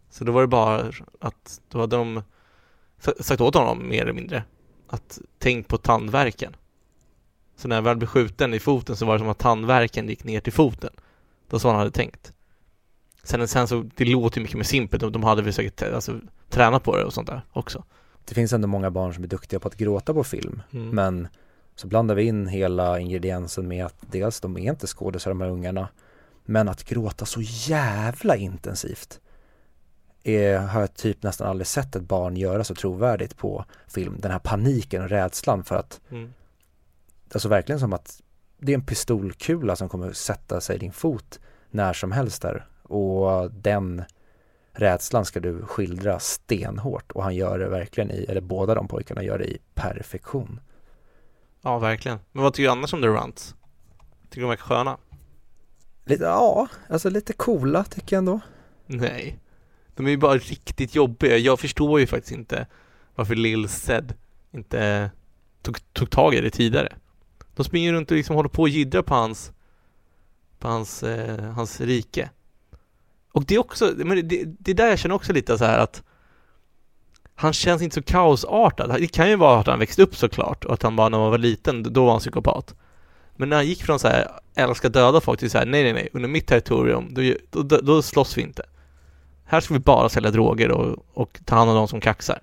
Så 0.10 0.24
då 0.24 0.32
var 0.32 0.42
det 0.42 0.48
bara 0.48 0.92
att, 1.20 1.62
då 1.70 1.80
hade 1.80 1.96
de 1.96 2.22
sagt 3.20 3.42
åt 3.42 3.56
honom 3.56 3.90
mer 3.90 4.02
eller 4.02 4.14
mindre 4.14 4.44
att 4.88 5.20
tänk 5.40 5.68
på 5.68 5.78
tandvärken. 5.78 6.56
Så 7.58 7.68
när 7.68 7.76
han 7.76 7.84
väl 7.84 7.98
blev 7.98 8.08
skjuten 8.08 8.54
i 8.54 8.60
foten 8.60 8.96
så 8.96 9.06
var 9.06 9.14
det 9.14 9.20
som 9.20 9.30
att 9.30 9.38
tandvärken 9.38 10.10
gick 10.10 10.24
ner 10.24 10.40
till 10.40 10.54
foten. 10.54 10.90
Det 11.48 11.54
var 11.54 11.60
så 11.60 11.68
han 11.70 11.78
hade 11.78 11.92
tänkt. 11.92 12.34
Sen, 13.24 13.48
sen 13.48 13.68
så, 13.68 13.90
det 13.96 14.06
låter 14.06 14.38
ju 14.38 14.44
mycket 14.44 14.58
mer 14.58 14.64
simpelt 14.64 15.04
och 15.04 15.12
de 15.12 15.24
hade 15.24 15.42
väl 15.42 15.54
säkert 15.54 15.82
alltså, 15.82 16.20
tränat 16.50 16.84
på 16.84 16.98
det 16.98 17.04
och 17.04 17.14
sånt 17.14 17.28
där 17.28 17.42
också. 17.54 17.84
Det 18.26 18.36
finns 18.36 18.54
ändå 18.54 18.68
många 18.68 18.92
barn 18.92 19.14
som 19.14 19.24
är 19.24 19.28
duktiga 19.28 19.60
på 19.60 19.68
att 19.68 19.76
gråta 19.76 20.14
på 20.14 20.24
film. 20.24 20.62
Mm. 20.72 20.90
Men 20.90 21.28
så 21.76 21.88
blandar 21.88 22.16
vi 22.16 22.24
in 22.24 22.48
hela 22.48 23.00
ingrediensen 23.00 23.68
med 23.68 23.86
att 23.86 23.96
dels 24.12 24.40
de 24.40 24.58
är 24.58 24.72
inte 24.72 24.88
skådisar 24.88 25.32
de 25.32 25.42
här 25.42 25.50
ungarna. 25.50 25.90
Men 26.46 26.70
att 26.70 26.84
gråta 26.84 27.26
så 27.26 27.42
jävla 27.42 28.36
intensivt 28.36 29.20
är, 30.24 30.58
har 30.58 30.80
jag 30.80 30.94
typ 30.94 31.24
nästan 31.24 31.48
aldrig 31.48 31.68
sett 31.68 31.96
ett 31.96 32.04
barn 32.04 32.38
göra 32.38 32.64
så 32.64 32.76
trovärdigt 32.76 33.38
på 33.38 33.66
film. 33.88 34.16
Den 34.20 34.32
här 34.32 34.40
paniken 34.40 35.04
och 35.04 35.10
rädslan 35.10 35.64
för 35.64 35.76
att 35.76 36.02
Mm. 36.10 36.34
Alltså 37.34 37.50
verkligen 37.50 37.80
som 37.80 37.94
att 37.94 38.22
det 38.58 38.72
är 38.72 38.76
en 38.76 38.86
pistolkula 38.86 39.76
som 39.76 39.90
kommer 39.90 40.14
sätta 40.14 40.62
sig 40.62 40.76
i 40.76 40.80
din 40.80 40.92
fot 40.92 41.40
när 41.70 41.94
som 41.94 42.12
helst 42.12 42.42
där. 42.42 42.68
Och 42.84 43.52
den 43.52 44.04
rädslan 44.74 45.26
ska 45.26 45.40
du 45.40 45.62
skildra 45.62 46.20
stenhårt 46.20 47.12
och 47.12 47.24
han 47.24 47.36
gör 47.36 47.60
det 47.60 47.70
verkligen 47.70 48.12
i, 48.12 48.26
eller 48.30 48.42
båda 48.42 48.76
de 48.76 48.88
pojkarna 48.88 49.24
gör 49.24 49.38
det 49.38 49.46
i 49.46 49.58
perfektion. 49.74 50.60
Ja, 51.62 51.80
verkligen. 51.80 52.20
Men 52.32 52.44
vad 52.44 52.54
tycker 52.54 52.68
du 52.68 52.72
annars 52.72 52.94
om 52.94 53.02
The 53.02 53.08
Runts? 53.08 53.56
Tycker 54.30 54.36
du 54.36 54.42
de 54.42 54.50
verkar 54.50 54.64
sköna? 54.64 54.98
Lite, 56.06 56.24
ja, 56.24 56.68
alltså 56.90 57.10
lite 57.10 57.34
coola 57.34 57.84
tycker 57.84 58.16
jag 58.16 58.18
ändå. 58.18 58.40
Nej. 58.86 59.40
De 59.96 60.06
är 60.06 60.10
ju 60.10 60.18
bara 60.18 60.38
riktigt 60.38 60.96
jobbiga. 60.96 61.38
Jag 61.38 61.60
förstår 61.60 62.00
ju 62.00 62.08
faktiskt 62.08 62.32
inte 62.32 62.68
varför 63.16 63.36
Lil 63.36 63.70
Zed 63.70 64.14
inte 64.52 65.12
tog, 65.62 65.94
tog 65.94 66.10
tag 66.10 66.34
i 66.34 66.42
det 66.42 66.50
tidigare. 66.50 66.96
De 67.58 67.64
springer 67.64 67.94
runt 67.94 68.12
och 68.12 68.18
liksom 68.18 68.36
håller 68.36 68.50
på 68.50 68.62
och 68.62 68.70
jiddrar 68.70 69.02
på 69.02 69.16
hans 69.16 69.52
på 70.60 70.68
hans, 70.68 71.04
eh, 71.04 71.44
hans 71.44 71.82
rike. 71.82 72.30
Och 73.32 73.46
det 73.46 73.56
är 73.56 73.60
också, 73.60 73.94
men 73.98 74.28
det, 74.28 74.44
det 74.46 74.72
är 74.72 74.76
där 74.76 74.88
jag 74.88 75.00
känner 75.00 75.16
också 75.16 75.34
lite 75.34 75.58
så 75.58 75.66
här 75.66 75.80
att 75.80 76.04
han 77.36 77.54
känns 77.54 77.82
inte 77.82 77.94
så 77.94 78.02
kaosartad. 78.02 78.96
Det 79.00 79.08
kan 79.08 79.30
ju 79.30 79.36
vara 79.36 79.60
att 79.60 79.68
han 79.68 79.80
växte 79.80 80.04
upp 80.04 80.16
såklart 80.16 80.66
och 80.66 80.74
att 80.74 80.84
han 80.84 80.96
bara 80.96 81.10
när 81.10 81.18
man 81.18 81.32
var 81.32 81.38
liten, 81.38 81.94
då 81.94 82.06
var 82.06 82.12
han 82.12 82.20
psykopat. 82.20 82.76
Men 83.36 83.50
när 83.50 83.56
han 83.56 83.68
gick 83.68 83.84
från 83.84 84.00
så 84.00 84.08
här 84.08 84.32
älska 84.56 84.90
döda 84.90 85.22
folk 85.22 85.40
till 85.40 85.50
så 85.50 85.58
här 85.58 85.66
nej 85.66 85.84
nej 85.84 85.94
nej, 85.94 86.10
under 86.14 86.30
mitt 86.30 86.48
territorium, 86.48 87.14
då, 87.14 87.22
då, 87.64 87.78
då 87.78 88.02
slåss 88.02 88.38
vi 88.38 88.42
inte. 88.42 88.64
Här 89.46 89.62
ska 89.62 89.74
vi 89.74 89.80
bara 89.80 90.10
sälja 90.10 90.32
droger 90.32 90.72
och, 90.72 91.06
och 91.14 91.40
ta 91.46 91.56
hand 91.56 91.70
om 91.70 91.76
de 91.76 91.88
som 91.88 92.02
kaxar. 92.02 92.40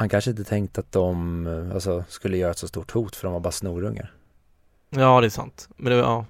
Han 0.00 0.08
kanske 0.08 0.30
inte 0.30 0.44
tänkt 0.44 0.78
att 0.78 0.92
de 0.92 1.46
eh, 1.46 1.74
alltså, 1.74 2.04
skulle 2.08 2.36
göra 2.36 2.50
ett 2.50 2.58
så 2.58 2.68
stort 2.68 2.90
hot 2.90 3.16
för 3.16 3.26
de 3.26 3.32
var 3.32 3.40
bara 3.40 3.52
snorungar. 3.52 4.12
Ja, 4.90 5.20
det 5.20 5.26
är 5.26 5.30
sant. 5.30 5.68
Men 5.76 5.92
det, 5.92 5.98
ja, 5.98 6.26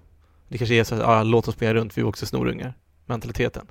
det 0.48 0.58
kanske 0.58 0.74
är 0.74 0.84
så 0.84 0.94
att, 0.94 1.00
ja, 1.00 1.22
låt 1.22 1.48
oss 1.48 1.54
springa 1.54 1.74
runt, 1.74 1.98
vi 1.98 2.02
är 2.02 2.06
också 2.06 2.26
snorungar. 2.26 2.74
Mentaliteten. 3.06 3.66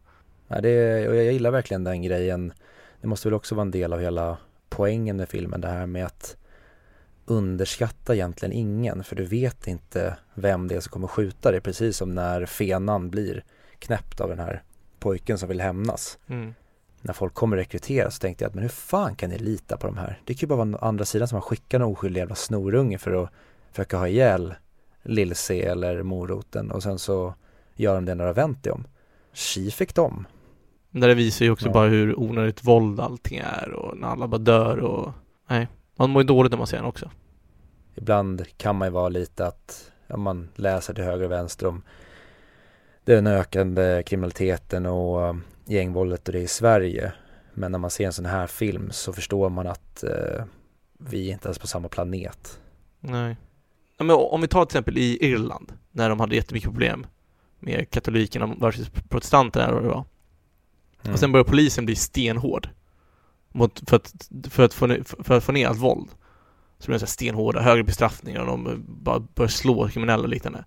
Ja, 0.48 0.62
det, 0.62 1.08
och 1.08 1.16
jag 1.16 1.34
gillar 1.34 1.52
verkligen 1.52 1.84
den 1.84 2.02
grejen. 2.02 2.54
Det 3.02 3.08
måste 3.08 3.28
väl 3.28 3.34
också 3.34 3.56
vara 3.56 3.62
en 3.62 3.72
del 3.72 3.94
av 3.94 4.00
hela 4.00 4.38
poängen 4.70 5.18
med 5.18 5.30
filmen, 5.30 5.62
det 5.62 5.68
här 5.68 5.86
med 5.86 6.06
att 6.06 6.38
underskatta 7.26 8.16
egentligen 8.16 8.54
ingen, 8.54 9.04
för 9.04 9.16
du 9.16 9.26
vet 9.26 9.68
inte 9.68 10.18
vem 10.34 10.68
det 10.68 10.76
är 10.76 10.80
som 10.80 10.92
kommer 10.92 11.08
skjuta 11.08 11.52
dig, 11.52 11.62
precis 11.62 11.98
som 11.98 12.16
när 12.16 12.46
fenan 12.46 13.10
blir 13.10 13.44
knäppt 13.80 14.22
av 14.22 14.30
den 14.30 14.40
här 14.40 14.64
pojken 15.00 15.38
som 15.38 15.50
vill 15.50 15.62
hämnas. 15.62 16.20
Mm. 16.28 16.54
När 17.02 17.14
folk 17.14 17.34
kommer 17.34 17.58
rekryteras 17.58 18.16
så 18.16 18.20
tänkte 18.20 18.44
jag 18.44 18.50
att 18.50 18.56
men 18.56 18.62
hur 18.62 18.70
fan 18.70 19.16
kan 19.16 19.30
ni 19.30 19.38
lita 19.38 19.78
på 19.78 19.88
de 19.88 19.98
här? 19.98 20.22
Det 20.26 20.34
kan 20.34 20.40
ju 20.40 20.48
bara 20.56 20.66
vara 20.66 20.78
andra 20.88 21.06
sidan 21.06 21.28
som 21.28 21.36
har 21.36 21.42
skickat 21.42 21.74
en 21.74 21.82
oskyldig 21.82 22.20
jävla 22.20 22.36
snorunge 22.36 22.98
för 22.98 23.24
att 23.24 23.30
försöka 23.72 23.98
ha 23.98 24.08
ihjäl 24.08 24.54
Lill-C 25.04 25.66
eller 25.66 26.04
moroten 26.04 26.72
och 26.72 26.84
sen 26.84 27.00
så 27.00 27.34
gör 27.76 27.96
de 27.96 28.06
det 28.06 28.16
när 28.16 28.24
det 28.24 28.30
har 28.30 28.36
vänt 28.36 28.68
om. 28.68 28.88
Tji 29.34 29.72
fick 29.72 29.96
dem. 29.96 30.28
Men 30.90 31.10
det 31.10 31.16
visar 31.16 31.46
ju 31.46 31.52
också 31.52 31.66
Ja. 31.66 31.74
bara 31.74 31.88
hur 31.88 32.20
onödigt 32.20 32.64
våld 32.64 33.00
allting 33.00 33.38
är 33.38 33.74
och 33.74 33.98
när 33.98 34.08
alla 34.08 34.28
bara 34.28 34.38
dör 34.38 34.78
och 34.78 35.12
nej, 35.50 35.68
man 35.96 36.10
mår 36.10 36.22
ju 36.22 36.28
dåligt 36.28 36.52
när 36.52 36.58
man 36.58 36.68
ser 36.68 36.78
den 36.78 36.86
också. 36.86 37.10
Ibland 37.96 38.46
kan 38.58 38.76
man 38.76 38.88
ju 38.88 38.92
vara 38.92 39.10
lite 39.10 39.48
att 39.48 39.92
ja, 40.08 40.18
man 40.18 40.50
läser 40.56 40.94
till 40.94 41.04
höger 41.04 41.26
och 41.26 41.32
vänster 41.32 41.68
om 41.68 41.82
den 43.04 43.28
ökande 43.28 44.04
kriminaliteten 44.06 44.86
och 44.86 45.36
gängvåldet 45.70 46.28
och 46.28 46.34
det 46.34 46.40
i 46.40 46.48
Sverige. 46.48 47.14
Men 47.54 47.72
när 47.72 47.80
man 47.80 47.90
ser 47.90 48.06
en 48.06 48.14
sån 48.14 48.26
här 48.26 48.48
film 48.48 48.92
så 48.92 49.14
förstår 49.14 49.50
man 49.50 49.68
att 49.68 50.04
eh, 50.04 50.44
vi 50.98 51.30
är 51.30 51.34
inte 51.34 51.48
ens 51.48 51.60
på 51.60 51.68
samma 51.68 51.88
planet. 51.88 52.60
Nej. 53.00 53.38
Ja, 53.98 54.04
men 54.04 54.16
om 54.16 54.42
vi 54.42 54.48
tar 54.48 54.66
till 54.66 54.78
exempel 54.78 54.98
i 54.98 55.26
Irland, 55.26 55.72
när 55.92 56.10
de 56.10 56.20
hade 56.20 56.36
jättemycket 56.36 56.70
problem 56.70 57.06
med 57.60 57.90
katolikerna 57.90 58.56
versus 58.60 58.90
protestanterna 59.10 59.66
eller 59.66 59.74
vad 59.74 59.84
det 59.84 59.90
var. 59.90 60.06
Mm. 61.02 61.14
Och 61.14 61.20
sen 61.20 61.32
börjar 61.32 61.44
polisen 61.44 61.86
bli 61.86 61.96
stenhård. 61.96 62.70
Mot, 63.52 63.90
för, 63.90 63.96
att, 63.96 64.30
för, 64.50 64.64
att 64.64 64.74
få, 64.74 64.88
ner- 64.88 65.24
för 65.24 65.38
att 65.38 65.44
få 65.44 65.52
ner 65.52 65.68
allt 65.68 65.80
våld. 65.80 66.10
Så 66.80 66.86
blir 66.86 66.94
det 66.94 67.00
så 67.00 67.08
stenhårda, 67.08 67.62
högre 67.62 67.84
bestraffningar 67.84 68.42
och 68.42 68.48
de 68.48 68.86
bara 68.88 69.20
börjar 69.20 69.50
slå 69.50 69.88
kriminella 69.88 70.24
och 70.24 70.30
liknande. 70.30 70.66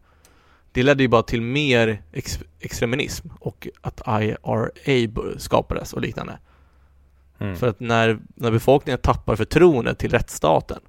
Det 0.73 0.83
ledde 0.83 1.03
ju 1.03 1.09
bara 1.09 1.23
till 1.23 1.43
mer 1.43 2.03
ex, 2.13 2.39
extremism 2.61 3.29
och 3.41 3.69
att 3.81 4.01
IRA 4.07 5.39
skapades 5.39 5.93
och 5.93 6.01
liknande. 6.01 6.39
Mm. 7.39 7.57
För 7.57 7.69
att 7.69 7.81
när, 7.81 8.19
när 8.35 8.51
befolkningen 8.51 8.99
tappar 8.99 9.37
förtroendet 9.37 9.99
till 9.99 10.11
rättsstaten 10.11 10.81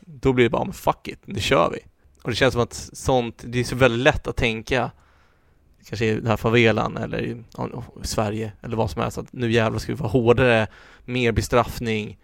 då 0.00 0.32
blir 0.32 0.44
det 0.44 0.50
bara, 0.50 0.64
men 0.64 0.72
fuck 0.72 1.08
it, 1.08 1.18
nu 1.24 1.40
kör 1.40 1.70
vi. 1.70 1.78
Och 2.22 2.30
det 2.30 2.36
känns 2.36 2.52
som 2.52 2.62
att 2.62 2.74
sånt, 2.92 3.44
det 3.46 3.60
är 3.60 3.64
så 3.64 3.76
väldigt 3.76 4.00
lätt 4.00 4.26
att 4.26 4.36
tänka 4.36 4.90
kanske 5.84 6.06
i 6.06 6.14
den 6.14 6.26
här 6.26 6.36
favelan 6.36 6.96
eller 6.96 7.22
i 7.22 7.44
Sverige 8.02 8.52
eller 8.62 8.76
vad 8.76 8.90
som 8.90 9.02
helst 9.02 9.18
att 9.18 9.32
nu 9.32 9.50
jävlar 9.52 9.78
ska 9.78 9.92
vi 9.92 9.98
vara 9.98 10.10
hårdare, 10.10 10.66
mer 11.04 11.32
bestraffning 11.32 12.18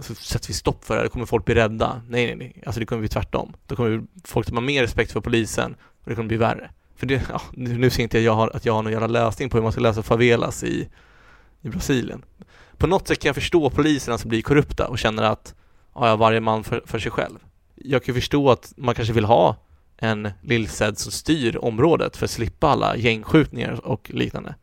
så 0.00 0.14
sätter 0.14 0.48
vi 0.48 0.54
stopp 0.54 0.84
för 0.84 0.94
det, 0.94 1.00
här, 1.00 1.04
då 1.04 1.12
kommer 1.12 1.26
folk 1.26 1.44
bli 1.44 1.54
rädda. 1.54 2.02
Nej, 2.08 2.26
nej, 2.26 2.36
nej, 2.36 2.62
alltså 2.66 2.80
det 2.80 2.86
kommer 2.86 3.00
bli 3.00 3.08
tvärtom. 3.08 3.54
Då 3.66 3.76
kommer 3.76 4.04
folk 4.24 4.50
ha 4.50 4.60
mer 4.60 4.82
respekt 4.82 5.12
för 5.12 5.20
polisen 5.20 5.76
och 6.04 6.10
det 6.10 6.14
kommer 6.14 6.28
bli 6.28 6.36
värre. 6.36 6.70
För 6.96 7.06
det, 7.06 7.22
ja, 7.28 7.40
nu 7.52 7.90
ser 7.90 8.02
inte 8.02 8.18
jag 8.18 8.34
har, 8.34 8.50
att 8.54 8.64
jag 8.64 8.72
har 8.72 8.82
någon 8.82 8.92
jävla 8.92 9.06
lösning 9.06 9.50
på 9.50 9.56
hur 9.56 9.62
man 9.62 9.72
ska 9.72 9.80
lösa 9.80 10.02
favelas 10.02 10.64
i, 10.64 10.88
i 11.62 11.68
Brasilien. 11.68 12.24
På 12.76 12.86
något 12.86 13.08
sätt 13.08 13.18
kan 13.18 13.28
jag 13.28 13.34
förstå 13.34 13.70
poliserna 13.70 14.18
som 14.18 14.28
blir 14.28 14.42
korrupta 14.42 14.88
och 14.88 14.98
känner 14.98 15.22
att 15.22 15.54
ja, 15.94 16.16
varje 16.16 16.40
man 16.40 16.64
för, 16.64 16.82
för 16.86 16.98
sig 16.98 17.10
själv. 17.10 17.38
Jag 17.74 18.04
kan 18.04 18.14
förstå 18.14 18.50
att 18.50 18.72
man 18.76 18.94
kanske 18.94 19.14
vill 19.14 19.24
ha 19.24 19.56
en 19.96 20.30
lillsed 20.42 20.98
som 20.98 21.12
styr 21.12 21.56
området 21.56 22.16
för 22.16 22.24
att 22.24 22.30
slippa 22.30 22.68
alla 22.68 22.96
gängskjutningar 22.96 23.86
och 23.86 24.10
liknande. 24.14 24.54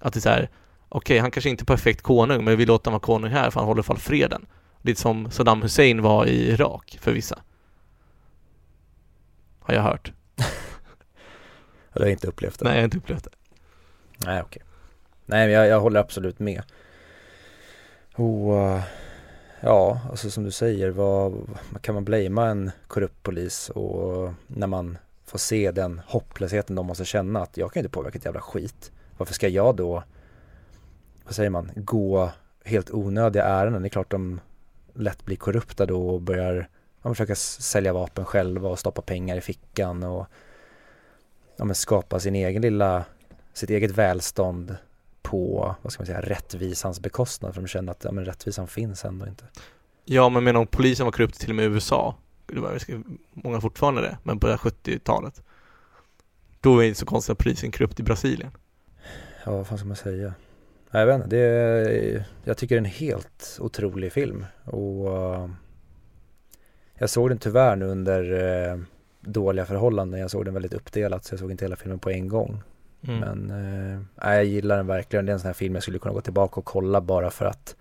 Att 0.00 0.12
det 0.12 0.18
är 0.18 0.20
så 0.20 0.28
här, 0.28 0.50
okej, 0.88 1.18
han 1.18 1.30
kanske 1.30 1.50
inte 1.50 1.62
är 1.62 1.66
perfekt 1.66 2.02
konung, 2.02 2.44
men 2.44 2.56
vi 2.56 2.66
låter 2.66 2.90
honom 2.90 3.00
vara 3.00 3.06
konung 3.06 3.30
här 3.30 3.50
för 3.50 3.60
han 3.60 3.66
håller 3.66 3.78
i 3.78 3.80
alla 3.80 3.82
fall 3.82 3.98
freden. 3.98 4.46
Lite 4.82 5.00
som 5.00 5.30
Saddam 5.30 5.62
Hussein 5.62 6.02
var 6.02 6.26
i 6.26 6.50
Irak 6.50 6.98
för 7.00 7.12
vissa. 7.12 7.38
Har 9.60 9.74
jag 9.74 9.82
hört. 9.82 10.12
Jag 11.92 12.02
har 12.02 12.08
inte 12.08 12.26
upplevt 12.26 12.58
det. 12.58 12.64
Nej, 12.64 12.74
jag 12.74 12.80
har 12.80 12.84
inte 12.84 12.98
upplevt 12.98 13.24
det. 13.24 13.30
Nej, 14.26 14.42
okej. 14.42 14.62
Nej, 15.26 15.46
men 15.46 15.54
jag, 15.54 15.66
jag 15.66 15.80
håller 15.80 16.00
absolut 16.00 16.38
med. 16.38 16.62
Och 18.14 18.80
ja, 19.60 20.00
alltså 20.10 20.30
som 20.30 20.44
du 20.44 20.50
säger, 20.50 20.90
vad 20.90 21.58
kan 21.80 21.94
man 21.94 22.04
blamea 22.04 22.46
en 22.46 22.70
korrupt 22.86 23.22
polis 23.22 23.70
och 23.70 24.32
när 24.46 24.66
man 24.66 24.98
får 25.24 25.38
se 25.38 25.70
den 25.70 26.00
hopplösheten 26.06 26.76
de 26.76 26.86
måste 26.86 27.04
känna 27.04 27.42
att 27.42 27.56
jag 27.56 27.72
kan 27.72 27.80
inte 27.80 27.92
påverka 27.92 28.18
ett 28.18 28.24
jävla 28.24 28.40
skit. 28.40 28.92
Varför 29.16 29.34
ska 29.34 29.48
jag 29.48 29.76
då, 29.76 30.02
vad 31.24 31.34
säger 31.34 31.50
man, 31.50 31.70
gå 31.74 32.30
helt 32.64 32.90
onödiga 32.90 33.44
ärenden? 33.44 33.82
Det 33.82 33.88
är 33.88 33.90
klart 33.90 34.10
de 34.10 34.40
lätt 34.94 35.24
blir 35.24 35.36
korrupta 35.36 35.86
då 35.86 36.08
och 36.08 36.20
börjar 36.20 36.68
ja, 37.02 37.10
försöka 37.10 37.34
sälja 37.34 37.92
vapen 37.92 38.24
själva 38.24 38.68
och 38.68 38.78
stoppa 38.78 39.02
pengar 39.02 39.36
i 39.36 39.40
fickan 39.40 40.02
och 40.02 40.26
ja, 41.56 41.64
men 41.64 41.74
skapa 41.74 42.20
sin 42.20 42.34
egen 42.34 42.62
lilla 42.62 43.04
sitt 43.52 43.70
eget 43.70 43.90
välstånd 43.90 44.76
på, 45.22 45.74
vad 45.82 45.92
ska 45.92 46.00
man 46.00 46.06
säga, 46.06 46.20
rättvisans 46.20 47.00
bekostnad 47.00 47.54
för 47.54 47.62
de 47.62 47.68
känner 47.68 47.92
att 47.92 48.04
ja, 48.04 48.12
men 48.12 48.24
rättvisan 48.24 48.68
finns 48.68 49.04
ändå 49.04 49.26
inte. 49.26 49.44
Ja, 50.04 50.28
men 50.28 50.44
menar 50.44 50.60
om 50.60 50.66
polisen 50.66 51.06
var 51.06 51.12
korrupt 51.12 51.40
till 51.40 51.50
och 51.50 51.56
med 51.56 51.64
i 51.64 51.68
USA, 51.68 52.14
det 52.46 52.60
var 52.60 52.80
många 53.32 53.60
fortfarande 53.60 54.00
det, 54.00 54.18
men 54.22 54.40
på 54.40 54.46
det 54.46 54.52
här 54.52 54.58
70-talet, 54.58 55.42
då 56.60 56.78
är 56.78 56.82
det 56.82 56.88
inte 56.88 57.00
så 57.00 57.06
konstigt 57.06 57.32
att 57.32 57.38
polisen 57.38 57.68
är 57.68 57.72
korrupt 57.72 58.00
i 58.00 58.02
Brasilien. 58.02 58.50
Ja, 59.44 59.56
vad 59.56 59.66
fan 59.66 59.78
ska 59.78 59.86
man 59.86 59.96
säga? 59.96 60.34
Jag 60.90 61.06
vet 61.06 61.14
inte, 61.14 61.28
det 61.28 61.38
är, 61.38 62.24
jag 62.44 62.56
tycker 62.56 62.74
det 62.74 62.78
är 62.78 62.84
en 62.84 62.84
helt 62.84 63.58
otrolig 63.60 64.12
film 64.12 64.46
och 64.64 65.16
eh, 65.16 65.50
jag 66.94 67.10
såg 67.10 67.28
den 67.30 67.38
tyvärr 67.38 67.76
nu 67.76 67.84
under 67.84 68.32
eh, 68.32 68.78
dåliga 69.20 69.66
förhållanden. 69.66 70.20
Jag 70.20 70.30
såg 70.30 70.44
den 70.44 70.54
väldigt 70.54 70.74
uppdelat 70.74 71.24
så 71.24 71.32
jag 71.32 71.40
såg 71.40 71.50
inte 71.50 71.64
hela 71.64 71.76
filmen 71.76 71.98
på 71.98 72.10
en 72.10 72.28
gång. 72.28 72.62
Mm. 73.02 73.18
Men 73.18 73.46
nej, 74.24 74.36
jag 74.36 74.44
gillar 74.44 74.76
den 74.76 74.86
verkligen. 74.86 75.26
Det 75.26 75.32
är 75.32 75.34
en 75.34 75.40
sån 75.40 75.46
här 75.46 75.54
film 75.54 75.74
jag 75.74 75.82
skulle 75.82 75.98
kunna 75.98 76.14
gå 76.14 76.20
tillbaka 76.20 76.60
och 76.60 76.66
kolla 76.66 77.00
bara 77.00 77.30
för 77.30 77.44
att 77.44 77.76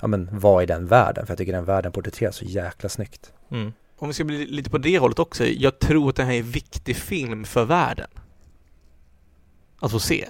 ja, 0.00 0.06
men, 0.06 0.38
vara 0.38 0.62
i 0.62 0.66
den 0.66 0.86
världen. 0.86 1.26
För 1.26 1.32
jag 1.32 1.38
tycker 1.38 1.52
den 1.52 1.64
världen 1.64 1.92
porträtteras 1.92 2.36
så 2.36 2.44
jäkla 2.44 2.88
snyggt. 2.88 3.32
Mm. 3.50 3.72
Om 3.96 4.08
vi 4.08 4.14
ska 4.14 4.24
bli 4.24 4.46
lite 4.46 4.70
på 4.70 4.78
det 4.78 4.98
hållet 4.98 5.18
också, 5.18 5.44
jag 5.44 5.78
tror 5.78 6.08
att 6.08 6.16
det 6.16 6.24
här 6.24 6.32
är 6.32 6.38
en 6.38 6.50
viktig 6.50 6.96
film 6.96 7.44
för 7.44 7.64
världen. 7.64 8.10
att 9.80 9.90
få 9.90 9.98
se. 9.98 10.28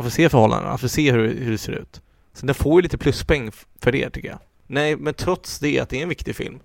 Man 0.00 0.04
får 0.04 0.10
se 0.10 0.28
förhållandena, 0.28 0.70
man 0.70 0.78
får 0.78 0.88
se 0.88 1.12
hur, 1.12 1.34
hur 1.34 1.50
det 1.50 1.58
ser 1.58 1.72
ut. 1.72 2.02
Så 2.32 2.46
den 2.46 2.54
får 2.54 2.80
ju 2.80 2.82
lite 2.82 2.98
pluspeng 2.98 3.50
för 3.80 3.92
det 3.92 4.10
tycker 4.10 4.28
jag. 4.28 4.38
Nej, 4.66 4.96
men 4.96 5.14
trots 5.14 5.58
det 5.58 5.80
att 5.80 5.88
det 5.88 5.98
är 5.98 6.02
en 6.02 6.08
viktig 6.08 6.36
film 6.36 6.60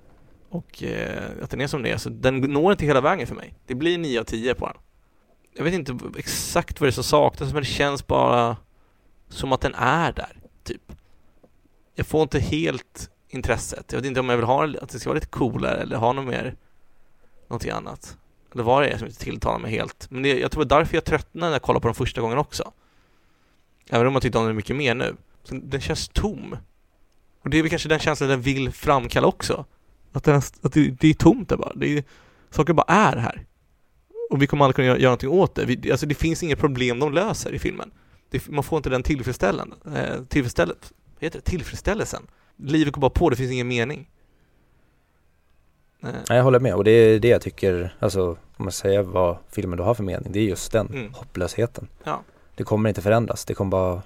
och 0.50 0.84
eh, 0.84 1.44
att 1.44 1.50
den 1.50 1.62
är 1.62 1.68
som 1.68 1.84
den 1.84 1.92
är, 1.92 1.98
så 1.98 2.10
den 2.10 2.38
når 2.38 2.72
inte 2.72 2.86
hela 2.86 3.02
vägen 3.02 3.28
för 3.28 3.36
mig. 3.36 3.54
Det 3.68 3.76
blir 3.76 3.98
9 3.98 4.20
av 4.20 4.24
10 4.24 4.56
på 4.56 4.68
den. 4.68 4.76
Jag 5.56 5.64
vet 5.64 5.74
inte 5.74 5.98
exakt 6.18 6.82
vad 6.82 6.88
det 6.88 6.90
är 6.90 6.94
som 6.94 7.04
saknas, 7.04 7.54
men 7.54 7.62
det 7.62 7.68
känns 7.70 8.08
bara 8.08 8.58
som 9.30 9.54
att 9.54 9.62
den 9.62 9.76
är 9.76 10.12
där, 10.12 10.40
typ. 10.64 10.92
Jag 11.96 12.08
får 12.08 12.22
inte 12.22 12.40
helt 12.40 13.10
intresset. 13.30 13.92
Jag 13.92 14.00
vet 14.00 14.08
inte 14.08 14.20
om 14.20 14.30
jag 14.30 14.38
vill 14.38 14.46
ha 14.46 14.68
att 14.82 14.90
det 14.90 15.00
ska 15.00 15.10
vara 15.10 15.16
lite 15.16 15.28
coolare 15.28 15.82
eller 15.82 15.98
ha 15.98 16.14
något 16.14 16.26
mer, 16.26 16.56
någonting 17.48 17.72
annat. 17.72 18.18
Eller 18.54 18.64
vad 18.64 18.84
det 18.84 18.90
är 18.90 18.98
som 18.98 19.08
inte 19.08 19.20
tilltalar 19.20 19.60
mig 19.60 19.72
helt. 19.72 20.08
Men 20.12 20.24
det, 20.24 20.40
jag 20.40 20.52
tror 20.52 20.66
det 20.66 20.76
är 20.76 20.80
därför 20.80 20.96
jag 20.96 21.06
tröttnade 21.06 21.50
när 21.50 21.56
jag 21.56 21.62
kollade 21.62 21.82
på 21.82 21.88
den 21.88 21.96
första 21.96 22.22
gången 22.22 22.38
också. 22.38 22.72
Även 23.90 24.08
om 24.08 24.14
man 24.14 24.22
tyckte 24.22 24.38
om 24.38 24.46
den 24.46 24.56
mycket 24.56 24.76
mer 24.76 24.96
nu. 24.96 25.16
Så 25.44 25.56
den 25.56 25.82
känns 25.82 26.08
tom. 26.08 26.58
Och 27.44 27.50
det 27.50 27.58
är 27.58 27.62
väl 27.62 27.70
kanske 27.70 27.90
den 27.90 28.00
känslan 28.00 28.30
den 28.30 28.42
vill 28.42 28.72
framkalla 28.72 29.28
också. 29.28 29.66
Att, 30.12 30.24
den, 30.24 30.36
att 30.36 30.74
det, 30.74 30.90
det 30.90 31.08
är 31.08 31.14
tomt 31.14 31.50
där 31.50 31.58
bara. 31.58 31.74
Det 31.76 31.98
är, 31.98 32.04
saker 32.50 32.74
bara 32.74 32.86
är 32.94 33.18
här. 33.18 33.46
Och 34.30 34.42
vi 34.42 34.48
kommer 34.48 34.66
aldrig 34.66 34.76
kunna 34.76 34.86
göra, 34.88 34.98
göra 34.98 35.10
någonting 35.10 35.30
åt 35.30 35.56
det. 35.56 35.66
Vi, 35.66 35.92
alltså 35.92 36.06
det 36.06 36.16
finns 36.16 36.44
inget 36.44 36.60
problem 36.60 37.00
de 37.00 37.14
löser 37.14 37.54
i 37.54 37.60
filmen. 37.60 37.92
Det, 38.30 38.48
man 38.50 38.64
får 38.64 38.78
inte 38.78 38.90
den 38.90 39.04
tillfredsställande, 39.04 39.76
eh, 39.96 40.24
tillfredsstället, 40.24 40.92
vad 41.16 41.24
heter 41.24 41.40
det? 41.40 41.46
tillfredsställelsen. 41.52 42.28
Livet 42.58 42.94
går 42.94 43.02
bara 43.02 43.10
på, 43.10 43.30
det 43.30 43.36
finns 43.36 43.52
ingen 43.52 43.68
mening. 43.68 44.10
Eh, 46.04 46.10
Nej, 46.30 46.38
jag 46.38 46.44
håller 46.44 46.60
med 46.60 46.76
och 46.76 46.84
det 46.84 46.92
är 46.92 47.20
det 47.20 47.28
jag 47.28 47.42
tycker, 47.42 47.96
alltså 48.00 48.30
om 48.30 48.66
man 48.66 48.72
säger 48.72 49.02
vad 49.02 49.38
filmen 49.52 49.78
då 49.78 49.84
har 49.84 49.94
för 49.94 50.04
mening, 50.04 50.32
det 50.32 50.40
är 50.40 50.44
just 50.44 50.72
den 50.72 50.88
Mm. 50.88 51.14
hopplösheten. 51.14 51.88
Ja. 52.04 52.24
Det 52.56 52.64
kommer 52.64 52.90
inte 52.90 53.02
förändras, 53.02 53.46
det 53.46 53.54
kommer 53.54 53.72
bara, 53.72 54.02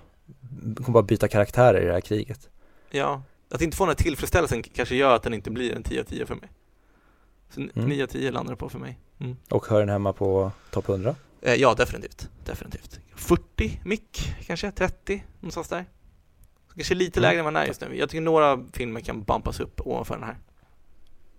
det 0.64 0.84
kommer 0.84 0.94
bara 0.94 1.04
byta 1.04 1.28
karaktärer 1.28 1.82
i 1.82 1.86
det 1.86 1.94
här 1.94 2.02
kriget. 2.02 2.50
Ja, 2.92 3.22
att 3.52 3.62
inte 3.62 3.78
få 3.78 3.84
den 3.86 3.90
här 3.90 3.96
tillfredsställelsen 4.04 4.64
kanske 4.64 4.96
gör 4.96 5.16
att 5.16 5.24
den 5.24 5.34
inte 5.34 5.52
blir 5.52 5.76
en 5.76 5.84
10 5.84 6.00
av 6.00 6.04
10 6.04 6.26
för 6.26 6.36
mig. 6.36 6.50
Så 7.50 7.62
n- 7.62 7.72
Mm. 7.76 7.90
9 7.90 8.04
av 8.04 8.08
10 8.08 8.32
landar 8.32 8.54
det 8.54 8.58
på 8.58 8.70
för 8.70 8.80
mig. 8.80 9.00
Mm. 9.20 9.38
Och 9.50 9.66
hör 9.68 9.80
den 9.80 9.90
hemma 9.90 10.14
på 10.14 10.52
topp 10.72 10.90
100? 10.90 11.16
Eh, 11.42 11.54
ja, 11.56 11.74
definitivt. 11.74 12.30
Definitivt. 12.46 13.00
40 13.16 13.82
mick, 13.86 14.34
kanske 14.46 14.72
30, 14.72 15.24
någonstans 15.40 15.68
där. 15.68 15.86
Så 16.68 16.74
kanske 16.76 16.96
lite 16.96 17.20
Mm. 17.20 17.30
lägre 17.30 17.40
än 17.40 17.46
vad 17.46 17.54
den 17.54 17.64
är 17.64 17.68
just 17.68 17.82
nu. 17.82 17.98
Jag 17.98 18.10
tycker 18.10 18.22
några 18.22 18.64
filmer 18.74 19.02
kan 19.02 19.24
bumpas 19.24 19.60
upp 19.60 19.82
ovanför 19.88 20.16
den 20.16 20.24
här. 20.24 20.38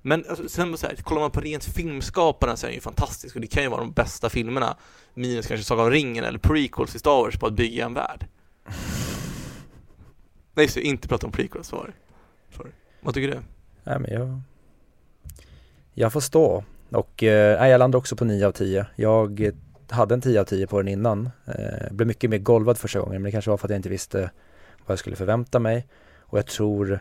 Men 0.03 0.25
alltså, 0.29 0.49
sen 0.49 0.79
så 0.79 0.87
här, 0.87 0.97
kollar 0.97 1.21
man 1.21 1.31
på 1.31 1.41
rent 1.41 1.65
filmskapande 1.65 2.57
så 2.57 2.67
är 2.67 2.69
den 2.69 2.75
ju 2.75 2.81
fantastisk 2.81 3.35
och 3.35 3.41
det 3.41 3.47
kan 3.47 3.63
ju 3.63 3.69
vara 3.69 3.81
de 3.81 3.93
bästa 3.93 4.31
filmerna 4.31 4.77
minus 5.15 5.47
kanske 5.47 5.65
Sagan 5.65 5.85
om 5.85 5.91
ringen 5.91 6.25
eller 6.25 6.39
prequels 6.39 6.95
i 6.95 6.99
Star 6.99 7.23
Wars 7.23 7.39
på 7.39 7.47
att 7.47 7.53
bygga 7.53 7.85
en 7.85 7.95
värld. 7.95 8.27
Nej, 10.55 10.69
så 10.69 10.81
inte 10.81 11.09
prata 11.09 11.27
om 11.27 11.33
prequels 11.33 11.67
svar. 11.67 11.95
Sorry. 12.57 12.71
Vad 13.01 13.15
tycker 13.15 13.29
du? 13.29 13.41
Nej 13.85 13.99
men 13.99 14.13
jag 14.13 14.41
Jag 15.95 16.13
får 16.13 16.21
stå 16.21 16.65
och 16.91 17.23
eh, 17.23 17.61
nej, 17.61 17.71
jag 17.71 17.79
landar 17.79 17.99
också 17.99 18.17
på 18.17 18.25
9 18.25 18.47
av 18.47 18.53
10 18.53 18.87
Jag 18.97 19.53
hade 19.91 20.15
en 20.15 20.21
10 20.21 20.41
av 20.41 20.45
10 20.45 20.67
på 20.67 20.79
den 20.79 20.89
innan 20.89 21.31
eh, 21.47 21.93
Blev 21.93 22.09
mycket 22.09 22.31
mer 22.31 22.39
golvad 22.39 22.79
första 22.79 23.01
gången 23.01 23.23
men 23.23 23.23
det 23.23 23.33
kanske 23.33 23.51
var 23.51 23.59
för 23.59 23.67
att 23.67 23.71
jag 23.71 23.79
inte 23.79 23.89
visste 23.89 24.31
vad 24.87 24.93
jag 24.93 24.99
skulle 24.99 25.17
förvänta 25.17 25.59
mig 25.59 25.87
och 26.21 26.39
jag 26.39 26.47
tror 26.47 27.01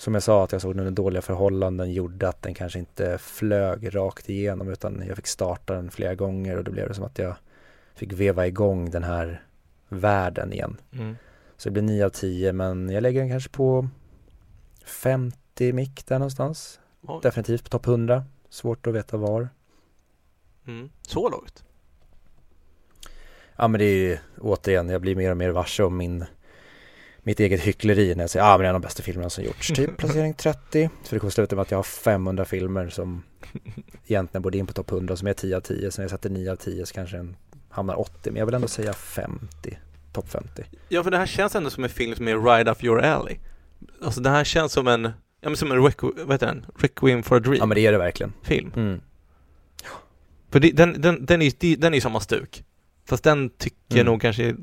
som 0.00 0.14
jag 0.14 0.22
sa 0.22 0.44
att 0.44 0.52
jag 0.52 0.60
såg 0.62 0.72
den 0.72 0.86
under 0.86 1.02
dåliga 1.02 1.22
förhållanden 1.22 1.92
gjorde 1.92 2.28
att 2.28 2.42
den 2.42 2.54
kanske 2.54 2.78
inte 2.78 3.18
flög 3.18 3.96
rakt 3.96 4.28
igenom 4.28 4.68
utan 4.68 5.02
jag 5.06 5.16
fick 5.16 5.26
starta 5.26 5.74
den 5.74 5.90
flera 5.90 6.14
gånger 6.14 6.56
och 6.56 6.64
då 6.64 6.70
blev 6.70 6.88
det 6.88 6.94
som 6.94 7.04
att 7.04 7.18
jag 7.18 7.34
Fick 7.94 8.12
veva 8.12 8.46
igång 8.46 8.90
den 8.90 9.02
här 9.04 9.44
världen 9.88 10.52
igen 10.52 10.76
Mm. 10.92 11.16
så 11.56 11.68
det 11.68 11.72
blir 11.72 11.82
9 11.82 12.06
av 12.06 12.10
10 12.10 12.52
men 12.52 12.90
jag 12.90 13.02
lägger 13.02 13.20
den 13.20 13.30
kanske 13.30 13.50
på 13.50 13.88
50 14.84 15.72
mick 15.72 16.06
där 16.06 16.18
någonstans. 16.18 16.80
Oj. 17.02 17.20
Definitivt 17.22 17.64
på 17.64 17.68
topp 17.70 17.86
100. 17.86 18.24
Svårt 18.48 18.86
att 18.86 18.94
veta 18.94 19.16
var. 19.16 19.48
Mm. 20.66 20.90
Så 21.02 21.28
lågt? 21.28 21.64
Ja 23.56 23.68
men 23.68 23.78
det 23.78 23.84
är 23.84 23.96
ju 23.96 24.18
återigen, 24.40 24.88
jag 24.88 25.00
blir 25.00 25.16
mer 25.16 25.30
och 25.30 25.36
mer 25.36 25.50
varse 25.50 25.82
om 25.82 25.96
min 25.96 26.24
mitt 27.22 27.40
eget 27.40 27.60
hyckleri 27.60 28.14
när 28.14 28.22
jag 28.22 28.30
säger 28.30 28.46
ah, 28.46 28.50
men 28.50 28.58
det 28.60 28.66
är 28.66 28.68
en 28.68 28.74
av 28.74 28.80
de 28.80 28.86
bästa 28.86 29.02
filmerna 29.02 29.30
som 29.30 29.44
gjorts. 29.44 29.68
Typ 29.74 29.96
placering 29.96 30.34
30. 30.34 30.90
För 31.04 31.16
det 31.16 31.20
kommer 31.20 31.30
sluta 31.30 31.56
med 31.56 31.62
att 31.62 31.70
jag 31.70 31.78
har 31.78 31.82
500 31.82 32.44
filmer 32.44 32.88
som 32.88 33.22
egentligen 34.06 34.42
borde 34.42 34.58
in 34.58 34.66
på 34.66 34.72
topp 34.72 34.90
100 34.92 35.16
som 35.16 35.28
är 35.28 35.32
10 35.32 35.56
av 35.56 35.60
10. 35.60 35.90
Så 35.90 36.00
när 36.00 36.04
jag 36.04 36.10
sätter 36.10 36.30
9 36.30 36.52
av 36.52 36.56
10 36.56 36.86
så 36.86 36.94
kanske 36.94 37.16
den 37.16 37.36
hamnar 37.70 38.00
80. 38.00 38.30
Men 38.30 38.36
jag 38.36 38.46
vill 38.46 38.54
ändå 38.54 38.68
säga 38.68 38.92
50. 38.92 39.78
Topp 40.12 40.28
50. 40.28 40.64
Ja, 40.88 41.02
för 41.02 41.10
det 41.10 41.18
här 41.18 41.26
känns 41.26 41.54
ändå 41.54 41.70
som 41.70 41.84
en 41.84 41.90
film 41.90 42.14
som 42.16 42.28
är 42.28 42.38
right 42.54 42.68
up 42.68 42.84
your 42.84 43.00
alley. 43.00 43.36
Alltså 44.02 44.20
det 44.20 44.30
här 44.30 44.44
känns 44.44 44.72
som 44.72 44.88
en, 44.88 45.02
ja 45.40 45.48
men 45.48 45.56
som 45.56 45.72
en, 45.72 45.78
requ- 45.78 46.24
vad 46.24 46.34
heter 46.34 46.46
den? 46.46 46.66
Requiem 46.78 47.22
for 47.22 47.36
a 47.36 47.40
Dream 47.40 47.56
Ja 47.58 47.66
men 47.66 47.74
det 47.74 47.86
är 47.86 47.92
det 47.92 47.98
verkligen. 47.98 48.32
film. 48.42 48.72
Mm. 48.76 49.00
För 50.50 50.60
det, 50.60 50.70
den, 50.70 51.00
den, 51.00 51.26
den 51.26 51.42
är 51.42 51.64
ju 51.64 51.76
den 51.76 51.94
är 51.94 52.00
samma 52.00 52.20
stuk. 52.20 52.64
Fast 53.04 53.24
den 53.24 53.50
tycker 53.50 53.76
jag 53.88 53.96
Mm. 53.98 54.06
nog 54.12 54.20
kanske 54.20 54.54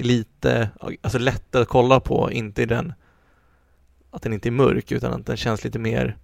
är 0.00 0.04
lite, 0.04 0.70
alltså 1.02 1.18
lättare 1.18 1.62
att 1.62 1.68
kolla 1.68 2.00
på, 2.00 2.30
inte 2.32 2.62
i 2.62 2.66
den, 2.66 2.92
att 4.10 4.22
den 4.22 4.32
inte 4.32 4.48
är 4.48 4.50
mörk 4.50 4.92
utan 4.92 5.12
att 5.12 5.26
den 5.26 5.36
känns 5.36 5.64
lite 5.64 5.78
mer 5.78 6.16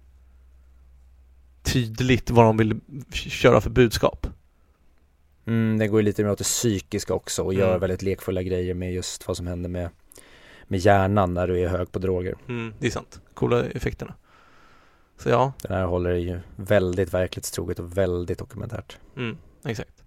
tydligt 1.63 2.29
vad 2.29 2.45
de 2.45 2.57
vill 2.57 2.79
köra 3.13 3.61
för 3.61 3.69
budskap. 3.69 4.27
Mm, 5.45 5.77
det 5.77 5.87
går 5.87 5.99
ju 5.99 6.05
lite 6.05 6.23
mer 6.23 6.31
åt 6.31 6.37
det 6.37 6.43
psykiska 6.43 7.13
också 7.13 7.43
och 7.43 7.53
gör 7.53 7.67
Mm. 7.69 7.79
väldigt 7.79 8.01
lekfulla 8.01 8.43
grejer 8.43 8.73
med 8.73 8.93
just 8.93 9.27
vad 9.27 9.37
som 9.37 9.47
händer 9.47 9.69
med, 9.69 9.89
med 10.67 10.79
hjärnan 10.79 11.33
när 11.33 11.47
du 11.47 11.59
är 11.59 11.67
hög 11.67 11.91
på 11.91 11.99
droger. 11.99 12.35
Mm, 12.47 12.73
det 12.79 12.87
är 12.87 12.91
sant. 12.91 13.21
Coola 13.33 13.65
effekterna. 13.65 14.13
Så 15.17 15.29
ja, 15.29 15.53
Den 15.61 15.71
här 15.77 15.85
håller 15.85 16.13
ju 16.13 16.39
väldigt 16.55 17.13
verklighetstroget 17.13 17.79
och 17.79 17.97
väldigt 17.97 18.39
dokumentärt. 18.39 18.97
mm, 19.15 19.37
exakt. 19.65 20.03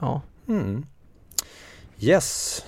Ja, 0.00 0.22
Mm. 0.48 0.86
Yes, 2.04 2.64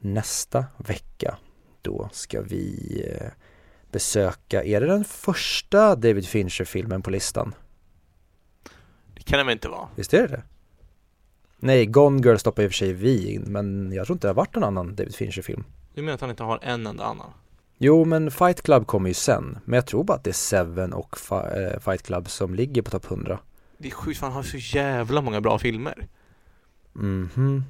nästa 0.00 0.64
vecka 0.76 1.38
då 1.82 2.08
ska 2.12 2.42
vi 2.42 3.02
eh, 3.10 3.28
besöka, 3.92 4.64
är 4.64 4.80
det 4.80 4.86
den 4.86 5.04
första 5.04 5.96
David 5.96 6.26
Fincher-filmen 6.26 7.02
på 7.02 7.10
listan? 7.10 7.54
det 9.14 9.22
kan 9.22 9.38
det 9.38 9.44
väl 9.44 9.52
inte 9.52 9.68
vara? 9.68 9.88
Visst 9.94 10.14
är 10.14 10.22
det 10.22 10.28
det? 10.28 10.42
Nej, 11.56 11.86
Gone 11.86 12.22
Girl 12.28 12.36
stoppar 12.36 12.62
i 12.62 12.66
och 12.66 12.70
för 12.70 12.76
sig 12.76 12.92
vi 12.92 13.32
in, 13.32 13.42
men 13.42 13.92
jag 13.92 14.06
tror 14.06 14.14
inte 14.14 14.26
det 14.26 14.30
har 14.30 14.34
varit 14.34 14.54
någon 14.54 14.64
annan 14.64 14.96
David 14.96 15.14
Fincher-film. 15.14 15.64
Du 15.94 16.02
menar 16.02 16.14
att 16.14 16.20
han 16.20 16.30
inte 16.30 16.42
har 16.42 16.58
en 16.62 16.86
enda 16.86 17.04
annan? 17.04 17.30
Jo, 17.78 18.04
men 18.04 18.30
Fight 18.30 18.62
Club 18.62 18.86
kommer 18.86 19.08
ju 19.08 19.14
sen, 19.14 19.58
men 19.64 19.74
jag 19.76 19.86
tror 19.86 20.04
bara 20.04 20.14
att 20.16 20.24
det 20.24 20.30
är 20.30 20.32
Seven 20.32 20.92
och 20.92 21.18
eh, 21.32 21.80
Fight 21.80 22.02
Club 22.02 22.28
som 22.28 22.54
ligger 22.54 22.82
på 22.82 22.90
topp 22.90 23.10
100. 23.10 23.38
Det 23.78 23.88
är 23.88 23.92
sjukt, 23.92 24.18
för 24.18 24.26
han 24.26 24.36
har 24.36 24.42
så 24.42 24.56
jävla 24.56 25.20
många 25.20 25.40
bra 25.40 25.58
filmer. 25.58 26.08
Mhm. 26.92 27.64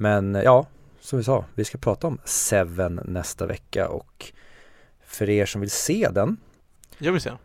Men 0.00 0.36
eh, 0.36 0.42
ja, 0.42 0.66
som 1.00 1.16
vi 1.18 1.24
sa, 1.24 1.44
vi 1.54 1.64
ska 1.64 1.78
prata 1.78 2.06
om 2.06 2.18
Seven 2.24 3.00
nästa 3.04 3.46
vecka 3.46 3.88
och 3.88 4.32
för 5.04 5.30
er 5.30 5.46
som 5.46 5.60
vill 5.60 5.70
se 5.70 6.08
den, 6.12 6.36
Jag 6.98 7.12
vill 7.12 7.20
se 7.20 7.28
den. 7.30 7.38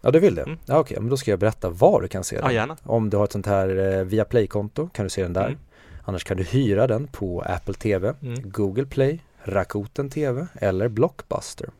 ja 0.00 0.10
du 0.10 0.20
vill 0.20 0.34
det? 0.34 0.42
Mm. 0.42 0.58
Ja 0.66 0.78
okej, 0.78 0.96
men 1.00 1.08
då 1.10 1.16
ska 1.16 1.30
jag 1.30 1.40
berätta 1.40 1.70
var 1.70 2.00
du 2.00 2.08
kan 2.08 2.24
se 2.24 2.36
Ja, 2.36 2.42
den. 2.42 2.54
gärna. 2.54 2.76
Om 2.82 3.10
du 3.10 3.16
har 3.16 3.24
ett 3.24 3.32
sånt 3.32 3.46
här 3.46 3.76
eh, 3.98 4.04
via 4.04 4.24
Play-konto 4.24 4.88
kan 4.92 5.04
du 5.04 5.10
se 5.10 5.22
den 5.22 5.32
där. 5.32 5.46
Mm. 5.46 5.58
Annars 6.04 6.24
kan 6.24 6.36
du 6.36 6.42
hyra 6.44 6.86
den 6.86 7.06
på 7.06 7.40
Apple 7.42 7.74
TV, 7.74 8.14
Mm. 8.22 8.50
Google 8.50 8.86
Play, 8.86 9.20
Rakuten 9.42 10.10
TV 10.10 10.46
eller 10.54 10.88
Blockbuster. 10.88 11.70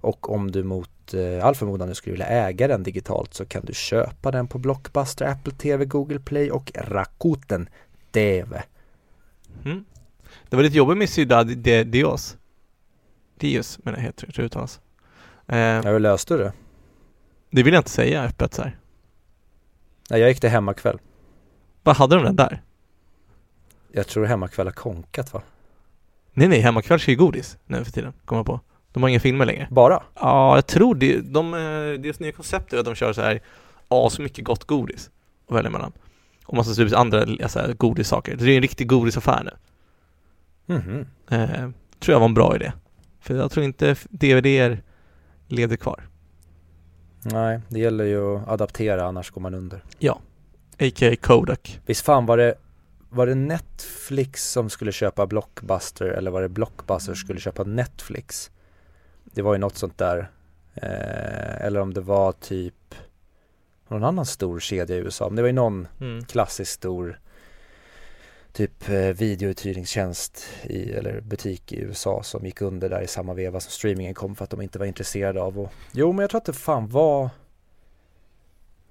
Och 0.00 0.30
om 0.32 0.50
du 0.50 0.62
mot 0.62 1.14
eh, 1.14 1.44
all 1.46 1.54
förmodan 1.54 1.88
nu 1.88 1.94
skulle 1.94 2.12
vilja 2.12 2.26
äga 2.26 2.68
den 2.68 2.82
digitalt 2.82 3.34
så 3.34 3.44
kan 3.44 3.64
du 3.64 3.74
köpa 3.74 4.30
den 4.30 4.46
på 4.48 4.58
Blockbuster, 4.58 5.24
Apple 5.26 5.52
TV, 5.52 5.84
Google 5.84 6.18
Play 6.18 6.50
och 6.50 6.72
Rakuten 6.74 7.68
TV. 8.12 8.62
Mm. 9.64 9.84
Det 10.48 10.56
var 10.56 10.62
lite 10.62 10.76
jobbigt 10.76 10.98
med 10.98 11.08
Ciudad 11.10 11.56
de 11.58 11.84
Dios. 11.84 12.36
Dios 13.38 13.78
menar 13.84 13.98
jag 13.98 14.04
heter 14.04 14.26
det 14.36 14.42
uttalas. 14.42 14.80
Eh, 15.46 15.58
Ja, 15.58 15.82
hur 15.82 15.98
löste 16.00 16.34
du 16.34 16.38
det? 16.44 16.52
det 17.50 17.62
vill 17.62 17.74
jag 17.74 17.80
inte 17.80 17.90
säga 17.90 18.22
öppet 18.24 18.54
så 18.54 18.62
här. 18.62 18.76
Nej, 20.10 20.20
jag 20.20 20.28
gick 20.28 20.40
till 20.40 20.50
hemmakväll. 20.50 20.98
Vad 21.82 21.96
hade 21.96 22.14
de 22.16 22.24
den 22.24 22.36
där? 22.36 22.62
Jag 23.92 24.06
tror 24.06 24.24
hemmakväll 24.24 24.66
har 24.66 24.72
konkat 24.72 25.32
va? 25.32 25.42
Nej 26.32 26.48
nej, 26.48 26.60
hemmakväll 26.60 26.98
kör 26.98 27.10
ju 27.12 27.16
godis 27.18 27.56
nu 27.66 27.84
för 27.84 27.92
tiden, 27.92 28.12
kommer 28.24 28.38
jag 28.38 28.46
på. 28.46 28.60
De 28.92 29.02
har 29.02 29.10
inga 29.10 29.20
filmer 29.20 29.46
längre. 29.46 29.68
Bara? 29.70 30.02
Ja, 30.14 30.54
jag 30.54 30.66
tror 30.66 30.94
det. 30.94 31.20
De, 31.20 31.54
eh, 31.54 32.00
deras 32.00 32.20
nya 32.20 32.32
koncept 32.32 32.72
är 32.72 32.78
att 32.78 32.84
de 32.84 32.94
kör 32.94 33.12
så 33.12 33.20
här 33.20 33.40
as 33.88 34.18
mycket 34.18 34.44
gott 34.44 34.64
godis 34.64 35.10
att 35.48 35.56
välja 35.56 35.70
mellan. 35.70 35.92
Och 36.44 36.56
massa 36.56 36.74
typ 36.74 36.92
andra 36.92 37.20
alltså, 37.42 37.74
godissaker. 37.76 38.36
Det 38.36 38.52
är 38.52 38.56
en 38.56 38.62
riktig 38.62 38.88
godisaffär 38.88 39.44
nu. 39.44 39.50
Mhm. 40.74 41.06
Eh, 41.30 41.70
tror 41.98 42.12
jag 42.12 42.20
var 42.20 42.26
en 42.26 42.34
bra 42.34 42.56
idé. 42.56 42.72
För 43.20 43.34
jag 43.34 43.50
tror 43.50 43.64
inte 43.64 43.96
DVD 44.10 44.78
leder 45.48 45.76
kvar. 45.76 46.08
Nej, 47.22 47.60
det 47.68 47.78
gäller 47.78 48.04
ju 48.04 48.36
att 48.36 48.48
adaptera 48.48 49.04
annars 49.04 49.30
går 49.30 49.40
man 49.40 49.54
under. 49.54 49.84
A.k.a. 50.78 51.16
Kodak. 51.20 51.80
Visst 51.86 52.04
fan 52.04 52.26
var 52.26 52.36
det 52.36 52.54
var 53.10 53.26
det 53.26 53.34
Netflix 53.34 54.50
som 54.50 54.70
skulle 54.70 54.92
köpa 54.92 55.26
Blockbuster 55.26 56.06
eller 56.06 56.30
var 56.30 56.42
det 56.42 56.48
Blockbuster 56.48 57.04
som 57.04 57.16
skulle 57.16 57.40
köpa 57.40 57.64
Netflix? 57.64 58.50
Det 59.24 59.42
var 59.42 59.54
ju 59.54 59.58
något 59.58 59.76
sånt 59.76 59.98
där. 59.98 60.30
Eh, 60.74 61.66
eller 61.66 61.80
om 61.80 61.94
det 61.94 62.00
var 62.00 62.32
typ 62.32 62.94
någon 63.94 64.08
annan 64.08 64.26
stor 64.26 64.60
kedja 64.60 64.96
i 64.96 64.98
USA. 64.98 65.28
Men 65.28 65.36
det 65.36 65.42
var 65.42 65.46
ju 65.48 65.52
någon 65.52 65.88
Mm. 66.00 66.24
klassisk 66.24 66.72
stor 66.72 67.20
typ 68.52 68.88
eh, 68.88 68.94
videouthyrningstjänst 68.98 70.46
i, 70.62 70.92
eller 70.92 71.20
butik 71.20 71.72
i 71.72 71.80
USA 71.80 72.22
som 72.22 72.44
gick 72.46 72.60
under 72.62 72.88
där 72.88 73.00
i 73.02 73.06
samma 73.06 73.34
veva 73.34 73.60
som 73.60 73.70
streamingen 73.70 74.14
kom 74.14 74.34
för 74.36 74.44
att 74.44 74.50
de 74.50 74.60
inte 74.60 74.78
var 74.78 74.86
intresserade 74.86 75.42
av 75.42 75.58
och 75.60 75.72
Jo 75.92 76.12
men 76.12 76.22
jag 76.22 76.30
tror 76.30 76.38
att 76.38 76.44
det 76.44 76.52
fan 76.52 76.88
var 76.88 77.30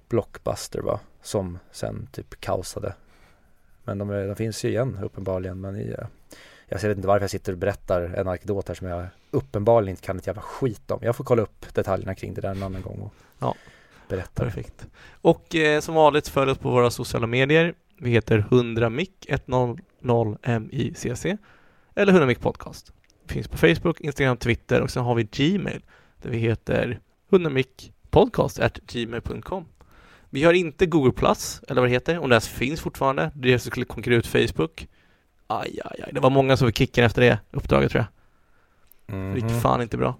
Blockbuster 0.08 0.80
va 0.80 1.00
som 1.22 1.58
sen 1.72 2.08
typ 2.12 2.40
kaosade 2.40 2.94
Men 3.84 3.98
de, 3.98 4.08
de 4.08 4.36
finns 4.36 4.64
ju 4.64 4.68
igen 4.68 4.98
uppenbarligen 5.02 5.60
men 5.60 5.76
i, 5.76 5.94
eh, 5.98 6.06
jag 6.68 6.78
vet 6.82 6.96
inte 6.96 7.08
varför 7.08 7.22
jag 7.22 7.30
sitter 7.30 7.52
och 7.52 7.58
berättar 7.58 8.02
en 8.02 8.28
anekdot 8.28 8.68
här 8.68 8.74
som 8.74 8.86
jag 8.86 9.06
uppenbarligen 9.30 9.90
inte 9.90 10.02
kan 10.02 10.16
ett 10.18 10.26
jävla 10.26 10.42
skit 10.42 10.90
om. 10.90 10.98
Jag 11.02 11.16
får 11.16 11.24
kolla 11.24 11.42
upp 11.42 11.74
detaljerna 11.74 12.14
kring 12.14 12.34
det 12.34 12.40
där 12.40 12.50
en 12.50 12.62
annan 12.62 12.82
gång 12.82 13.00
och 13.00 13.12
Ja. 13.38 13.54
Berätta. 14.08 14.44
Perfekt. 14.44 14.86
Och 15.20 15.54
eh, 15.54 15.80
som 15.80 15.94
vanligt 15.94 16.28
följ 16.28 16.50
oss 16.50 16.58
på 16.58 16.70
våra 16.70 16.90
sociala 16.90 17.26
medier. 17.26 17.74
Vi 18.00 18.10
heter 18.10 18.46
100mic 18.50 19.10
100micc 19.28 21.38
eller 21.94 22.12
100mic 22.12 22.38
podcast. 22.40 22.92
Vi 23.26 23.32
finns 23.34 23.48
på 23.48 23.56
Facebook, 23.58 24.00
Instagram, 24.00 24.36
Twitter 24.36 24.80
och 24.80 24.90
sen 24.90 25.04
har 25.04 25.14
vi 25.14 25.24
Gmail 25.24 25.80
där 26.22 26.30
vi 26.30 26.38
heter 26.38 27.00
100micpodcast@gmail.com. 27.30 29.64
Vi 30.30 30.44
har 30.44 30.52
inte 30.52 30.86
Google 30.86 31.12
Plus 31.12 31.60
eller 31.68 31.80
vad 31.80 31.90
det 31.90 31.94
heter, 31.94 32.18
om 32.18 32.28
det 32.28 32.34
ens 32.34 32.48
finns 32.48 32.80
fortfarande. 32.80 33.30
Det 33.34 33.58
skulle 33.58 33.86
konkurrera 33.86 34.18
ut 34.18 34.26
Facebook. 34.26 34.88
Aj, 35.46 35.80
aj, 35.84 36.00
aj. 36.06 36.10
Det 36.12 36.20
var 36.20 36.30
många 36.30 36.56
som 36.56 36.68
fick 36.68 36.78
kicken 36.78 37.04
efter 37.04 37.22
det 37.22 37.38
uppdraget 37.50 37.90
tror 37.90 38.04
jag. 38.04 38.08
Det 39.34 39.34
gick 39.34 39.44
Mhm. 39.50 39.60
fan 39.60 39.82
inte 39.82 39.96
bra. 39.96 40.16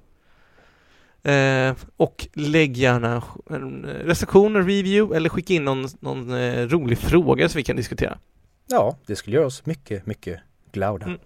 Eh, 1.25 1.75
och 1.97 2.29
lägg 2.35 2.77
gärna 2.77 3.23
en 3.51 3.85
eh, 3.85 3.91
recension, 3.91 4.57
en 4.57 4.67
review 4.67 5.17
eller 5.17 5.29
skicka 5.29 5.55
in 5.55 5.65
någon, 5.65 5.87
någon 6.01 6.31
eh, 6.31 6.69
rolig 6.69 6.99
fråga 6.99 7.49
som 7.49 7.59
vi 7.59 7.65
kan 7.65 7.77
diskutera. 7.77 8.19
Ja, 8.67 8.97
det 9.07 9.17
skulle 9.17 9.37
göra 9.37 9.47
oss 9.47 9.67
mycket, 9.67 10.07
mycket 10.07 10.41
glada. 10.73 11.07
Mm. 11.07 11.19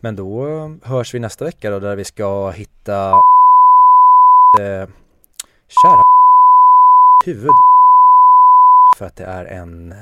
Men 0.00 0.16
då 0.16 0.46
eh, 0.46 0.70
hörs 0.82 1.14
vi 1.14 1.18
nästa 1.18 1.44
vecka 1.44 1.70
då 1.70 1.78
där 1.78 1.96
vi 1.96 2.04
ska 2.04 2.50
hitta 2.50 3.10
eh, 4.60 4.88
kära 5.82 6.02
huvud 7.24 7.50
för 8.98 9.06
att 9.06 9.16
det 9.16 9.24
är 9.24 9.44
en 9.44 9.94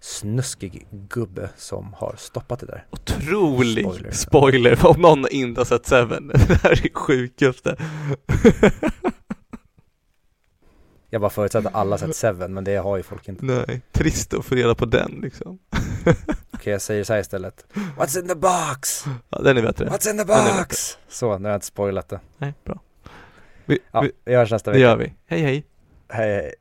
snuskig 0.00 0.86
gubbe 0.90 1.50
som 1.56 1.92
har 1.96 2.14
stoppat 2.18 2.60
det 2.60 2.66
där. 2.66 2.86
Otrolig 2.90 3.84
Spoiler. 3.84 4.10
spoiler, 4.10 4.86
om 4.86 5.00
någon 5.00 5.28
inte 5.30 5.60
har 5.60 5.64
sett 5.66 5.86
Seven. 5.86 6.28
Det 6.48 6.62
här 6.62 6.70
är 6.70 6.82
det 6.82 6.94
sjukaste. 6.94 7.76
Jag 11.12 11.20
bara 11.20 11.30
förutsätter 11.30 11.68
att 11.68 11.74
alla 11.74 11.98
sett 11.98 12.16
Seven 12.16 12.54
men 12.54 12.64
det 12.64 12.76
har 12.76 12.96
ju 12.96 13.02
folk 13.02 13.28
inte. 13.28 13.44
Nej, 13.44 13.80
trist 13.92 14.34
att 14.34 14.44
få 14.44 14.54
reda 14.54 14.74
på 14.74 14.84
den 14.84 15.10
liksom. 15.22 15.58
Okej 16.54 16.72
jag 16.72 16.82
säger 16.82 17.04
så 17.04 17.12
här 17.12 17.20
istället. 17.20 17.66
What's 17.98 18.18
in 18.20 18.28
the 18.28 18.34
box? 18.34 19.04
Ja, 19.28 19.38
den 19.38 19.58
är 19.58 19.62
bättre. 19.62 19.86
What's 19.88 20.10
in 20.10 20.18
the 20.18 20.24
box? 20.24 20.98
Så, 21.08 21.38
nu 21.38 21.44
har 21.44 21.50
jag 21.50 21.56
inte 21.56 21.66
spoilat 21.66 22.08
det. 22.08 22.20
Nej, 22.38 22.54
bra. 22.64 22.80
Vi, 23.64 23.78
Ja, 23.92 24.00
vi, 24.00 24.12
vi 24.24 24.34
hörs 24.34 24.50
nästa 24.50 24.70
det 24.70 24.76
vecka. 24.78 24.88
gör 24.88 24.96
vi. 24.96 25.12
Hej 25.26 25.40
hej. 25.42 25.64
Hej 26.08 26.34
hej. 26.34 26.54